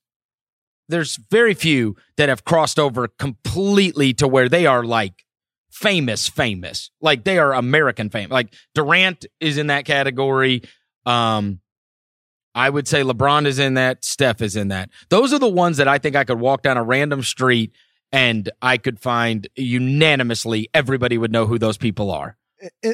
There's 0.88 1.18
very 1.30 1.54
few 1.54 1.96
that 2.16 2.28
have 2.28 2.44
crossed 2.44 2.78
over 2.78 3.08
completely 3.08 4.14
to 4.14 4.28
where 4.28 4.48
they 4.48 4.66
are 4.66 4.84
like 4.84 5.24
famous, 5.70 6.28
famous. 6.28 6.90
Like 7.00 7.24
they 7.24 7.38
are 7.38 7.54
American 7.54 8.10
famous. 8.10 8.30
Like 8.30 8.54
Durant 8.74 9.26
is 9.40 9.58
in 9.58 9.68
that 9.68 9.84
category. 9.84 10.62
Um, 11.06 11.60
I 12.54 12.68
would 12.68 12.86
say 12.86 13.02
LeBron 13.02 13.46
is 13.46 13.58
in 13.58 13.74
that. 13.74 14.04
Steph 14.04 14.42
is 14.42 14.56
in 14.56 14.68
that. 14.68 14.90
Those 15.08 15.32
are 15.32 15.38
the 15.38 15.48
ones 15.48 15.78
that 15.78 15.88
I 15.88 15.98
think 15.98 16.14
I 16.14 16.24
could 16.24 16.38
walk 16.38 16.62
down 16.62 16.76
a 16.76 16.82
random 16.82 17.22
street 17.22 17.72
and 18.12 18.50
I 18.60 18.76
could 18.76 19.00
find 19.00 19.48
unanimously 19.56 20.68
everybody 20.74 21.16
would 21.16 21.32
know 21.32 21.46
who 21.46 21.58
those 21.58 21.78
people 21.78 22.10
are 22.10 22.36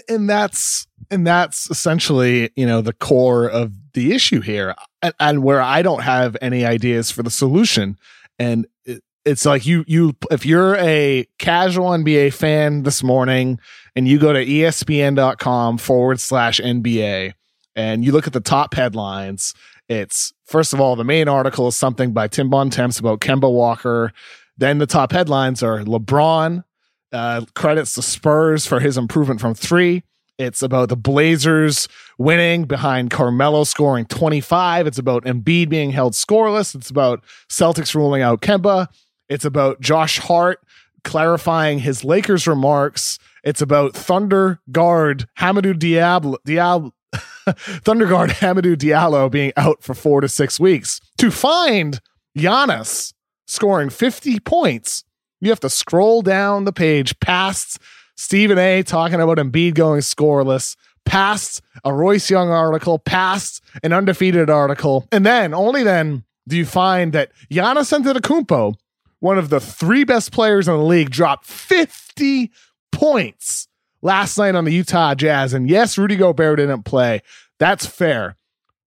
and 0.08 0.28
that's 0.28 0.86
and 1.10 1.26
that's 1.26 1.70
essentially 1.70 2.50
you 2.56 2.66
know 2.66 2.80
the 2.80 2.92
core 2.92 3.46
of 3.48 3.72
the 3.92 4.12
issue 4.12 4.40
here. 4.40 4.74
And, 5.02 5.14
and 5.20 5.42
where 5.44 5.60
i 5.60 5.82
don't 5.82 6.02
have 6.02 6.36
any 6.40 6.64
ideas 6.64 7.10
for 7.10 7.22
the 7.22 7.30
solution. 7.30 7.98
And 8.38 8.66
it, 8.84 9.02
it's 9.24 9.44
like 9.44 9.66
you 9.66 9.84
you 9.86 10.16
if 10.30 10.46
you're 10.46 10.76
a 10.76 11.26
casual 11.38 11.90
nba 11.90 12.32
fan 12.32 12.82
this 12.82 13.02
morning 13.02 13.58
and 13.94 14.08
you 14.08 14.18
go 14.18 14.32
to 14.32 14.44
espn.com 14.44 15.78
forward 15.78 16.20
slash 16.20 16.60
nba 16.60 17.34
and 17.76 18.04
you 18.04 18.12
look 18.12 18.26
at 18.26 18.32
the 18.32 18.40
top 18.40 18.74
headlines 18.74 19.54
it's 19.88 20.32
first 20.44 20.72
of 20.72 20.80
all 20.80 20.96
the 20.96 21.04
main 21.04 21.28
article 21.28 21.68
is 21.68 21.76
something 21.76 22.12
by 22.12 22.28
tim 22.28 22.48
bontemps 22.48 22.98
about 22.98 23.20
kemba 23.20 23.52
walker. 23.52 24.12
Then 24.56 24.78
the 24.78 24.86
top 24.86 25.12
headlines 25.12 25.62
are 25.62 25.80
lebron 25.80 26.64
uh, 27.12 27.44
credits 27.54 27.94
the 27.94 28.02
Spurs 28.02 28.66
for 28.66 28.80
his 28.80 28.96
improvement 28.96 29.40
from 29.40 29.54
three. 29.54 30.02
It's 30.38 30.62
about 30.62 30.88
the 30.88 30.96
Blazers 30.96 31.88
winning 32.16 32.64
behind 32.64 33.10
Carmelo 33.10 33.64
scoring 33.64 34.06
25. 34.06 34.86
It's 34.86 34.98
about 34.98 35.24
Embiid 35.24 35.68
being 35.68 35.90
held 35.90 36.12
scoreless. 36.12 36.76
It's 36.76 36.90
about 36.90 37.24
Celtics 37.48 37.94
ruling 37.94 38.22
out 38.22 38.40
Kemba. 38.40 38.86
It's 39.28 39.44
about 39.44 39.80
Josh 39.80 40.18
Hart 40.18 40.60
clarifying 41.02 41.80
his 41.80 42.04
Lakers 42.04 42.46
remarks. 42.46 43.18
It's 43.42 43.60
about 43.60 43.94
Thunder 43.94 44.60
guard 44.70 45.28
Hamidou 45.38 45.74
Diallo, 45.74 46.36
Diallo 46.46 46.92
Thunder 47.82 48.06
guard 48.06 48.30
Hamidou 48.30 48.76
Diallo 48.76 49.30
being 49.30 49.52
out 49.56 49.82
for 49.82 49.94
four 49.94 50.20
to 50.20 50.28
six 50.28 50.60
weeks 50.60 51.00
to 51.16 51.30
find 51.30 52.00
Giannis 52.36 53.12
scoring 53.46 53.90
50 53.90 54.40
points 54.40 55.04
you 55.40 55.50
have 55.50 55.60
to 55.60 55.70
scroll 55.70 56.22
down 56.22 56.64
the 56.64 56.72
page 56.72 57.18
past 57.20 57.78
Stephen 58.16 58.58
A 58.58 58.82
talking 58.82 59.20
about 59.20 59.38
Embiid 59.38 59.74
going 59.74 60.00
scoreless, 60.00 60.76
past 61.04 61.62
a 61.84 61.92
Royce 61.92 62.30
Young 62.30 62.50
article, 62.50 62.98
past 62.98 63.62
an 63.82 63.92
undefeated 63.92 64.50
article, 64.50 65.06
and 65.12 65.24
then 65.24 65.54
only 65.54 65.82
then 65.82 66.24
do 66.48 66.56
you 66.56 66.66
find 66.66 67.12
that 67.12 67.30
Giannis 67.50 67.96
Antetokounmpo, 67.96 68.74
one 69.20 69.38
of 69.38 69.50
the 69.50 69.60
three 69.60 70.04
best 70.04 70.32
players 70.32 70.66
in 70.66 70.74
the 70.74 70.82
league, 70.82 71.10
dropped 71.10 71.46
50 71.46 72.50
points 72.90 73.68
last 74.02 74.38
night 74.38 74.54
on 74.54 74.64
the 74.64 74.72
Utah 74.72 75.14
Jazz. 75.14 75.52
And 75.52 75.68
yes, 75.68 75.98
Rudy 75.98 76.16
Gobert 76.16 76.58
didn't 76.58 76.84
play. 76.84 77.22
That's 77.58 77.86
fair. 77.86 78.36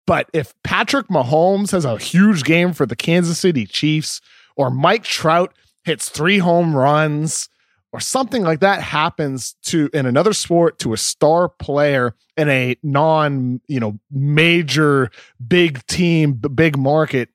But 0.06 0.28
if 0.32 0.54
Patrick 0.64 1.08
Mahomes 1.08 1.72
has 1.72 1.84
a 1.84 1.98
huge 1.98 2.44
game 2.44 2.72
for 2.72 2.86
the 2.86 2.96
Kansas 2.96 3.38
City 3.38 3.66
Chiefs, 3.66 4.20
or 4.56 4.70
Mike 4.70 5.04
Trout 5.04 5.54
hits 5.90 6.08
three 6.08 6.38
home 6.38 6.76
runs 6.76 7.48
or 7.92 7.98
something 7.98 8.44
like 8.44 8.60
that 8.60 8.80
happens 8.80 9.56
to 9.62 9.90
in 9.92 10.06
another 10.06 10.32
sport 10.32 10.78
to 10.78 10.92
a 10.92 10.96
star 10.96 11.48
player 11.48 12.14
in 12.36 12.48
a 12.48 12.76
non 12.84 13.60
you 13.66 13.80
know 13.80 13.98
major 14.08 15.10
big 15.44 15.84
team 15.88 16.34
big 16.34 16.78
market 16.78 17.28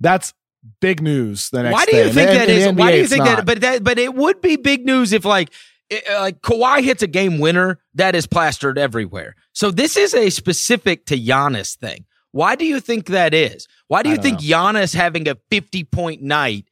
that's 0.00 0.32
big 0.80 1.02
news 1.02 1.50
the 1.50 1.62
next 1.62 1.74
why 1.74 1.84
do 1.84 1.96
you 1.96 2.04
day. 2.04 2.12
think 2.12 2.30
and, 2.30 2.38
that 2.38 2.48
is 2.48 2.72
why 2.72 2.92
do 2.92 2.96
you 2.96 3.06
think 3.06 3.24
not. 3.24 3.36
that 3.36 3.46
but 3.46 3.60
that 3.60 3.84
but 3.84 3.98
it 3.98 4.14
would 4.14 4.40
be 4.40 4.56
big 4.56 4.86
news 4.86 5.12
if 5.12 5.26
like 5.26 5.52
it, 5.90 6.02
like 6.10 6.40
Kawhi 6.40 6.82
hits 6.82 7.02
a 7.02 7.06
game 7.06 7.38
winner 7.38 7.78
that 7.94 8.14
is 8.14 8.26
plastered 8.26 8.78
everywhere 8.78 9.36
so 9.52 9.70
this 9.70 9.98
is 9.98 10.14
a 10.14 10.30
specific 10.30 11.04
to 11.06 11.18
Giannis 11.18 11.76
thing 11.76 12.06
why 12.32 12.54
do 12.54 12.64
you 12.64 12.80
think 12.80 13.08
that 13.08 13.34
is 13.34 13.68
why 13.88 14.02
do 14.02 14.08
you 14.08 14.16
think 14.16 14.40
know. 14.40 14.46
Giannis 14.46 14.94
having 14.94 15.28
a 15.28 15.36
50 15.50 15.84
point 15.84 16.22
night 16.22 16.64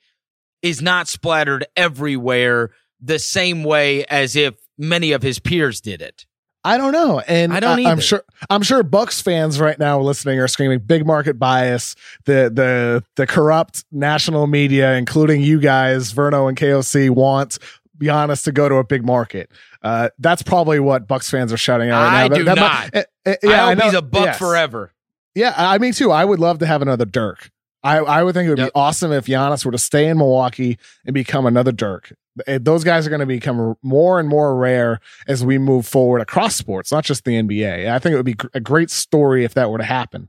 is 0.69 0.83
not 0.83 1.09
splattered 1.09 1.67
everywhere 1.77 2.71
the 3.01 3.19
same 3.19 3.65
way 3.65 4.05
as 4.07 4.37
if 4.37 4.55
many 4.79 5.13
of 5.13 5.23
his 5.23 5.39
peers 5.39 5.81
did 5.81 6.01
it. 6.03 6.27
I 6.65 6.79
don't 6.79 6.91
know, 6.93 7.21
and 7.29 7.53
I 7.53 7.61
don't 7.61 7.87
I, 7.87 7.91
am 7.93 8.01
sure 8.01 8.25
I'm 8.51 8.63
sure 8.63 8.83
Bucks 8.83 9.21
fans 9.23 9.61
right 9.61 9.79
now 9.79 10.01
listening 10.01 10.41
are 10.41 10.49
screaming 10.49 10.81
big 10.81 11.07
market 11.07 11.39
bias. 11.39 11.95
The 12.25 12.51
the 12.53 13.05
the 13.15 13.25
corrupt 13.25 13.85
national 13.93 14.49
media, 14.49 14.95
including 14.95 15.43
you 15.43 15.61
guys, 15.61 16.13
Verno 16.13 16.49
and 16.49 16.59
KOC, 16.59 17.11
want 17.11 17.59
Giannis 18.01 18.43
to 18.45 18.53
go 18.53 18.69
to 18.69 18.75
a 18.77 18.85
big 18.85 19.05
market. 19.05 19.49
Uh, 19.81 20.09
that's 20.19 20.43
probably 20.43 20.81
what 20.81 21.07
Bucks 21.07 21.31
fans 21.31 21.53
are 21.53 21.57
shouting 21.57 21.91
out 21.91 22.03
right 22.03 22.25
I 22.25 22.29
now. 22.29 22.35
do 22.35 22.45
That- 22.45 22.55
that 22.57 22.61
not. 22.61 22.95
might- 22.95 22.95
eh, 22.95 23.05
eh, 23.27 23.31
I 23.31 23.49
yeah, 23.49 23.67
hope 23.69 23.79
know- 23.79 23.85
he's 23.85 23.95
a 23.95 24.03
buck 24.03 24.25
yes. 24.25 24.39
forever. 24.39 24.93
Yeah, 25.37 25.55
I 25.57 25.79
mean 25.79 25.93
too. 25.93 26.11
I 26.11 26.25
would 26.25 26.41
love 26.41 26.59
to 26.59 26.67
have 26.67 26.83
another 26.83 27.05
Dirk. 27.05 27.51
I, 27.87 27.97
I 27.99 28.23
would 28.23 28.35
think 28.35 28.47
it 28.47 28.51
would 28.51 28.59
Yep. 28.59 28.69
be 28.69 28.73
awesome 28.75 29.13
if 29.13 29.27
Giannis 29.27 29.65
were 29.65 29.73
to 29.73 29.79
stay 29.79 30.07
in 30.09 30.19
Milwaukee 30.19 30.79
and 31.05 31.15
become 31.15 31.47
another 31.47 31.73
Dirk. 31.73 32.13
Eh, 32.47 32.59
Those 32.61 32.85
guys 32.85 33.07
are 33.07 33.11
going 33.11 33.21
to 33.21 33.27
become 33.27 33.77
more 33.83 34.19
and 34.21 34.29
more 34.29 34.57
rare 34.57 35.01
as 35.29 35.45
we 35.45 35.59
move 35.59 35.87
forward 35.87 36.21
across 36.21 36.57
sports, 36.57 36.91
not 36.93 37.05
just 37.05 37.25
the 37.25 37.33
NBA. 37.33 37.91
I 37.91 37.99
think 37.99 38.13
it 38.13 38.17
would 38.17 38.27
be 38.27 38.37
a 38.55 38.61
great 38.61 38.91
story 38.91 39.45
if 39.45 39.55
that 39.55 39.71
were 39.71 39.79
to 39.79 39.85
happen. 39.85 40.29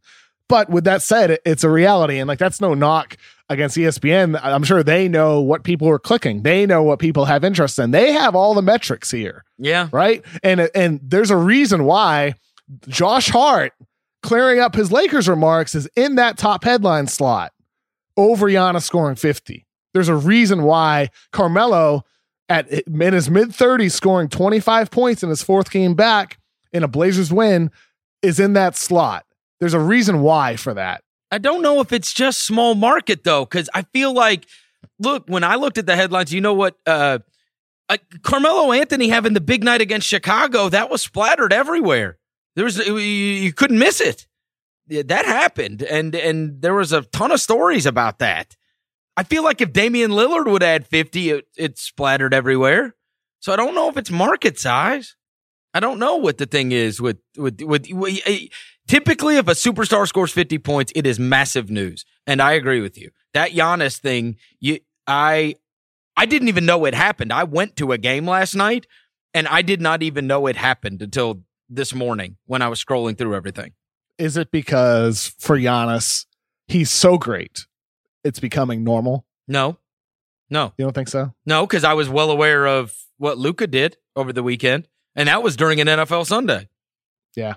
But 0.50 0.70
with 0.70 0.86
that 0.86 1.02
said, 1.02 1.40
it's 1.46 1.66
a 1.66 1.70
reality, 1.70 2.20
and 2.20 2.28
like 2.30 2.40
that's 2.40 2.62
no 2.62 2.74
knock 2.74 3.18
against 3.50 3.76
ESPN. 3.76 4.40
I'm 4.42 4.64
sure 4.64 4.82
they 4.82 5.10
know 5.10 5.42
what 5.42 5.64
people 5.64 5.90
are 5.90 6.00
clicking. 6.00 6.44
They 6.44 6.66
know 6.66 6.84
what 6.84 7.00
people 7.00 7.26
have 7.26 7.44
interest 7.44 7.78
in. 7.80 7.92
They 7.92 8.14
have 8.14 8.34
all 8.36 8.54
the 8.54 8.62
metrics 8.62 9.12
here 9.12 9.44
Yeah. 9.58 9.90
right? 9.92 10.24
And 10.44 10.70
and 10.74 11.02
there's 11.04 11.32
a 11.32 11.36
reason 11.38 11.84
why 11.84 12.36
Josh 12.88 13.28
Hart 13.30 13.74
clearing 14.28 14.60
up 14.60 14.76
his 14.76 14.92
Lakers 14.92 15.30
remarks 15.30 15.74
is 15.74 15.90
in 15.96 16.16
that 16.16 16.38
top 16.38 16.66
headline 16.66 17.08
slot 17.08 17.54
over 18.18 18.48
Giannis 18.48 18.84
scoring 18.84 19.16
50. 19.16 19.66
There's 19.94 20.10
a 20.10 20.18
reason 20.18 20.64
why 20.64 21.12
Carmelo 21.32 22.04
at 22.50 22.70
in 22.70 23.14
his 23.14 23.30
mid 23.30 23.52
30s 23.52 23.94
scoring 23.94 24.28
25 24.28 24.92
points 24.92 25.24
in 25.24 25.30
his 25.30 25.42
fourth 25.42 25.72
game 25.72 25.94
back 25.94 26.40
in 26.74 26.84
a 26.84 26.90
Blazers 26.90 27.32
win 27.32 27.72
is 28.22 28.38
in 28.38 28.52
that 28.52 28.76
slot. 28.76 29.26
There's 29.62 29.74
a 29.74 29.80
reason 29.80 30.20
why 30.20 30.58
for 30.58 30.74
that. 30.74 31.06
I 31.32 31.38
don't 31.38 31.62
know 31.62 31.80
if 31.80 31.94
it's 31.94 32.14
just 32.14 32.46
small 32.46 32.76
market 32.76 33.24
though, 33.24 33.46
because 33.46 33.70
I 33.74 33.84
feel 33.94 34.14
like, 34.14 34.46
look, 35.00 35.24
when 35.28 35.46
I 35.46 35.56
looked 35.56 35.78
at 35.78 35.86
the 35.86 35.96
headlines, 35.96 36.34
you 36.34 36.42
know 36.42 36.54
what? 36.54 36.76
Uh, 36.86 37.20
uh, 37.88 37.96
Carmelo 38.24 38.74
Anthony 38.74 39.08
having 39.08 39.34
the 39.34 39.40
big 39.40 39.64
night 39.64 39.80
against 39.80 40.06
Chicago, 40.06 40.68
that 40.68 40.90
was 40.90 41.02
splattered 41.02 41.54
everywhere. 41.54 42.17
There 42.58 42.66
was 42.66 42.78
you, 42.80 42.98
you 42.98 43.54
couldn't 43.54 43.78
miss 43.78 44.02
it. 44.02 44.28
That 44.90 45.26
happened, 45.26 45.84
and 45.84 46.16
and 46.16 46.60
there 46.62 46.74
was 46.74 46.92
a 46.92 47.04
ton 47.04 47.32
of 47.32 47.40
stories 47.40 47.86
about 47.86 48.18
that. 48.18 48.58
I 49.16 49.24
feel 49.24 49.44
like 49.44 49.62
if 49.62 49.72
Damian 49.72 50.12
Lillard 50.12 50.52
would 50.52 50.64
add 50.64 50.88
fifty, 50.88 51.30
it, 51.30 51.48
it 51.56 51.78
splattered 51.78 52.34
everywhere. 52.34 52.96
So 53.42 53.54
I 53.54 53.58
don't 53.58 53.76
know 53.76 53.90
if 53.90 53.98
it's 53.98 54.10
market 54.10 54.58
size. 54.60 55.16
I 55.76 55.80
don't 55.80 56.00
know 56.00 56.16
what 56.16 56.40
the 56.40 56.48
thing 56.48 56.72
is 56.72 57.00
with 57.00 57.20
with 57.38 57.62
with. 57.62 57.88
with 57.92 58.20
typically, 58.88 59.38
if 59.38 59.48
a 59.48 59.52
superstar 59.52 60.08
scores 60.08 60.32
fifty 60.32 60.58
points, 60.58 60.92
it 60.96 61.06
is 61.06 61.20
massive 61.20 61.70
news, 61.70 62.06
and 62.26 62.42
I 62.42 62.54
agree 62.54 62.82
with 62.82 62.98
you. 62.98 63.12
That 63.36 63.52
Giannis 63.52 64.00
thing, 64.00 64.38
you, 64.60 64.80
I, 65.06 65.56
I 66.16 66.26
didn't 66.26 66.48
even 66.48 66.66
know 66.66 66.86
it 66.86 66.96
happened. 66.96 67.32
I 67.32 67.44
went 67.44 67.76
to 67.76 67.92
a 67.92 68.00
game 68.00 68.26
last 68.26 68.56
night, 68.56 68.88
and 69.36 69.48
I 69.48 69.62
did 69.62 69.80
not 69.80 70.02
even 70.02 70.26
know 70.26 70.48
it 70.48 70.56
happened 70.56 71.04
until 71.04 71.44
this 71.70 71.94
morning 71.94 72.38
when 72.46 72.62
I 72.62 72.68
was 72.70 72.84
scrolling 72.84 73.18
through 73.18 73.36
everything. 73.36 73.74
Is 74.18 74.38
it 74.38 74.52
because 74.52 75.34
for 75.40 75.58
Giannis, 75.58 76.26
he's 76.68 76.90
so 76.90 77.18
great, 77.18 77.68
it's 78.24 78.40
becoming 78.40 78.84
normal? 78.84 79.26
No, 79.48 79.78
no, 80.50 80.74
You 80.78 80.86
don't 80.86 80.94
think 80.94 81.08
so? 81.10 81.34
no, 81.46 81.66
because 81.66 81.84
I 81.84 81.94
was 81.94 82.10
well 82.10 82.32
aware 82.32 82.66
of 82.66 82.96
what 83.18 83.38
Luka 83.38 83.68
did 83.68 83.98
over 84.16 84.34
the 84.34 84.44
weekend, 84.44 84.88
and 85.16 85.28
that 85.30 85.44
was 85.44 85.56
during 85.56 85.80
an 85.82 85.88
NFL 85.88 86.26
Sunday. 86.26 86.70
Yeah. 87.36 87.56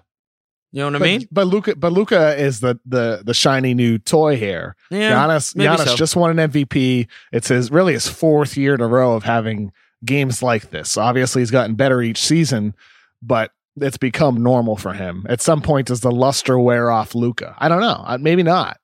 You 0.72 0.80
know 0.80 0.86
what 0.86 1.02
I 1.02 1.04
mean? 1.04 1.28
But 1.32 1.48
Luka, 1.48 1.74
but 1.74 1.92
Luka 1.92 2.36
is 2.40 2.60
the 2.60 2.78
the 2.86 3.22
the 3.24 3.34
shiny 3.34 3.74
new 3.74 3.98
toy 3.98 4.36
here. 4.36 4.76
Yeah. 4.90 5.12
Giannis, 5.12 5.54
Giannis 5.56 5.84
so. 5.84 5.96
just 5.96 6.14
won 6.14 6.38
an 6.38 6.50
MVP. 6.50 7.08
It's 7.32 7.48
his 7.48 7.72
really 7.72 7.92
his 7.94 8.06
fourth 8.06 8.56
year 8.56 8.74
in 8.74 8.80
a 8.80 8.86
row 8.86 9.14
of 9.16 9.24
having 9.24 9.72
games 10.04 10.44
like 10.44 10.70
this. 10.70 10.96
Obviously, 10.96 11.42
he's 11.42 11.50
gotten 11.50 11.74
better 11.74 12.00
each 12.00 12.18
season, 12.22 12.74
but 13.20 13.50
it's 13.82 13.96
become 13.96 14.42
normal 14.42 14.76
for 14.76 14.92
him. 14.92 15.24
At 15.28 15.40
some 15.40 15.60
point, 15.62 15.88
does 15.88 16.00
the 16.00 16.10
luster 16.10 16.58
wear 16.58 16.90
off 16.90 17.14
Luka? 17.14 17.54
I 17.58 17.68
don't 17.68 17.80
know. 17.80 18.04
Maybe 18.20 18.42
not. 18.42 18.78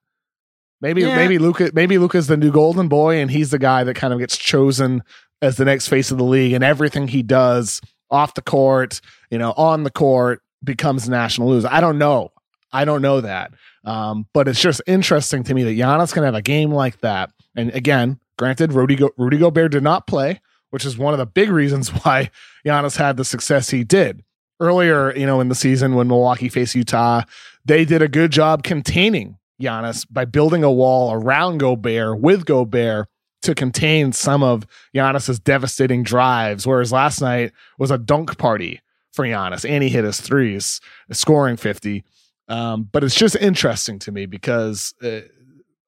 Maybe 0.81 1.03
Yeah. 1.03 1.17
maybe 1.17 1.39
Luka 1.39 1.71
maybe 1.75 1.97
Luka's 1.99 2.27
the 2.27 2.37
new 2.37 2.51
golden 2.53 2.89
boy, 2.89 3.17
and 3.17 3.31
he's 3.31 3.51
the 3.51 3.59
guy 3.59 3.83
that 3.85 3.95
kind 3.95 4.13
of 4.13 4.19
gets 4.19 4.37
chosen 4.37 5.03
as 5.43 5.57
the 5.57 5.65
next 5.65 5.89
face 5.89 6.11
of 6.11 6.19
the 6.19 6.25
league, 6.25 6.53
and 6.53 6.63
everything 6.65 7.09
he 7.09 7.23
does 7.23 7.81
off 8.11 8.35
the 8.35 8.43
court, 8.43 9.01
you 9.31 9.39
know, 9.39 9.53
on 9.57 9.83
the 9.85 9.91
court 9.91 10.41
becomes 10.63 11.09
national 11.09 11.51
news. 11.51 11.65
I 11.65 11.81
don't 11.81 11.99
know. 11.99 12.31
I 12.73 12.85
don't 12.85 13.03
know 13.03 13.21
that. 13.21 13.53
Um, 13.85 14.27
but 14.35 14.49
it's 14.49 14.61
just 14.61 14.83
interesting 14.87 15.45
to 15.45 15.55
me 15.55 15.63
that 15.65 15.77
Giannis 15.79 16.13
can 16.13 16.25
have 16.25 16.35
a 16.35 16.43
game 16.43 16.71
like 16.73 17.01
that. 17.01 17.31
And 17.55 17.71
again, 17.75 18.19
granted, 18.39 18.73
Rudy, 18.73 18.97
Go- 18.97 19.13
Rudy 19.17 19.39
Gobert 19.39 19.73
did 19.73 19.83
not 19.83 20.07
play, 20.07 20.41
which 20.71 20.85
is 20.85 20.99
one 20.99 21.15
of 21.15 21.19
the 21.19 21.27
big 21.27 21.51
reasons 21.51 21.89
why 22.05 22.31
Giannis 22.67 22.97
had 22.97 23.17
the 23.17 23.25
success 23.25 23.71
he 23.71 23.83
did. 23.85 24.23
Earlier, 24.59 25.15
you 25.17 25.27
know, 25.27 25.41
in 25.41 25.49
the 25.49 25.55
season 25.55 25.95
when 25.95 26.09
Milwaukee 26.09 26.49
faced 26.49 26.75
Utah, 26.75 27.23
they 27.65 27.85
did 27.85 28.01
a 28.01 28.09
good 28.09 28.31
job 28.31 28.63
containing 28.63 29.37
Giannis 29.61 30.07
by 30.11 30.25
building 30.25 30.65
a 30.65 30.73
wall 30.73 31.13
around 31.13 31.59
Gobert 31.59 32.21
with 32.21 32.47
Gobert 32.47 33.09
to 33.43 33.55
contain 33.55 34.13
some 34.13 34.43
of 34.43 34.67
Giannis's 34.95 35.39
devastating 35.39 36.03
drives. 36.03 36.67
Whereas 36.67 36.91
last 36.91 37.21
night 37.21 37.53
was 37.79 37.91
a 37.91 37.99
dunk 37.99 38.39
party 38.39 38.81
for 39.13 39.25
Giannis, 39.25 39.69
and 39.69 39.83
he 39.83 39.89
hit 39.89 40.05
his 40.05 40.21
threes, 40.21 40.81
scoring 41.13 41.57
50. 41.57 42.05
Um, 42.49 42.89
but 42.91 43.03
it's 43.03 43.15
just 43.15 43.37
interesting 43.37 43.99
to 44.01 44.13
me 44.13 44.27
because 44.27 44.95
uh, 45.03 45.21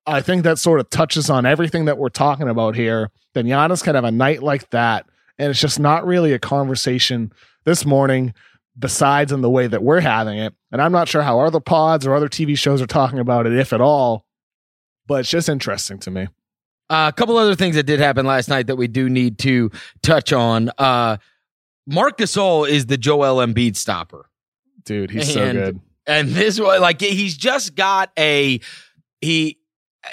I 0.06 0.20
think 0.20 0.42
that 0.44 0.58
sort 0.58 0.80
of 0.80 0.90
touches 0.90 1.30
on 1.30 1.46
everything 1.46 1.84
that 1.84 1.98
we're 1.98 2.08
talking 2.08 2.48
about 2.48 2.74
here. 2.74 3.10
Then 3.34 3.46
Giannis 3.46 3.82
can 3.82 3.94
have 3.94 4.04
a 4.04 4.10
night 4.10 4.42
like 4.42 4.70
that, 4.70 5.06
and 5.38 5.50
it's 5.50 5.60
just 5.60 5.78
not 5.78 6.06
really 6.06 6.32
a 6.32 6.38
conversation 6.38 7.32
this 7.64 7.84
morning, 7.84 8.34
besides 8.78 9.32
in 9.32 9.40
the 9.40 9.50
way 9.50 9.66
that 9.66 9.82
we're 9.82 10.00
having 10.00 10.38
it. 10.38 10.54
And 10.70 10.80
I'm 10.80 10.92
not 10.92 11.08
sure 11.08 11.22
how 11.22 11.40
other 11.40 11.60
pods 11.60 12.06
or 12.06 12.14
other 12.14 12.28
TV 12.28 12.56
shows 12.56 12.80
are 12.80 12.86
talking 12.86 13.18
about 13.18 13.46
it, 13.46 13.54
if 13.54 13.72
at 13.72 13.80
all. 13.80 14.24
But 15.06 15.20
it's 15.20 15.30
just 15.30 15.48
interesting 15.48 15.98
to 16.00 16.10
me. 16.10 16.28
Uh, 16.90 17.10
a 17.12 17.16
couple 17.16 17.36
other 17.36 17.54
things 17.54 17.76
that 17.76 17.84
did 17.84 18.00
happen 18.00 18.24
last 18.24 18.48
night 18.48 18.66
that 18.68 18.76
we 18.76 18.88
do 18.88 19.08
need 19.08 19.38
to 19.40 19.70
touch 20.02 20.32
on. 20.32 20.70
Uh, 20.78 21.18
Marc 21.86 22.18
Gasol 22.18 22.68
is 22.68 22.86
the 22.86 22.96
Joel 22.96 23.44
Embiid 23.44 23.76
stopper. 23.76 24.28
Dude, 24.84 25.10
he's 25.10 25.32
so 25.32 25.52
good. 25.52 25.80
And 26.06 26.30
this 26.30 26.58
one, 26.58 26.80
like 26.80 27.00
he's 27.00 27.36
just 27.36 27.74
got 27.74 28.10
a 28.18 28.60
he 29.20 29.58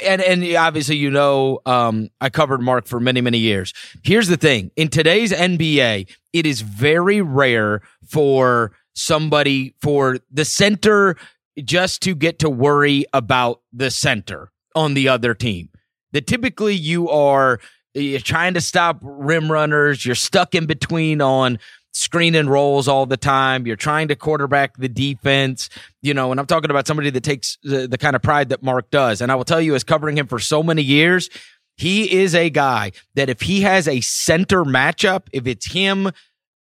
and 0.03 0.21
and 0.21 0.43
obviously 0.57 0.97
you 0.97 1.09
know 1.09 1.59
um 1.65 2.09
I 2.19 2.29
covered 2.29 2.61
Marc 2.61 2.85
for 2.85 2.99
many 2.99 3.21
many 3.21 3.37
years. 3.37 3.73
Here's 4.03 4.27
the 4.27 4.35
thing. 4.35 4.71
In 4.75 4.89
today's 4.89 5.31
NBA, 5.31 6.09
it 6.35 6.45
is 6.45 6.59
very 6.59 7.21
rare 7.21 7.81
for 8.05 8.73
somebody 8.93 9.73
for 9.81 10.19
the 10.29 10.43
center 10.43 11.15
just 11.63 12.01
to 12.01 12.13
get 12.13 12.39
to 12.39 12.49
worry 12.49 13.05
about 13.13 13.61
the 13.71 13.89
center 13.89 14.51
on 14.75 14.95
the 14.95 15.07
other 15.07 15.33
team. 15.33 15.69
That 16.11 16.27
typically 16.27 16.75
you 16.75 17.09
are 17.09 17.61
you're 17.93 18.19
trying 18.19 18.55
to 18.55 18.61
stop 18.61 18.99
rim 19.01 19.49
runners, 19.49 20.05
you're 20.05 20.15
stuck 20.15 20.53
in 20.53 20.65
between 20.65 21.21
on 21.21 21.57
screen 21.93 22.35
and 22.35 22.49
rolls 22.49 22.89
all 22.89 23.05
the 23.05 23.15
time. 23.15 23.65
You're 23.65 23.77
trying 23.77 24.09
to 24.09 24.17
quarterback 24.17 24.75
the 24.75 24.89
defense, 24.89 25.69
you 26.01 26.13
know, 26.13 26.31
and 26.31 26.39
I'm 26.41 26.45
talking 26.45 26.69
about 26.69 26.85
somebody 26.85 27.09
that 27.11 27.23
takes 27.23 27.57
the, 27.63 27.87
the 27.87 27.97
kind 27.97 28.17
of 28.17 28.21
pride 28.21 28.49
that 28.49 28.61
Marc 28.61 28.91
does. 28.91 29.21
And 29.21 29.31
I 29.31 29.35
will 29.35 29.45
tell 29.45 29.61
you, 29.61 29.75
as 29.75 29.85
covering 29.85 30.17
him 30.17 30.27
for 30.27 30.39
so 30.39 30.61
many 30.61 30.81
years, 30.81 31.29
he 31.77 32.19
is 32.19 32.33
a 32.35 32.49
guy 32.49 32.91
that 33.15 33.29
if 33.29 33.41
he 33.41 33.61
has 33.61 33.87
a 33.87 34.01
center 34.01 34.63
matchup, 34.63 35.27
if 35.31 35.47
it's 35.47 35.71
him 35.71 36.11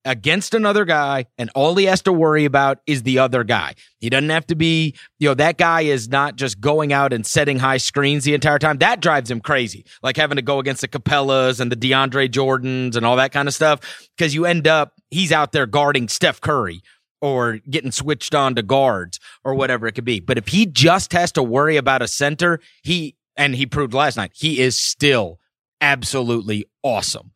against 0.05 0.55
another 0.55 0.85
guy 0.85 1.27
and 1.39 1.51
all 1.55 1.75
he 1.75 1.85
has 1.85 2.03
to 2.03 2.13
worry 2.13 2.45
about 2.45 2.81
is 2.87 3.03
the 3.03 3.19
other 3.19 3.45
guy. 3.45 3.75
He 3.99 4.11
doesn't 4.11 4.31
have 4.31 4.47
to 4.49 4.57
be, 4.57 4.97
you 5.19 5.29
know, 5.29 5.35
that 5.35 5.59
guy 5.59 5.83
is 5.83 6.09
not 6.09 6.37
just 6.37 6.61
going 6.61 6.93
out 6.93 7.13
and 7.13 7.25
setting 7.25 7.59
high 7.59 7.77
screens 7.77 8.25
the 8.25 8.35
entire 8.35 8.59
time. 8.59 8.79
That 8.79 9.01
drives 9.01 9.31
him 9.31 9.41
crazy. 9.41 9.85
Like 10.03 10.17
having 10.17 10.37
to 10.37 10.43
go 10.43 10.59
against 10.59 10.81
the 10.81 10.89
Capelas 10.89 11.61
and 11.61 11.71
the 11.71 11.77
DeAndre 11.77 12.29
Jordans 12.29 12.97
and 12.97 13.07
all 13.07 13.17
that 13.17 13.33
kind 13.33 13.49
of 13.49 13.55
stuff. 13.55 14.09
Cause 14.19 14.35
you 14.35 14.45
end 14.45 14.67
up, 14.67 14.95
he's 15.11 15.33
out 15.33 15.53
there 15.53 15.67
guarding 15.67 16.09
Steph 16.09 16.41
Curry 16.41 16.83
or 17.21 17.59
getting 17.71 17.93
switched 17.93 18.35
on 18.35 18.57
to 18.57 18.63
guards 18.63 19.21
or 19.45 19.55
whatever 19.55 19.87
it 19.87 19.93
could 19.93 20.05
be. 20.05 20.19
But 20.19 20.39
if 20.39 20.49
he 20.49 20.67
just 20.67 21.13
has 21.13 21.31
to 21.33 21.43
worry 21.43 21.77
about 21.77 22.03
a 22.03 22.09
center, 22.09 22.59
he, 22.83 23.15
and 23.37 23.55
he 23.55 23.67
proved 23.67 23.95
last 23.95 24.17
night, 24.17 24.33
he 24.35 24.61
is 24.61 24.79
still 24.79 25.39
absolutely 25.81 26.67
awesome. 26.83 27.33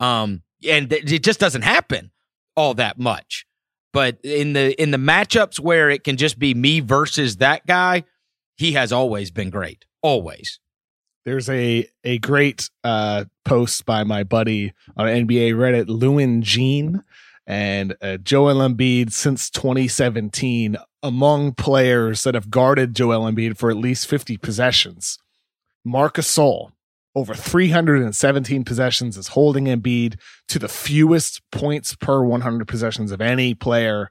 Um, 0.00 0.42
and 0.68 0.90
th- 0.90 1.10
it 1.10 1.22
just 1.22 1.40
doesn't 1.40 1.62
happen 1.62 2.10
all 2.56 2.74
that 2.74 2.98
much. 2.98 3.46
But 3.92 4.18
in 4.22 4.52
the 4.52 4.80
in 4.80 4.90
the 4.90 4.98
matchups 4.98 5.58
where 5.58 5.90
it 5.90 6.04
can 6.04 6.16
just 6.16 6.38
be 6.38 6.54
me 6.54 6.80
versus 6.80 7.38
that 7.38 7.66
guy, 7.66 8.04
he 8.56 8.72
has 8.72 8.92
always 8.92 9.30
been 9.30 9.50
great. 9.50 9.86
Always. 10.02 10.60
There's 11.24 11.48
a 11.48 11.88
a 12.04 12.18
great 12.18 12.70
uh, 12.84 13.24
post 13.44 13.86
by 13.86 14.04
my 14.04 14.24
buddy 14.24 14.72
on 14.96 15.06
NBA 15.06 15.54
Reddit, 15.54 15.86
Lewin 15.88 16.42
Jean, 16.42 17.02
And 17.46 17.96
uh, 18.02 18.18
Joel 18.18 18.56
Embiid 18.56 19.12
since 19.12 19.48
2017 19.50 20.76
among 21.02 21.52
players 21.54 22.24
that 22.24 22.34
have 22.34 22.50
guarded 22.50 22.94
Joel 22.94 23.30
Embiid 23.30 23.56
for 23.56 23.70
at 23.70 23.76
least 23.76 24.06
50 24.06 24.36
possessions. 24.36 25.18
Marc 25.84 26.16
Gasol, 26.16 26.72
over 27.14 27.34
317 27.34 28.64
possessions, 28.64 29.16
is 29.16 29.28
holding 29.28 29.64
Embiid 29.64 30.18
to 30.48 30.58
the 30.58 30.68
fewest 30.68 31.42
points 31.50 31.94
per 31.94 32.22
100 32.22 32.68
possessions 32.68 33.12
of 33.12 33.20
any 33.20 33.54
player, 33.54 34.10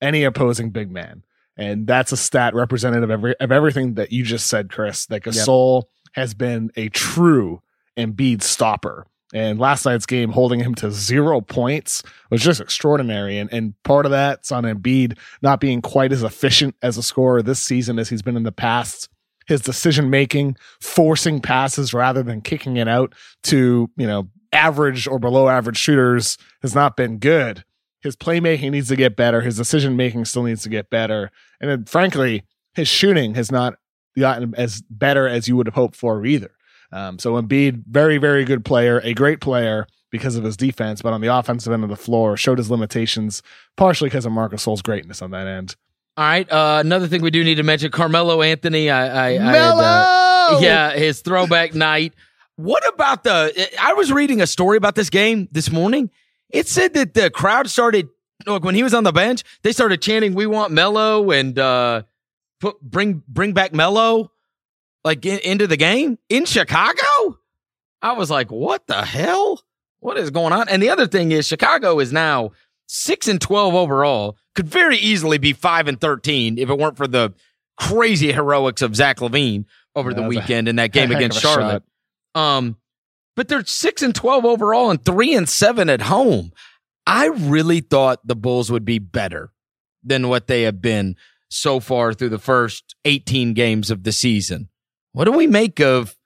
any 0.00 0.24
opposing 0.24 0.70
big 0.70 0.90
man. 0.90 1.22
And 1.56 1.86
that's 1.86 2.12
a 2.12 2.16
stat 2.16 2.54
representative 2.54 3.10
of, 3.10 3.10
every, 3.10 3.36
of 3.40 3.50
everything 3.50 3.94
that 3.94 4.12
you 4.12 4.22
just 4.22 4.46
said, 4.46 4.70
Chris, 4.70 5.06
that 5.06 5.24
Gasol 5.24 5.82
yep. 5.82 5.88
has 6.12 6.34
been 6.34 6.70
a 6.76 6.88
true 6.88 7.62
Embiid 7.96 8.42
stopper. 8.42 9.06
And 9.34 9.58
last 9.58 9.84
night's 9.84 10.06
game, 10.06 10.30
holding 10.30 10.60
him 10.60 10.74
to 10.76 10.90
zero 10.90 11.40
points 11.40 12.02
was 12.30 12.40
just 12.40 12.60
extraordinary. 12.60 13.38
And, 13.38 13.52
and 13.52 13.74
part 13.82 14.06
of 14.06 14.10
that's 14.10 14.50
on 14.50 14.64
Embiid 14.64 15.18
not 15.42 15.60
being 15.60 15.82
quite 15.82 16.12
as 16.12 16.22
efficient 16.22 16.76
as 16.80 16.96
a 16.96 17.02
scorer 17.02 17.42
this 17.42 17.62
season 17.62 17.98
as 17.98 18.08
he's 18.08 18.22
been 18.22 18.36
in 18.36 18.44
the 18.44 18.52
past. 18.52 19.10
His 19.48 19.60
decision 19.60 20.10
making, 20.10 20.56
forcing 20.80 21.40
passes 21.40 21.92
rather 21.92 22.22
than 22.22 22.42
kicking 22.42 22.76
it 22.76 22.86
out 22.86 23.14
to, 23.44 23.90
you 23.96 24.06
know, 24.06 24.28
average 24.52 25.08
or 25.08 25.18
below 25.18 25.48
average 25.48 25.78
shooters 25.78 26.38
has 26.62 26.74
not 26.74 26.96
been 26.96 27.18
good. 27.18 27.64
His 28.00 28.14
playmaking 28.14 28.70
needs 28.70 28.88
to 28.88 28.96
get 28.96 29.16
better. 29.16 29.40
His 29.40 29.56
decision 29.56 29.96
making 29.96 30.26
still 30.26 30.44
needs 30.44 30.62
to 30.62 30.68
get 30.68 30.90
better. 30.90 31.30
And 31.60 31.70
then, 31.70 31.84
frankly, 31.84 32.44
his 32.74 32.88
shooting 32.88 33.34
has 33.34 33.50
not 33.50 33.74
gotten 34.16 34.54
as 34.54 34.82
better 34.82 35.26
as 35.26 35.48
you 35.48 35.56
would 35.56 35.66
have 35.66 35.74
hoped 35.74 35.96
for 35.96 36.24
either. 36.24 36.52
Um, 36.92 37.18
so 37.18 37.34
Embiid, 37.34 37.84
very, 37.86 38.18
very 38.18 38.44
good 38.44 38.64
player, 38.64 39.00
a 39.02 39.14
great 39.14 39.40
player 39.40 39.86
because 40.10 40.36
of 40.36 40.44
his 40.44 40.56
defense, 40.56 41.02
but 41.02 41.12
on 41.12 41.20
the 41.20 41.34
offensive 41.34 41.72
end 41.72 41.84
of 41.84 41.90
the 41.90 41.96
floor, 41.96 42.36
showed 42.36 42.58
his 42.58 42.70
limitations, 42.70 43.42
partially 43.76 44.08
because 44.08 44.24
of 44.24 44.32
Marcus 44.32 44.64
Gasol's 44.64 44.82
greatness 44.82 45.20
on 45.20 45.30
that 45.32 45.46
end. 45.46 45.76
All 46.18 46.24
right. 46.24 46.50
Uh, 46.50 46.78
another 46.80 47.06
thing 47.06 47.22
we 47.22 47.30
do 47.30 47.44
need 47.44 47.54
to 47.54 47.62
mention: 47.62 47.92
Carmelo 47.92 48.42
Anthony. 48.42 48.90
I, 48.90 49.36
I, 49.36 49.38
Mello! 49.38 49.82
I 49.84 50.48
had, 50.50 50.56
uh, 50.56 50.58
yeah, 50.60 50.90
his 50.90 51.20
throwback 51.20 51.76
night. 51.76 52.12
What 52.56 52.86
about 52.92 53.22
the? 53.22 53.68
I 53.80 53.92
was 53.92 54.10
reading 54.10 54.40
a 54.40 54.46
story 54.48 54.76
about 54.76 54.96
this 54.96 55.10
game 55.10 55.46
this 55.52 55.70
morning. 55.70 56.10
It 56.50 56.66
said 56.66 56.94
that 56.94 57.14
the 57.14 57.30
crowd 57.30 57.70
started. 57.70 58.08
Look, 58.46 58.64
when 58.64 58.74
he 58.74 58.82
was 58.82 58.94
on 58.94 59.04
the 59.04 59.12
bench, 59.12 59.44
they 59.62 59.70
started 59.70 60.02
chanting, 60.02 60.34
"We 60.34 60.46
want 60.46 60.72
Mello," 60.72 61.30
and 61.30 61.56
uh, 61.56 62.02
put 62.60 62.80
bring 62.80 63.22
bring 63.28 63.52
back 63.52 63.72
Mello 63.72 64.32
like 65.04 65.24
in, 65.24 65.38
into 65.38 65.68
the 65.68 65.76
game 65.76 66.18
in 66.28 66.46
Chicago. 66.46 67.38
I 68.02 68.12
was 68.12 68.28
like, 68.28 68.50
what 68.50 68.86
the 68.86 69.04
hell? 69.04 69.62
What 70.00 70.16
is 70.16 70.30
going 70.30 70.52
on? 70.52 70.68
And 70.68 70.82
the 70.82 70.90
other 70.90 71.06
thing 71.06 71.32
is, 71.32 71.46
Chicago 71.46 71.98
is 71.98 72.12
now 72.12 72.52
six 72.88 73.28
and 73.28 73.40
twelve 73.40 73.74
overall. 73.74 74.36
Could 74.56 74.66
very 74.66 74.96
easily 74.96 75.38
be 75.38 75.52
five 75.52 75.86
and 75.86 76.00
thirteen 76.00 76.58
if 76.58 76.68
it 76.68 76.78
weren't 76.78 76.96
for 76.96 77.06
the 77.06 77.32
crazy 77.76 78.32
heroics 78.32 78.82
of 78.82 78.96
Zach 78.96 79.18
LaVine 79.18 79.66
over 79.94 80.12
the 80.12 80.24
weekend 80.24 80.66
a, 80.66 80.70
in 80.70 80.76
that 80.76 80.92
game 80.92 81.12
against 81.12 81.40
Charlotte. 81.40 81.84
Um, 82.34 82.76
but 83.36 83.46
they're 83.46 83.64
six 83.64 84.02
and 84.02 84.14
twelve 84.14 84.44
overall 84.44 84.90
and 84.90 85.04
three 85.04 85.34
and 85.34 85.48
seven 85.48 85.88
at 85.88 86.02
home. 86.02 86.52
I 87.06 87.26
really 87.26 87.80
thought 87.80 88.26
the 88.26 88.36
Bulls 88.36 88.70
would 88.70 88.84
be 88.84 88.98
better 88.98 89.52
than 90.02 90.28
what 90.28 90.46
they 90.46 90.62
have 90.62 90.82
been 90.82 91.16
so 91.48 91.80
far 91.80 92.12
through 92.12 92.28
the 92.28 92.38
first 92.38 92.94
18 93.04 93.54
games 93.54 93.90
of 93.90 94.02
the 94.02 94.12
season. 94.12 94.68
What 95.12 95.24
do 95.24 95.32
we 95.32 95.46
make 95.46 95.80
of 95.80 96.16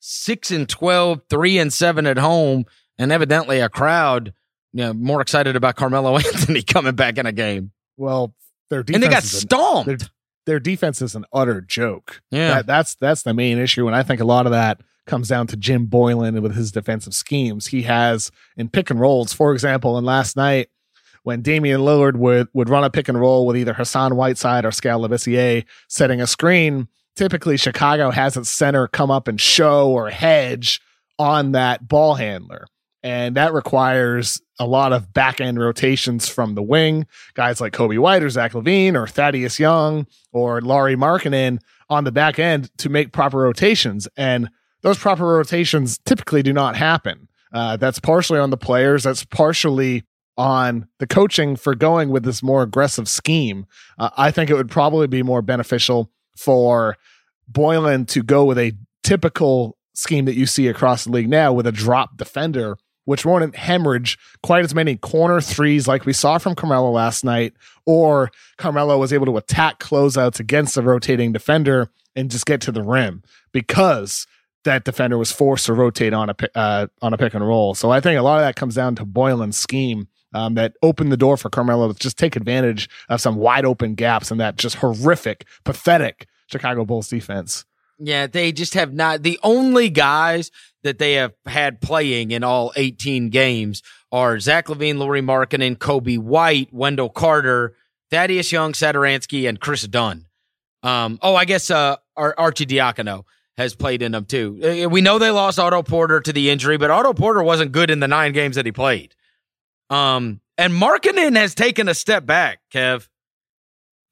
six 0.00 0.50
and 0.50 0.68
12, 0.68 1.22
three 1.30 1.58
and 1.58 1.72
seven 1.72 2.06
at 2.06 2.18
home, 2.18 2.64
and 2.98 3.12
evidently 3.12 3.60
a 3.60 3.68
crowd 3.68 4.32
you 4.72 4.84
know, 4.84 4.92
more 4.92 5.20
excited 5.20 5.56
about 5.56 5.76
Carmelo 5.76 6.16
Anthony 6.16 6.62
coming 6.62 6.94
back 6.94 7.18
in 7.18 7.26
a 7.26 7.32
game? 7.32 7.72
Well, 7.96 8.34
their 8.70 8.82
defense 8.82 9.04
and 9.04 9.10
they 9.10 9.14
got 9.14 9.22
stomped. 9.22 9.88
An, 9.88 9.98
their, 9.98 10.08
their, 10.46 10.60
defense 10.60 11.02
is 11.02 11.14
an 11.14 11.24
utter 11.32 11.60
joke. 11.60 12.22
Yeah, 12.30 12.54
that, 12.54 12.66
that's 12.66 12.94
that's 12.96 13.22
the 13.22 13.34
main 13.34 13.58
issue, 13.58 13.86
and 13.86 13.94
I 13.94 14.02
think 14.02 14.20
a 14.20 14.24
lot 14.24 14.46
of 14.46 14.52
that 14.52 14.80
comes 15.06 15.28
down 15.28 15.48
to 15.48 15.56
Jim 15.56 15.88
Boylen 15.88 16.40
with 16.40 16.54
his 16.54 16.72
defensive 16.72 17.14
schemes. 17.14 17.66
He 17.66 17.82
has 17.82 18.30
in 18.56 18.68
pick 18.68 18.90
and 18.90 19.00
rolls, 19.00 19.32
for 19.32 19.52
example, 19.52 19.96
and 19.96 20.06
last 20.06 20.36
night 20.36 20.68
when 21.24 21.42
Damian 21.42 21.80
Lillard 21.80 22.16
would 22.16 22.48
would 22.52 22.68
run 22.68 22.84
a 22.84 22.90
pick 22.90 23.08
and 23.08 23.20
roll 23.20 23.46
with 23.46 23.56
either 23.56 23.74
Hassan 23.74 24.16
Whiteside 24.16 24.64
or 24.64 24.72
Skal 24.72 25.00
Labissiere 25.00 25.64
setting 25.88 26.20
a 26.20 26.26
screen 26.26 26.88
typically 27.16 27.56
Chicago 27.56 28.10
has 28.10 28.36
its 28.36 28.50
center 28.50 28.88
come 28.88 29.10
up 29.10 29.28
and 29.28 29.40
show 29.40 29.90
or 29.90 30.10
hedge 30.10 30.80
on 31.18 31.52
that 31.52 31.86
ball 31.86 32.14
handler. 32.14 32.66
And 33.02 33.36
that 33.36 33.52
requires 33.52 34.40
a 34.58 34.66
lot 34.66 34.92
of 34.92 35.12
back 35.12 35.40
end 35.40 35.58
rotations 35.58 36.28
from 36.28 36.54
the 36.54 36.62
wing, 36.62 37.06
guys 37.34 37.60
like 37.60 37.72
Coby 37.72 37.98
White 37.98 38.22
or 38.22 38.30
Zach 38.30 38.52
LaVine 38.52 38.94
or 38.94 39.06
Thaddeus 39.06 39.58
Young 39.58 40.06
or 40.32 40.60
Lauri 40.60 40.94
Markkanen 40.94 41.58
on 41.90 42.04
the 42.04 42.12
back 42.12 42.38
end 42.38 42.70
to 42.78 42.88
make 42.88 43.12
proper 43.12 43.38
rotations. 43.38 44.06
And 44.16 44.48
those 44.82 44.98
proper 44.98 45.26
rotations 45.26 45.98
typically 46.04 46.42
do 46.42 46.52
not 46.52 46.76
happen. 46.76 47.28
Uh, 47.52 47.76
that's 47.76 47.98
partially 47.98 48.38
on 48.38 48.50
the 48.50 48.56
players. 48.56 49.02
That's 49.02 49.24
partially 49.24 50.04
on 50.38 50.86
the 50.98 51.06
coaching 51.06 51.56
for 51.56 51.74
going 51.74 52.08
with 52.08 52.24
this 52.24 52.42
more 52.42 52.62
aggressive 52.62 53.08
scheme. 53.08 53.66
Uh, 53.98 54.10
I 54.16 54.30
think 54.30 54.48
it 54.48 54.54
would 54.54 54.70
probably 54.70 55.06
be 55.06 55.22
more 55.22 55.42
beneficial 55.42 56.10
for 56.36 56.96
Boylen 57.50 58.06
to 58.08 58.22
go 58.22 58.44
with 58.44 58.58
a 58.58 58.72
typical 59.02 59.76
scheme 59.94 60.24
that 60.24 60.34
you 60.34 60.46
see 60.46 60.68
across 60.68 61.04
the 61.04 61.10
league 61.10 61.28
now 61.28 61.52
with 61.52 61.66
a 61.66 61.72
drop 61.72 62.16
defender, 62.16 62.78
which 63.04 63.24
won't 63.24 63.54
hemorrhage 63.56 64.18
quite 64.42 64.64
as 64.64 64.74
many 64.74 64.96
corner 64.96 65.40
threes 65.40 65.88
like 65.88 66.06
we 66.06 66.12
saw 66.12 66.38
from 66.38 66.54
Carmelo 66.54 66.90
last 66.90 67.24
night, 67.24 67.54
or 67.86 68.30
Carmelo 68.58 68.98
was 68.98 69.12
able 69.12 69.26
to 69.26 69.36
attack 69.36 69.80
closeouts 69.80 70.40
against 70.40 70.74
the 70.74 70.82
rotating 70.82 71.32
defender 71.32 71.90
and 72.14 72.30
just 72.30 72.46
get 72.46 72.60
to 72.62 72.72
the 72.72 72.82
rim 72.82 73.22
because 73.52 74.26
that 74.64 74.84
defender 74.84 75.18
was 75.18 75.32
forced 75.32 75.66
to 75.66 75.72
rotate 75.72 76.12
on 76.12 76.30
a 76.30 76.34
uh, 76.54 76.86
on 77.00 77.12
a 77.12 77.18
pick 77.18 77.34
and 77.34 77.46
roll. 77.46 77.74
So 77.74 77.90
I 77.90 78.00
think 78.00 78.18
a 78.18 78.22
lot 78.22 78.38
of 78.38 78.42
that 78.42 78.56
comes 78.56 78.74
down 78.74 78.94
to 78.96 79.04
Boylen's 79.04 79.56
scheme 79.56 80.08
um, 80.34 80.54
that 80.54 80.74
opened 80.82 81.12
the 81.12 81.16
door 81.16 81.36
for 81.36 81.50
Carmelo 81.50 81.92
to 81.92 81.98
just 81.98 82.18
take 82.18 82.36
advantage 82.36 82.88
of 83.08 83.20
some 83.20 83.36
wide 83.36 83.64
open 83.64 83.94
gaps 83.94 84.30
in 84.30 84.38
that 84.38 84.56
just 84.56 84.76
horrific, 84.76 85.46
pathetic 85.64 86.26
Chicago 86.46 86.84
Bulls 86.84 87.08
defense. 87.08 87.64
Yeah, 88.04 88.26
they 88.26 88.52
just 88.52 88.74
have 88.74 88.92
not. 88.92 89.22
The 89.22 89.38
only 89.42 89.88
guys 89.88 90.50
that 90.82 90.98
they 90.98 91.14
have 91.14 91.34
had 91.46 91.80
playing 91.80 92.32
in 92.32 92.42
all 92.42 92.72
18 92.74 93.30
games 93.30 93.82
are 94.10 94.40
Zach 94.40 94.66
LaVine, 94.66 94.98
Lauri 94.98 95.22
Markkanen, 95.22 95.76
Coby 95.76 96.18
White, 96.18 96.72
Wendell 96.72 97.08
Carter, 97.08 97.76
Thaddeus 98.10 98.50
Young, 98.50 98.72
Satoransky, 98.72 99.48
and 99.48 99.60
Kris 99.60 99.86
Dunn. 99.86 100.26
Um, 100.82 101.18
oh, 101.22 101.36
I 101.36 101.44
guess 101.44 101.70
uh, 101.70 101.96
Arcidiacono 102.18 103.24
has 103.56 103.74
played 103.74 104.02
in 104.02 104.12
them 104.12 104.24
too. 104.24 104.84
Uh, 104.84 104.88
we 104.88 105.00
know 105.00 105.18
they 105.18 105.30
lost 105.30 105.58
Otto 105.58 105.82
Porter 105.82 106.20
to 106.20 106.32
the 106.32 106.50
injury, 106.50 106.76
but 106.76 106.90
Otto 106.90 107.12
Porter 107.12 107.42
wasn't 107.42 107.72
good 107.72 107.90
in 107.90 108.00
the 108.00 108.08
nine 108.08 108.32
games 108.32 108.56
that 108.56 108.66
he 108.66 108.72
played. 108.72 109.14
Um, 109.90 110.40
and 110.58 110.72
Markkanen 110.72 111.36
has 111.36 111.54
taken 111.54 111.88
a 111.88 111.94
step 111.94 112.26
back, 112.26 112.60
Kev. 112.72 113.08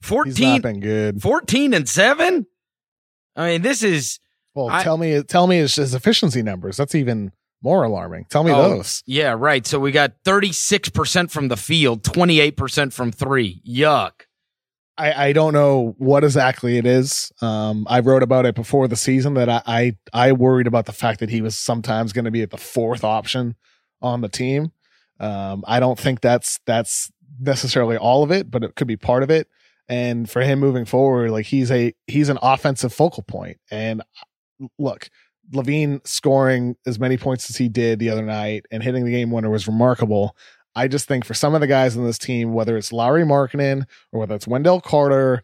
14 0.02 0.60
been 0.62 0.80
good. 0.80 1.20
14 1.20 1.74
and 1.74 1.88
7? 1.88 2.46
I 3.40 3.52
mean, 3.52 3.62
this 3.62 3.82
is 3.82 4.20
Well, 4.54 4.68
I, 4.68 4.82
tell 4.82 4.98
me 4.98 5.22
tell 5.22 5.46
me 5.46 5.58
his, 5.58 5.76
his, 5.76 5.94
efficiency 5.94 6.42
numbers. 6.42 6.76
That's 6.76 6.94
even 6.94 7.32
more 7.62 7.82
alarming. 7.84 8.26
Tell 8.28 8.44
me 8.44 8.52
oh, 8.52 8.68
those. 8.68 9.02
Yeah, 9.06 9.34
right. 9.36 9.66
So 9.66 9.78
we 9.78 9.92
got 9.92 10.12
36% 10.24 11.30
from 11.30 11.48
the 11.48 11.56
field, 11.56 12.02
28% 12.02 12.92
from 12.92 13.12
3. 13.12 13.62
Yuck. 13.66 14.12
I, 14.98 15.28
I 15.28 15.32
don't 15.32 15.54
know 15.54 15.94
what 15.96 16.24
exactly 16.24 16.76
it 16.76 16.84
is. 16.84 17.32
Um, 17.40 17.86
I 17.88 18.00
wrote 18.00 18.22
about 18.22 18.44
it 18.44 18.54
before 18.54 18.86
the 18.88 18.96
season 18.96 19.34
that 19.34 19.48
I, 19.48 19.62
I, 19.66 19.96
I 20.12 20.32
worried 20.32 20.66
about 20.66 20.84
the 20.84 20.92
fact 20.92 21.20
that 21.20 21.30
he 21.30 21.40
was 21.40 21.56
sometimes 21.56 22.12
going 22.12 22.26
to 22.26 22.30
be 22.30 22.42
at 22.42 22.50
the 22.50 22.58
fourth 22.58 23.04
option 23.04 23.56
on 24.02 24.20
the 24.20 24.28
team. 24.28 24.72
Um, 25.18 25.64
I 25.66 25.80
don't 25.80 25.98
think 25.98 26.20
that's 26.20 26.60
that's 26.66 27.10
necessarily 27.38 27.96
all 27.96 28.22
of 28.22 28.30
it, 28.30 28.50
but 28.50 28.64
it 28.64 28.74
could 28.74 28.86
be 28.86 28.96
part 28.96 29.22
of 29.22 29.30
it. 29.30 29.48
And 29.90 30.30
for 30.30 30.40
him 30.40 30.60
moving 30.60 30.84
forward, 30.84 31.32
like 31.32 31.46
he's 31.46 31.70
a 31.70 31.92
he's 32.06 32.28
an 32.28 32.38
offensive 32.40 32.92
focal 32.92 33.24
point. 33.24 33.58
And 33.70 34.02
look, 34.78 35.10
LaVine 35.52 36.06
scoring 36.06 36.76
as 36.86 37.00
many 37.00 37.16
points 37.16 37.50
as 37.50 37.56
he 37.56 37.68
did 37.68 37.98
the 37.98 38.10
other 38.10 38.24
night 38.24 38.66
and 38.70 38.82
hitting 38.82 39.04
the 39.04 39.10
game 39.10 39.32
winner 39.32 39.50
was 39.50 39.66
remarkable. 39.66 40.36
I 40.76 40.86
just 40.86 41.08
think 41.08 41.24
for 41.24 41.34
some 41.34 41.56
of 41.56 41.60
the 41.60 41.66
guys 41.66 41.96
on 41.96 42.04
this 42.04 42.18
team, 42.18 42.52
whether 42.52 42.76
it's 42.76 42.92
Lauri 42.92 43.24
Markkanen 43.24 43.84
or 44.12 44.20
whether 44.20 44.36
it's 44.36 44.46
Wendell 44.46 44.80
Carter, 44.80 45.42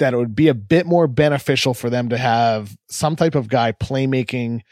that 0.00 0.12
it 0.12 0.16
would 0.16 0.34
be 0.34 0.48
a 0.48 0.54
bit 0.54 0.86
more 0.86 1.06
beneficial 1.06 1.72
for 1.72 1.88
them 1.88 2.08
to 2.08 2.18
have 2.18 2.76
some 2.88 3.14
type 3.14 3.36
of 3.36 3.48
guy 3.48 3.70
playmaking 3.70 4.62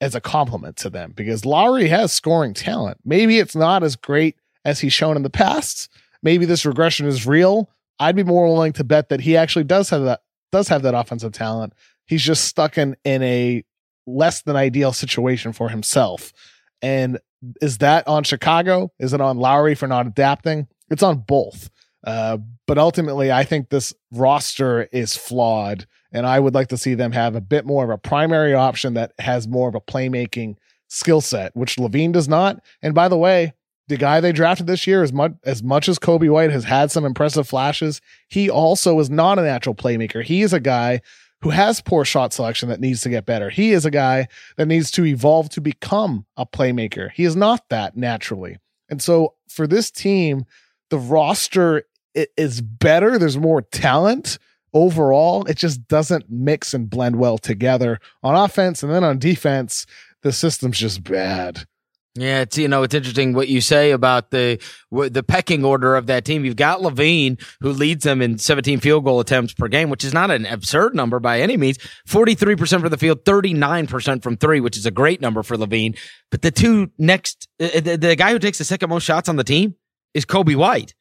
as 0.00 0.14
a 0.14 0.20
compliment 0.20 0.76
to 0.76 0.90
them 0.90 1.12
because 1.16 1.44
Lauri 1.44 1.88
has 1.88 2.12
scoring 2.12 2.54
talent. 2.54 2.98
Maybe 3.04 3.40
it's 3.40 3.56
not 3.56 3.82
as 3.82 3.96
great 3.96 4.36
as 4.64 4.78
he's 4.78 4.92
shown 4.92 5.16
in 5.16 5.24
the 5.24 5.30
past. 5.30 5.88
Maybe 6.22 6.44
this 6.44 6.64
regression 6.64 7.06
is 7.06 7.26
real. 7.26 7.68
I'd 8.00 8.16
be 8.16 8.24
more 8.24 8.46
willing 8.46 8.72
to 8.74 8.84
bet 8.84 9.08
that 9.08 9.20
he 9.20 9.36
actually 9.36 9.64
does 9.64 9.90
have 9.90 10.02
that 10.04 10.20
does 10.52 10.68
have 10.68 10.82
that 10.82 10.94
offensive 10.94 11.32
talent. 11.32 11.74
He's 12.06 12.22
just 12.22 12.44
stuck 12.44 12.78
in 12.78 12.96
in 13.04 13.22
a 13.22 13.64
less 14.06 14.42
than 14.42 14.56
ideal 14.56 14.92
situation 14.92 15.52
for 15.52 15.68
himself. 15.68 16.32
And 16.80 17.18
is 17.60 17.78
that 17.78 18.08
on 18.08 18.24
Chicago? 18.24 18.92
Is 18.98 19.12
it 19.12 19.20
on 19.20 19.36
Lauri 19.36 19.74
for 19.74 19.86
not 19.86 20.06
adapting? 20.06 20.68
it's 20.90 21.02
on 21.02 21.18
both. 21.18 21.70
Uh, 22.04 22.38
but 22.66 22.78
ultimately, 22.78 23.32
I 23.32 23.44
think 23.44 23.68
this 23.68 23.92
roster 24.12 24.88
is 24.92 25.16
flawed, 25.16 25.86
and 26.12 26.26
I 26.26 26.38
would 26.38 26.54
like 26.54 26.68
to 26.68 26.76
see 26.76 26.94
them 26.94 27.12
have 27.12 27.34
a 27.34 27.40
bit 27.40 27.66
more 27.66 27.84
of 27.84 27.90
a 27.90 27.98
primary 27.98 28.54
option 28.54 28.94
that 28.94 29.12
has 29.18 29.48
more 29.48 29.68
of 29.68 29.74
a 29.74 29.80
playmaking 29.80 30.56
skill 30.88 31.20
set, 31.20 31.54
which 31.56 31.76
LaVine 31.76 32.12
does 32.12 32.28
not. 32.28 32.62
And 32.82 32.94
by 32.94 33.08
the 33.08 33.18
way, 33.18 33.52
the 33.88 33.96
guy 33.96 34.20
they 34.20 34.32
drafted 34.32 34.66
this 34.66 34.86
year, 34.86 35.02
as 35.02 35.12
much 35.12 35.32
as 35.44 35.62
much 35.62 35.88
as 35.88 35.98
Coby 35.98 36.30
White 36.30 36.50
has 36.50 36.64
had 36.64 36.90
some 36.90 37.04
impressive 37.04 37.48
flashes, 37.48 38.00
he 38.28 38.48
also 38.48 38.98
is 39.00 39.10
not 39.10 39.38
a 39.38 39.42
natural 39.42 39.74
playmaker. 39.74 40.22
He 40.22 40.42
is 40.42 40.52
a 40.52 40.60
guy 40.60 41.00
who 41.40 41.50
has 41.50 41.80
poor 41.80 42.04
shot 42.04 42.32
selection 42.32 42.68
that 42.68 42.80
needs 42.80 43.00
to 43.02 43.08
get 43.08 43.24
better. 43.24 43.48
He 43.48 43.72
is 43.72 43.84
a 43.84 43.90
guy 43.90 44.28
that 44.56 44.66
needs 44.66 44.90
to 44.92 45.04
evolve 45.04 45.48
to 45.50 45.60
become 45.60 46.26
a 46.36 46.44
playmaker. 46.44 47.10
He 47.12 47.24
is 47.24 47.36
not 47.36 47.68
that 47.70 47.96
naturally. 47.96 48.58
And 48.88 49.00
so 49.02 49.34
for 49.48 49.66
this 49.66 49.90
team, 49.90 50.44
the 50.90 50.98
roster 50.98 51.84
is 52.14 52.60
better. 52.60 53.18
There's 53.18 53.38
more 53.38 53.62
talent 53.62 54.38
overall. 54.74 55.44
It 55.46 55.56
just 55.56 55.86
doesn't 55.86 56.30
mix 56.30 56.74
and 56.74 56.90
blend 56.90 57.16
well 57.16 57.38
together 57.38 58.00
on 58.22 58.34
offense. 58.34 58.82
And 58.82 58.92
then 58.92 59.04
on 59.04 59.18
defense, 59.18 59.86
the 60.22 60.32
system's 60.32 60.78
just 60.78 61.04
bad. 61.04 61.66
Yeah, 62.14 62.40
it's 62.40 62.58
you 62.58 62.66
know 62.66 62.82
it's 62.82 62.94
interesting 62.94 63.32
what 63.32 63.48
you 63.48 63.60
say 63.60 63.92
about 63.92 64.30
the 64.30 64.60
the 64.90 65.22
pecking 65.22 65.64
order 65.64 65.94
of 65.94 66.06
that 66.06 66.24
team. 66.24 66.44
You've 66.44 66.56
got 66.56 66.80
LaVine 66.80 67.40
who 67.60 67.70
leads 67.70 68.02
them 68.02 68.20
in 68.20 68.38
17 68.38 68.80
field 68.80 69.04
goal 69.04 69.20
attempts 69.20 69.54
per 69.54 69.68
game, 69.68 69.88
which 69.88 70.04
is 70.04 70.12
not 70.12 70.30
an 70.30 70.44
absurd 70.46 70.94
number 70.94 71.20
by 71.20 71.40
any 71.40 71.56
means. 71.56 71.78
43 72.06 72.56
percent 72.56 72.82
for 72.82 72.88
the 72.88 72.96
field, 72.96 73.24
39 73.24 73.86
percent 73.86 74.22
from 74.22 74.36
three, 74.36 74.60
which 74.60 74.76
is 74.76 74.84
a 74.84 74.90
great 74.90 75.20
number 75.20 75.42
for 75.42 75.56
LaVine. 75.56 75.96
But 76.30 76.42
the 76.42 76.50
two 76.50 76.90
next, 76.98 77.46
uh, 77.60 77.80
the, 77.80 77.96
the 77.96 78.16
guy 78.16 78.32
who 78.32 78.38
takes 78.38 78.58
the 78.58 78.64
second 78.64 78.90
most 78.90 79.04
shots 79.04 79.28
on 79.28 79.36
the 79.36 79.44
team 79.44 79.76
is 80.12 80.24
Coby 80.24 80.56
White, 80.56 80.94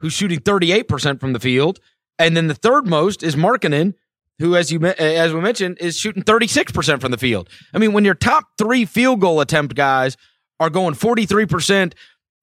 who's 0.00 0.14
shooting 0.14 0.40
38 0.40 0.88
percent 0.88 1.20
from 1.20 1.34
the 1.34 1.40
field, 1.40 1.80
and 2.18 2.34
then 2.36 2.46
the 2.46 2.54
third 2.54 2.86
most 2.86 3.22
is 3.22 3.36
Markkanen, 3.36 3.92
who, 4.38 4.56
as 4.56 4.72
you 4.72 4.82
as 4.82 5.34
we 5.34 5.40
mentioned, 5.40 5.76
is 5.80 5.98
shooting 5.98 6.22
36 6.22 6.72
percent 6.72 7.02
from 7.02 7.10
the 7.10 7.18
field. 7.18 7.50
I 7.74 7.78
mean, 7.78 7.92
when 7.92 8.06
your 8.06 8.14
top 8.14 8.44
three 8.56 8.86
field 8.86 9.20
goal 9.20 9.42
attempt 9.42 9.74
guys 9.74 10.16
are 10.60 10.70
going 10.70 10.94
43%, 10.94 11.92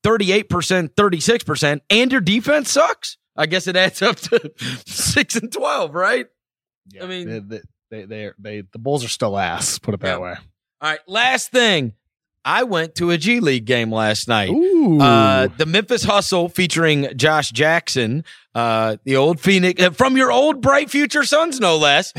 38%, 0.03 0.89
36%, 0.89 1.81
and 1.89 2.11
your 2.11 2.21
defense 2.21 2.71
sucks, 2.71 3.17
I 3.35 3.45
guess 3.45 3.67
it 3.67 3.75
adds 3.75 4.01
up 4.01 4.17
to 4.17 4.51
6 4.85 5.35
and 5.35 5.51
12, 5.51 5.93
right? 5.93 6.27
Yeah, 6.91 7.03
I 7.03 7.07
mean, 7.07 7.47
they, 7.47 7.61
they, 7.89 8.05
they, 8.05 8.31
they, 8.37 8.61
the 8.71 8.79
Bulls 8.79 9.03
are 9.03 9.09
still 9.09 9.37
ass, 9.37 9.79
put 9.79 9.93
it 9.93 10.01
that 10.01 10.19
yeah. 10.19 10.23
way. 10.23 10.35
All 10.81 10.89
right, 10.89 10.99
last 11.07 11.51
thing. 11.51 11.93
I 12.45 12.63
went 12.63 12.95
to 12.95 13.11
a 13.11 13.17
G 13.17 13.39
League 13.39 13.63
game 13.63 13.89
last 13.89 14.27
night. 14.27 14.49
Uh, 14.51 15.47
the 15.57 15.65
Memphis 15.65 16.03
Hustle 16.03 16.49
featuring 16.49 17.07
Josh 17.15 17.51
Jackson, 17.51 18.25
uh, 18.53 18.97
the 19.05 19.15
old 19.15 19.39
Phoenix, 19.39 19.81
uh, 19.81 19.91
from 19.91 20.17
your 20.17 20.29
old 20.29 20.61
Bright 20.61 20.89
Future 20.89 21.23
Suns, 21.23 21.61
no 21.61 21.77
less. 21.77 22.11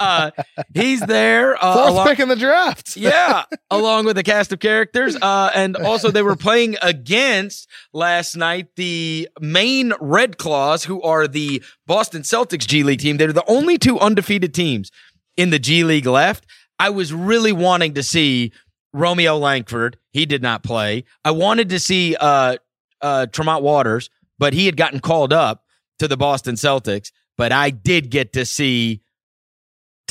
Uh, 0.00 0.30
he's 0.74 1.00
there. 1.00 1.56
Uh, 1.62 1.74
Fourth 1.74 1.90
along, 1.90 2.06
pick 2.06 2.20
in 2.20 2.28
the 2.28 2.36
draft. 2.36 2.96
yeah, 2.96 3.44
along 3.70 4.04
with 4.06 4.18
a 4.18 4.22
cast 4.22 4.52
of 4.52 4.60
characters. 4.60 5.16
Uh, 5.20 5.50
and 5.54 5.76
also, 5.76 6.10
they 6.10 6.22
were 6.22 6.36
playing 6.36 6.76
against 6.82 7.68
last 7.92 8.36
night 8.36 8.68
the 8.76 9.28
Maine 9.40 9.92
Red 10.00 10.38
Claws, 10.38 10.84
who 10.84 11.02
are 11.02 11.28
the 11.28 11.62
Boston 11.86 12.22
Celtics 12.22 12.66
G 12.66 12.82
League 12.82 13.00
team. 13.00 13.16
They're 13.16 13.32
the 13.32 13.48
only 13.48 13.78
two 13.78 13.98
undefeated 13.98 14.54
teams 14.54 14.90
in 15.36 15.50
the 15.50 15.58
G 15.58 15.84
League 15.84 16.06
left. 16.06 16.46
I 16.78 16.90
was 16.90 17.12
really 17.12 17.52
wanting 17.52 17.94
to 17.94 18.02
see 18.02 18.52
Romeo 18.92 19.36
Langford. 19.38 19.98
He 20.12 20.26
did 20.26 20.42
not 20.42 20.62
play. 20.62 21.04
I 21.24 21.30
wanted 21.30 21.68
to 21.70 21.78
see 21.78 22.16
uh, 22.18 22.56
uh, 23.00 23.26
Tremont 23.26 23.62
Waters, 23.62 24.10
but 24.38 24.52
he 24.52 24.66
had 24.66 24.76
gotten 24.76 25.00
called 25.00 25.32
up 25.32 25.64
to 25.98 26.08
the 26.08 26.16
Boston 26.16 26.56
Celtics. 26.56 27.12
But 27.38 27.52
I 27.52 27.70
did 27.70 28.10
get 28.10 28.32
to 28.34 28.44
see 28.44 29.01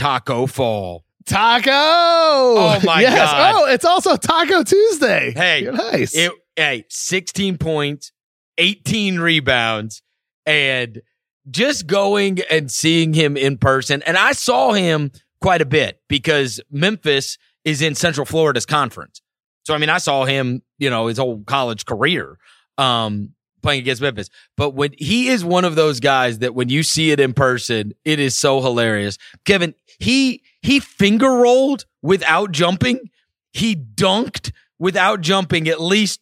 Tacko 0.01 0.47
Fall. 0.47 1.05
Taco! 1.27 1.69
Oh 1.71 2.79
my 2.83 3.01
yes. 3.01 3.31
god! 3.31 3.53
Oh, 3.55 3.71
it's 3.71 3.85
also 3.85 4.15
Taco 4.15 4.63
Tuesday. 4.63 5.31
Hey, 5.31 5.61
You're 5.61 5.73
nice. 5.73 6.15
It, 6.15 6.31
hey, 6.55 6.85
sixteen 6.89 7.59
points, 7.59 8.11
eighteen 8.57 9.19
rebounds, 9.19 10.01
and 10.47 11.03
just 11.51 11.85
going 11.85 12.39
and 12.49 12.71
seeing 12.71 13.13
him 13.13 13.37
in 13.37 13.59
person. 13.59 14.01
And 14.07 14.17
I 14.17 14.31
saw 14.31 14.71
him 14.71 15.11
quite 15.39 15.61
a 15.61 15.65
bit 15.65 16.01
because 16.07 16.59
Memphis 16.71 17.37
is 17.63 17.83
in 17.83 17.93
Central 17.93 18.25
Florida's 18.25 18.65
conference. 18.65 19.21
So 19.65 19.75
I 19.75 19.77
mean, 19.77 19.89
I 19.89 19.99
saw 19.99 20.25
him, 20.25 20.63
you 20.79 20.89
know, 20.89 21.05
his 21.07 21.19
whole 21.19 21.43
college 21.43 21.85
career. 21.85 22.39
Um, 22.79 23.35
playing 23.61 23.81
against 23.81 24.01
Memphis. 24.01 24.29
But 24.57 24.71
when 24.71 24.91
he 24.97 25.27
is 25.29 25.45
one 25.45 25.65
of 25.65 25.75
those 25.75 25.99
guys 25.99 26.39
that 26.39 26.55
when 26.55 26.69
you 26.69 26.83
see 26.83 27.11
it 27.11 27.19
in 27.19 27.33
person, 27.33 27.93
it 28.03 28.19
is 28.19 28.37
so 28.37 28.61
hilarious. 28.61 29.17
Kevin, 29.45 29.75
he 29.99 30.43
he 30.61 30.79
finger 30.79 31.29
rolled 31.29 31.85
without 32.01 32.51
jumping. 32.51 33.09
He 33.53 33.75
dunked 33.75 34.51
without 34.79 35.21
jumping 35.21 35.67
at 35.67 35.81
least 35.81 36.21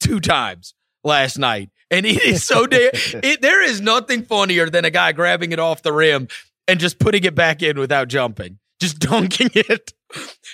two 0.00 0.20
times 0.20 0.74
last 1.02 1.38
night. 1.38 1.70
And 1.90 2.04
it 2.06 2.22
is 2.22 2.44
so 2.44 2.66
damn 2.66 2.90
it, 2.94 3.40
there 3.40 3.62
is 3.62 3.80
nothing 3.80 4.24
funnier 4.24 4.68
than 4.68 4.84
a 4.84 4.90
guy 4.90 5.12
grabbing 5.12 5.52
it 5.52 5.58
off 5.58 5.82
the 5.82 5.92
rim 5.92 6.28
and 6.66 6.80
just 6.80 6.98
putting 6.98 7.24
it 7.24 7.34
back 7.34 7.62
in 7.62 7.78
without 7.78 8.08
jumping. 8.08 8.58
Just 8.80 8.98
dunking 9.00 9.50
it. 9.54 9.92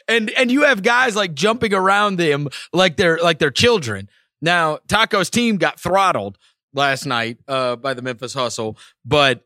And 0.09 0.31
and 0.31 0.51
you 0.51 0.63
have 0.63 0.83
guys 0.83 1.17
like 1.17 1.35
jumping 1.35 1.75
around 1.75 2.17
them 2.17 2.49
like 2.73 2.97
they're 2.97 3.19
like 3.19 3.39
they're 3.39 3.51
children. 3.51 4.09
Now, 4.43 4.79
Tacko's 4.89 5.29
team 5.29 5.59
got 5.59 5.79
throttled 5.79 6.39
last 6.73 7.05
night 7.05 7.39
uh, 7.47 7.77
by 7.77 7.95
the 7.95 8.03
Memphis 8.03 8.33
Hustle, 8.33 8.79
but 9.05 9.45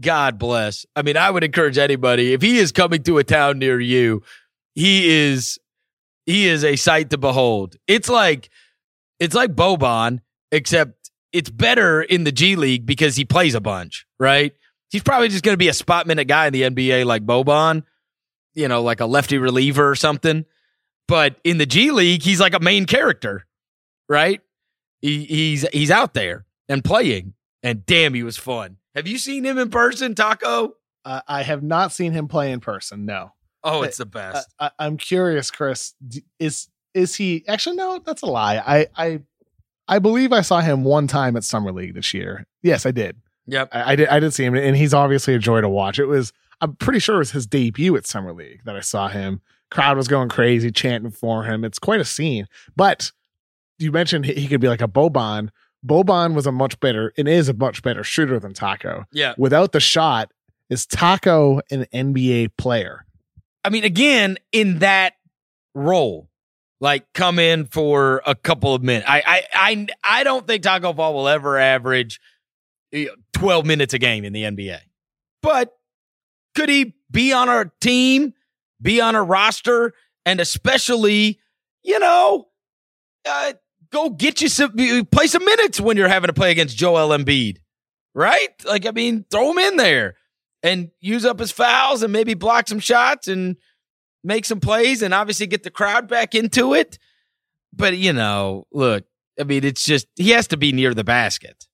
God 0.00 0.38
bless. 0.38 0.86
I 0.96 1.02
mean, 1.02 1.16
I 1.16 1.30
would 1.30 1.44
encourage 1.44 1.78
anybody 1.78 2.32
if 2.32 2.42
he 2.42 2.58
is 2.58 2.72
coming 2.72 3.02
to 3.04 3.18
a 3.18 3.24
town 3.24 3.58
near 3.58 3.78
you, 3.80 4.22
he 4.74 5.30
is 5.30 5.58
he 6.26 6.46
is 6.46 6.64
a 6.64 6.76
sight 6.76 7.10
to 7.10 7.18
behold. 7.18 7.76
It's 7.86 8.08
like 8.08 8.50
it's 9.20 9.34
like 9.34 9.54
Boban, 9.54 10.20
except 10.50 11.10
it's 11.32 11.50
better 11.50 12.02
in 12.02 12.24
the 12.24 12.32
G 12.32 12.56
League 12.56 12.86
because 12.86 13.16
he 13.16 13.24
plays 13.24 13.54
a 13.54 13.60
bunch, 13.60 14.06
right? 14.18 14.52
He's 14.90 15.02
probably 15.02 15.28
just 15.28 15.44
going 15.44 15.54
to 15.54 15.58
be 15.58 15.68
a 15.68 15.74
spot 15.74 16.06
minute 16.06 16.26
guy 16.26 16.46
in 16.46 16.52
the 16.52 16.62
NBA 16.62 17.06
like 17.06 17.24
Boban, 17.24 17.84
you 18.54 18.68
know, 18.68 18.82
like 18.82 19.00
a 19.00 19.06
lefty 19.06 19.38
reliever 19.38 19.88
or 19.88 19.94
something. 19.94 20.44
But 21.08 21.36
in 21.44 21.58
the 21.58 21.66
G 21.66 21.90
League, 21.90 22.22
he's 22.22 22.40
like 22.40 22.54
a 22.54 22.60
main 22.60 22.86
character 22.86 23.46
right? 24.12 24.40
He, 25.00 25.24
he's 25.24 25.66
he's 25.72 25.90
out 25.90 26.14
there 26.14 26.44
and 26.68 26.84
playing, 26.84 27.34
and 27.62 27.84
damn, 27.86 28.14
he 28.14 28.22
was 28.22 28.36
fun. 28.36 28.76
Have 28.94 29.06
you 29.06 29.18
seen 29.18 29.44
him 29.44 29.58
in 29.58 29.70
person, 29.70 30.14
Tacko? 30.14 30.72
Uh, 31.04 31.20
I 31.26 31.42
have 31.42 31.62
not 31.62 31.92
seen 31.92 32.12
him 32.12 32.28
play 32.28 32.52
in 32.52 32.60
person. 32.60 33.04
No. 33.04 33.32
Oh, 33.64 33.82
it's 33.82 33.98
the 33.98 34.06
best. 34.06 34.52
I, 34.58 34.70
am 34.78 34.96
curious, 34.96 35.50
Chris. 35.50 35.94
Is 36.38 36.68
is 36.94 37.14
he 37.14 37.44
actually? 37.48 37.76
No, 37.76 38.00
that's 38.04 38.22
a 38.22 38.26
lie. 38.26 38.56
I 38.58 38.86
I 38.96 39.20
I 39.88 39.98
believe 39.98 40.32
I 40.32 40.40
saw 40.40 40.60
him 40.60 40.84
one 40.84 41.06
time 41.06 41.36
at 41.36 41.44
Summer 41.44 41.72
League 41.72 41.94
this 41.94 42.12
year. 42.12 42.46
Yes, 42.62 42.86
I 42.86 42.90
did. 42.90 43.16
Yep, 43.46 43.68
I, 43.72 43.92
I 43.92 43.96
did. 43.96 44.08
I 44.08 44.20
did 44.20 44.32
see 44.32 44.44
him, 44.44 44.54
and 44.54 44.76
he's 44.76 44.94
obviously 44.94 45.34
a 45.34 45.38
joy 45.38 45.60
to 45.60 45.68
watch. 45.68 45.98
It 45.98 46.06
was. 46.06 46.32
I'm 46.60 46.76
pretty 46.76 47.00
sure 47.00 47.16
it 47.16 47.18
was 47.18 47.32
his 47.32 47.46
debut 47.46 47.96
at 47.96 48.06
Summer 48.06 48.32
League 48.32 48.62
that 48.64 48.76
I 48.76 48.80
saw 48.80 49.08
him. 49.08 49.40
Crowd 49.70 49.96
was 49.96 50.06
going 50.06 50.28
crazy, 50.28 50.70
chanting 50.70 51.10
for 51.10 51.42
him. 51.44 51.64
It's 51.64 51.78
quite 51.78 52.00
a 52.00 52.04
scene. 52.04 52.46
But 52.76 53.10
you 53.78 53.90
mentioned 53.90 54.26
he 54.26 54.46
could 54.46 54.60
be 54.60 54.68
like 54.68 54.82
a 54.82 54.88
Boban. 54.88 55.48
Boban 55.86 56.34
was 56.34 56.46
a 56.46 56.52
much 56.52 56.78
better 56.80 57.12
and 57.16 57.28
is 57.28 57.48
a 57.48 57.54
much 57.54 57.82
better 57.82 58.04
shooter 58.04 58.38
than 58.38 58.52
Tacko. 58.52 59.04
Yeah. 59.12 59.34
Without 59.36 59.72
the 59.72 59.80
shot, 59.80 60.30
is 60.70 60.86
Tacko 60.86 61.60
an 61.70 61.86
NBA 61.92 62.56
player? 62.56 63.04
I 63.64 63.70
mean, 63.70 63.84
again, 63.84 64.38
in 64.52 64.80
that 64.80 65.14
role, 65.74 66.28
like 66.80 67.12
come 67.12 67.38
in 67.38 67.66
for 67.66 68.22
a 68.26 68.34
couple 68.34 68.74
of 68.74 68.82
minutes. 68.82 69.06
I 69.08 69.22
I 69.26 69.42
I, 69.54 69.86
I 70.20 70.24
don't 70.24 70.46
think 70.46 70.62
Tacko 70.62 70.94
Fall 70.94 71.14
will 71.14 71.28
ever 71.28 71.58
average 71.58 72.20
12 73.34 73.66
minutes 73.66 73.94
a 73.94 73.98
game 73.98 74.24
in 74.24 74.32
the 74.32 74.42
NBA. 74.42 74.78
But 75.42 75.72
could 76.54 76.68
he 76.68 76.94
be 77.10 77.32
on 77.32 77.48
our 77.48 77.72
team, 77.80 78.34
be 78.80 79.00
on 79.00 79.14
a 79.14 79.22
roster, 79.22 79.94
and 80.24 80.40
especially, 80.40 81.40
you 81.82 81.98
know, 81.98 82.48
uh, 83.28 83.52
go 83.92 84.10
get 84.10 84.40
you 84.40 84.48
some 84.48 84.72
play 85.12 85.26
some 85.26 85.44
minutes 85.44 85.80
when 85.80 85.96
you're 85.96 86.08
having 86.08 86.28
to 86.28 86.32
play 86.32 86.50
against 86.50 86.76
Joel 86.76 87.16
Embiid, 87.16 87.58
right? 88.14 88.50
Like 88.64 88.86
I 88.86 88.90
mean, 88.90 89.24
throw 89.30 89.50
him 89.50 89.58
in 89.58 89.76
there 89.76 90.16
and 90.62 90.90
use 91.00 91.24
up 91.24 91.38
his 91.38 91.52
fouls 91.52 92.02
and 92.02 92.12
maybe 92.12 92.34
block 92.34 92.68
some 92.68 92.80
shots 92.80 93.28
and 93.28 93.56
make 94.24 94.44
some 94.44 94.60
plays 94.60 95.02
and 95.02 95.12
obviously 95.12 95.46
get 95.46 95.62
the 95.62 95.70
crowd 95.70 96.08
back 96.08 96.34
into 96.34 96.74
it. 96.74 96.98
But 97.72 97.96
you 97.96 98.12
know, 98.12 98.66
look, 98.72 99.04
I 99.38 99.44
mean, 99.44 99.64
it's 99.64 99.84
just 99.84 100.06
he 100.16 100.30
has 100.30 100.48
to 100.48 100.56
be 100.56 100.72
near 100.72 100.94
the 100.94 101.04
basket. 101.04 101.66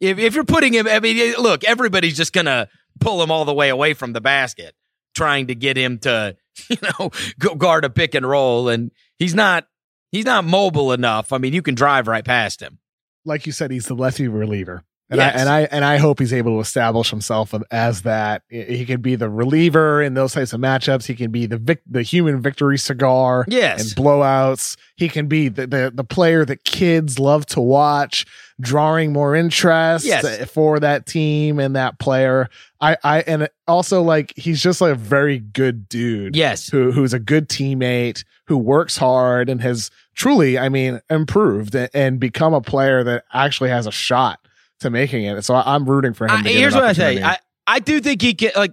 If 0.00 0.18
if 0.18 0.34
you're 0.34 0.44
putting 0.44 0.72
him, 0.72 0.86
I 0.86 1.00
mean, 1.00 1.34
look, 1.38 1.64
everybody's 1.64 2.16
just 2.16 2.32
gonna 2.32 2.68
pull 3.00 3.22
him 3.22 3.30
all 3.30 3.44
the 3.44 3.54
way 3.54 3.68
away 3.68 3.94
from 3.94 4.12
the 4.12 4.20
basket, 4.20 4.74
trying 5.14 5.48
to 5.48 5.54
get 5.54 5.76
him 5.76 5.98
to, 6.00 6.36
you 6.68 6.76
know, 6.82 7.10
go 7.38 7.54
guard 7.54 7.84
a 7.84 7.90
pick 7.90 8.14
and 8.14 8.28
roll, 8.28 8.68
and 8.68 8.90
he's 9.18 9.34
not 9.34 9.66
He's 10.12 10.24
not 10.24 10.44
mobile 10.44 10.92
enough. 10.92 11.32
I 11.32 11.38
mean, 11.38 11.52
you 11.52 11.62
can 11.62 11.74
drive 11.74 12.08
right 12.08 12.24
past 12.24 12.60
him. 12.60 12.78
like 13.24 13.44
you 13.46 13.52
said, 13.52 13.70
he's 13.70 13.86
the 13.86 13.94
lefty 13.94 14.28
reliever. 14.28 14.82
And 15.10 15.18
Yes. 15.18 15.34
I 15.34 15.40
and 15.40 15.48
I 15.48 15.60
and 15.72 15.84
I 15.84 15.96
hope 15.96 16.20
he's 16.20 16.32
able 16.32 16.54
to 16.56 16.60
establish 16.60 17.10
himself 17.10 17.52
as 17.72 18.02
that. 18.02 18.42
He 18.48 18.84
can 18.86 19.00
be 19.00 19.16
the 19.16 19.28
reliever 19.28 20.00
in 20.00 20.14
those 20.14 20.32
types 20.34 20.52
of 20.52 20.60
matchups. 20.60 21.04
He 21.06 21.16
can 21.16 21.32
be 21.32 21.46
the 21.46 21.56
vic- 21.58 21.82
the 21.90 22.02
human 22.02 22.40
victory 22.40 22.78
cigar 22.78 23.44
Yes. 23.48 23.80
and 23.80 23.90
blowouts. 24.06 24.76
He 24.96 25.08
can 25.08 25.26
be 25.26 25.48
the, 25.48 25.66
the 25.66 25.90
the 25.92 26.04
player 26.04 26.44
that 26.44 26.62
kids 26.64 27.18
love 27.18 27.44
to 27.46 27.60
watch, 27.60 28.24
drawing 28.60 29.12
more 29.12 29.34
interest 29.34 30.04
Yes. 30.06 30.48
for 30.52 30.78
that 30.78 31.06
team 31.06 31.58
and 31.58 31.74
that 31.74 31.98
player. 31.98 32.48
I 32.80 32.96
I 33.02 33.20
and 33.22 33.48
also 33.66 34.02
like 34.02 34.32
he's 34.36 34.62
just 34.62 34.80
like 34.80 34.92
a 34.92 34.94
very 34.94 35.40
good 35.40 35.88
dude 35.88 36.36
yes. 36.36 36.68
who 36.68 36.92
who's 36.92 37.12
a 37.12 37.18
good 37.18 37.48
teammate, 37.48 38.22
who 38.46 38.56
works 38.56 38.96
hard 38.96 39.48
and 39.48 39.60
has 39.60 39.90
truly, 40.14 40.58
I 40.58 40.68
mean, 40.68 41.00
improved 41.08 41.74
and, 41.74 42.20
become 42.20 42.54
a 42.54 42.60
player 42.60 43.02
that 43.04 43.24
actually 43.32 43.70
has 43.70 43.86
a 43.86 43.92
shot 43.92 44.40
to 44.80 44.90
making 44.90 45.24
it. 45.24 45.42
So 45.44 45.54
I'm 45.54 45.88
rooting 45.88 46.14
for 46.14 46.26
him. 46.26 46.46
I, 46.46 46.48
here's 46.48 46.74
what 46.74 46.84
I 46.84 46.92
say. 46.92 47.22
I, 47.22 47.38
I 47.66 47.78
do 47.78 48.00
think 48.00 48.20
he 48.22 48.34
could 48.34 48.54
like 48.56 48.72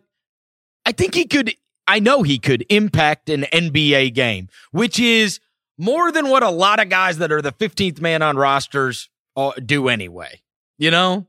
I 0.85 0.91
think 0.91 1.13
he 1.13 1.25
could 1.25 1.53
I 1.87 1.99
know 1.99 2.23
he 2.23 2.39
could 2.39 2.65
impact 2.69 3.29
an 3.29 3.43
NBA 3.43 4.13
game, 4.13 4.49
which 4.71 4.99
is 4.99 5.39
more 5.77 6.11
than 6.11 6.29
what 6.29 6.43
a 6.43 6.49
lot 6.49 6.79
of 6.79 6.89
guys 6.89 7.17
that 7.19 7.31
are 7.31 7.41
the 7.41 7.51
15th 7.51 8.01
man 8.01 8.21
on 8.21 8.35
rosters 8.37 9.09
uh, 9.35 9.51
do 9.63 9.87
anyway. 9.87 10.41
You 10.77 10.91
know? 10.91 11.27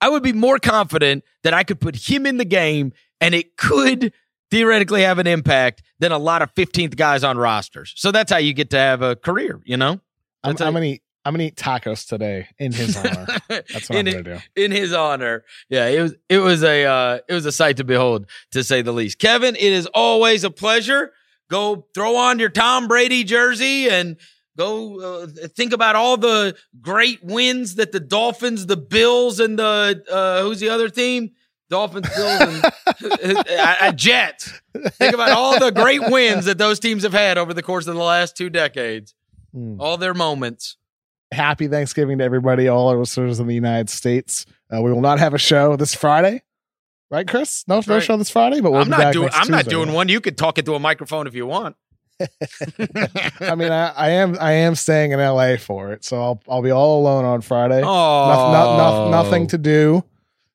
I 0.00 0.08
would 0.08 0.22
be 0.22 0.32
more 0.32 0.58
confident 0.58 1.24
that 1.44 1.54
I 1.54 1.62
could 1.62 1.80
put 1.80 1.96
him 1.96 2.26
in 2.26 2.36
the 2.36 2.44
game 2.44 2.92
and 3.20 3.34
it 3.34 3.56
could 3.56 4.12
theoretically 4.54 5.02
have 5.02 5.18
an 5.18 5.26
impact 5.26 5.82
than 5.98 6.12
a 6.12 6.18
lot 6.18 6.42
of 6.42 6.54
15th 6.54 6.96
guys 6.96 7.24
on 7.24 7.36
rosters. 7.36 7.92
So 7.96 8.10
that's 8.12 8.30
how 8.30 8.38
you 8.38 8.52
get 8.52 8.70
to 8.70 8.78
have 8.78 9.02
a 9.02 9.16
career, 9.16 9.60
you 9.64 9.76
know? 9.76 10.00
I'm, 10.42 10.56
how- 10.56 10.66
I'm 10.66 10.72
gonna. 10.74 10.96
I'm 11.26 11.32
gonna 11.32 11.44
eat 11.44 11.56
tacos 11.56 12.06
today 12.06 12.48
in 12.58 12.70
his 12.72 12.96
honor. 12.98 13.26
That's 13.48 13.88
what 13.88 13.98
In 13.98 14.08
I'm 14.08 14.22
gonna 14.22 14.40
do. 14.54 14.62
in 14.62 14.70
his 14.70 14.92
honor. 14.92 15.42
Yeah, 15.70 15.86
it 15.86 16.02
was 16.02 16.14
it 16.28 16.36
was 16.38 16.62
a 16.62 16.84
uh, 16.84 17.18
it 17.26 17.32
was 17.32 17.46
a 17.46 17.52
sight 17.52 17.78
to 17.78 17.84
behold, 17.84 18.26
to 18.50 18.62
say 18.62 18.82
the 18.82 18.92
least. 18.92 19.18
Kevin, 19.18 19.56
it 19.56 19.62
is 19.72 19.86
always 19.94 20.44
a 20.44 20.50
pleasure. 20.50 21.12
Go 21.50 21.86
throw 21.94 22.16
on 22.16 22.38
your 22.38 22.50
Tom 22.50 22.88
Brady 22.88 23.24
jersey 23.24 23.88
and 23.88 24.18
go 24.58 25.00
uh, 25.22 25.26
think 25.56 25.72
about 25.72 25.96
all 25.96 26.18
the 26.18 26.56
great 26.82 27.24
wins 27.24 27.76
that 27.76 27.92
the 27.92 28.00
Dolphins, 28.00 28.66
the 28.66 28.76
Bills, 28.76 29.40
and 29.40 29.58
the 29.58 30.04
uh, 30.10 30.42
who's 30.42 30.60
the 30.60 30.68
other 30.68 30.90
team? 30.90 31.30
Dolphins, 31.74 32.08
Bills, 32.14 32.40
and 33.20 33.36
uh, 33.36 33.74
uh, 33.80 33.90
Jets. 33.92 34.62
Think 34.92 35.12
about 35.12 35.32
all 35.32 35.58
the 35.58 35.72
great 35.72 36.08
wins 36.08 36.44
that 36.44 36.56
those 36.56 36.78
teams 36.78 37.02
have 37.02 37.12
had 37.12 37.36
over 37.36 37.52
the 37.52 37.64
course 37.64 37.88
of 37.88 37.96
the 37.96 38.00
last 38.00 38.36
two 38.36 38.48
decades. 38.48 39.12
Mm. 39.52 39.78
All 39.80 39.96
their 39.96 40.14
moments. 40.14 40.76
Happy 41.32 41.66
Thanksgiving 41.66 42.18
to 42.18 42.24
everybody, 42.24 42.68
all 42.68 42.88
our 42.90 42.96
listeners 42.96 43.40
in 43.40 43.48
the 43.48 43.56
United 43.56 43.90
States. 43.90 44.46
Uh, 44.72 44.82
we 44.82 44.92
will 44.92 45.00
not 45.00 45.18
have 45.18 45.34
a 45.34 45.38
show 45.38 45.74
this 45.74 45.96
Friday, 45.96 46.42
right, 47.10 47.26
Chris? 47.26 47.64
No, 47.66 47.82
no 47.84 47.94
right. 47.94 48.02
show 48.02 48.16
this 48.16 48.30
Friday, 48.30 48.60
but 48.60 48.70
we'll 48.70 48.82
I'm 48.82 48.86
be 48.86 48.90
not 48.92 48.98
back 48.98 49.12
doing. 49.12 49.30
I'm 49.32 49.50
not 49.50 49.64
doing 49.64 49.92
one. 49.92 50.08
You 50.08 50.20
could 50.20 50.38
talk 50.38 50.58
into 50.58 50.76
a 50.76 50.78
microphone 50.78 51.26
if 51.26 51.34
you 51.34 51.44
want. 51.44 51.74
I 52.20 53.56
mean, 53.56 53.72
I, 53.72 53.88
I 53.96 54.10
am 54.10 54.36
I 54.40 54.52
am 54.52 54.76
staying 54.76 55.10
in 55.10 55.18
LA 55.18 55.56
for 55.56 55.92
it, 55.92 56.04
so 56.04 56.22
I'll 56.22 56.42
I'll 56.48 56.62
be 56.62 56.70
all 56.70 57.00
alone 57.00 57.24
on 57.24 57.40
Friday. 57.40 57.82
Oh, 57.82 57.88
Noth- 57.88 58.52
no- 58.52 58.76
no- 58.76 59.10
nothing 59.10 59.48
to 59.48 59.58
do. 59.58 60.04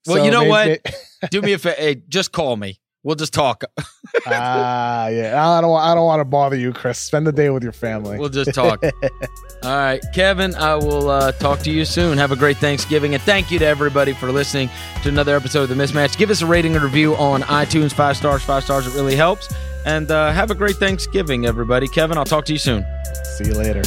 Well, 0.09 0.17
So 0.17 0.23
you 0.25 0.31
know 0.31 0.43
what? 0.45 0.81
do 1.31 1.41
me 1.41 1.53
a 1.53 1.57
favor. 1.57 1.75
Hey, 1.79 2.01
just 2.09 2.31
call 2.31 2.57
me. 2.57 2.79
We'll 3.03 3.15
just 3.15 3.33
talk. 3.33 3.63
Ah, 4.25 5.07
yeah. 5.09 5.47
I 5.47 5.61
don't. 5.61 5.79
I 5.79 5.93
don't 5.93 6.05
want 6.05 6.19
to 6.19 6.25
bother 6.25 6.55
you, 6.55 6.73
Chris. 6.73 6.97
Spend 6.97 7.27
the 7.27 7.31
day 7.31 7.49
with 7.51 7.61
your 7.63 7.71
family. 7.71 8.17
We'll 8.17 8.29
just 8.29 8.53
talk. 8.53 8.83
All 9.63 9.69
right, 9.77 10.01
Kevin. 10.15 10.55
I 10.55 10.75
will 10.75 11.09
uh, 11.09 11.31
talk 11.33 11.59
to 11.59 11.71
you 11.71 11.85
soon. 11.85 12.17
Have 12.17 12.31
a 12.31 12.35
great 12.35 12.57
Thanksgiving, 12.57 13.13
and 13.13 13.21
thank 13.23 13.51
you 13.51 13.59
to 13.59 13.65
everybody 13.65 14.13
for 14.13 14.31
listening 14.31 14.69
to 15.03 15.09
another 15.09 15.35
episode 15.35 15.69
of 15.69 15.69
the 15.69 15.75
Mismatch. 15.75 16.17
Give 16.17 16.31
us 16.31 16.41
a 16.41 16.45
rating 16.47 16.73
and 16.75 16.83
review 16.83 17.15
on 17.17 17.43
iTunes. 17.43 17.93
Five 17.93 18.17
stars. 18.17 18.41
Five 18.43 18.63
stars. 18.63 18.87
It 18.87 18.95
really 18.95 19.15
helps. 19.15 19.53
And 19.85 20.09
uh, 20.09 20.31
have 20.31 20.49
a 20.49 20.55
great 20.55 20.77
Thanksgiving, 20.77 21.45
everybody. 21.45 21.87
Kevin, 21.87 22.17
I'll 22.17 22.25
talk 22.25 22.45
to 22.45 22.53
you 22.53 22.59
soon. 22.59 22.83
See 23.37 23.45
you 23.45 23.53
later. 23.53 23.83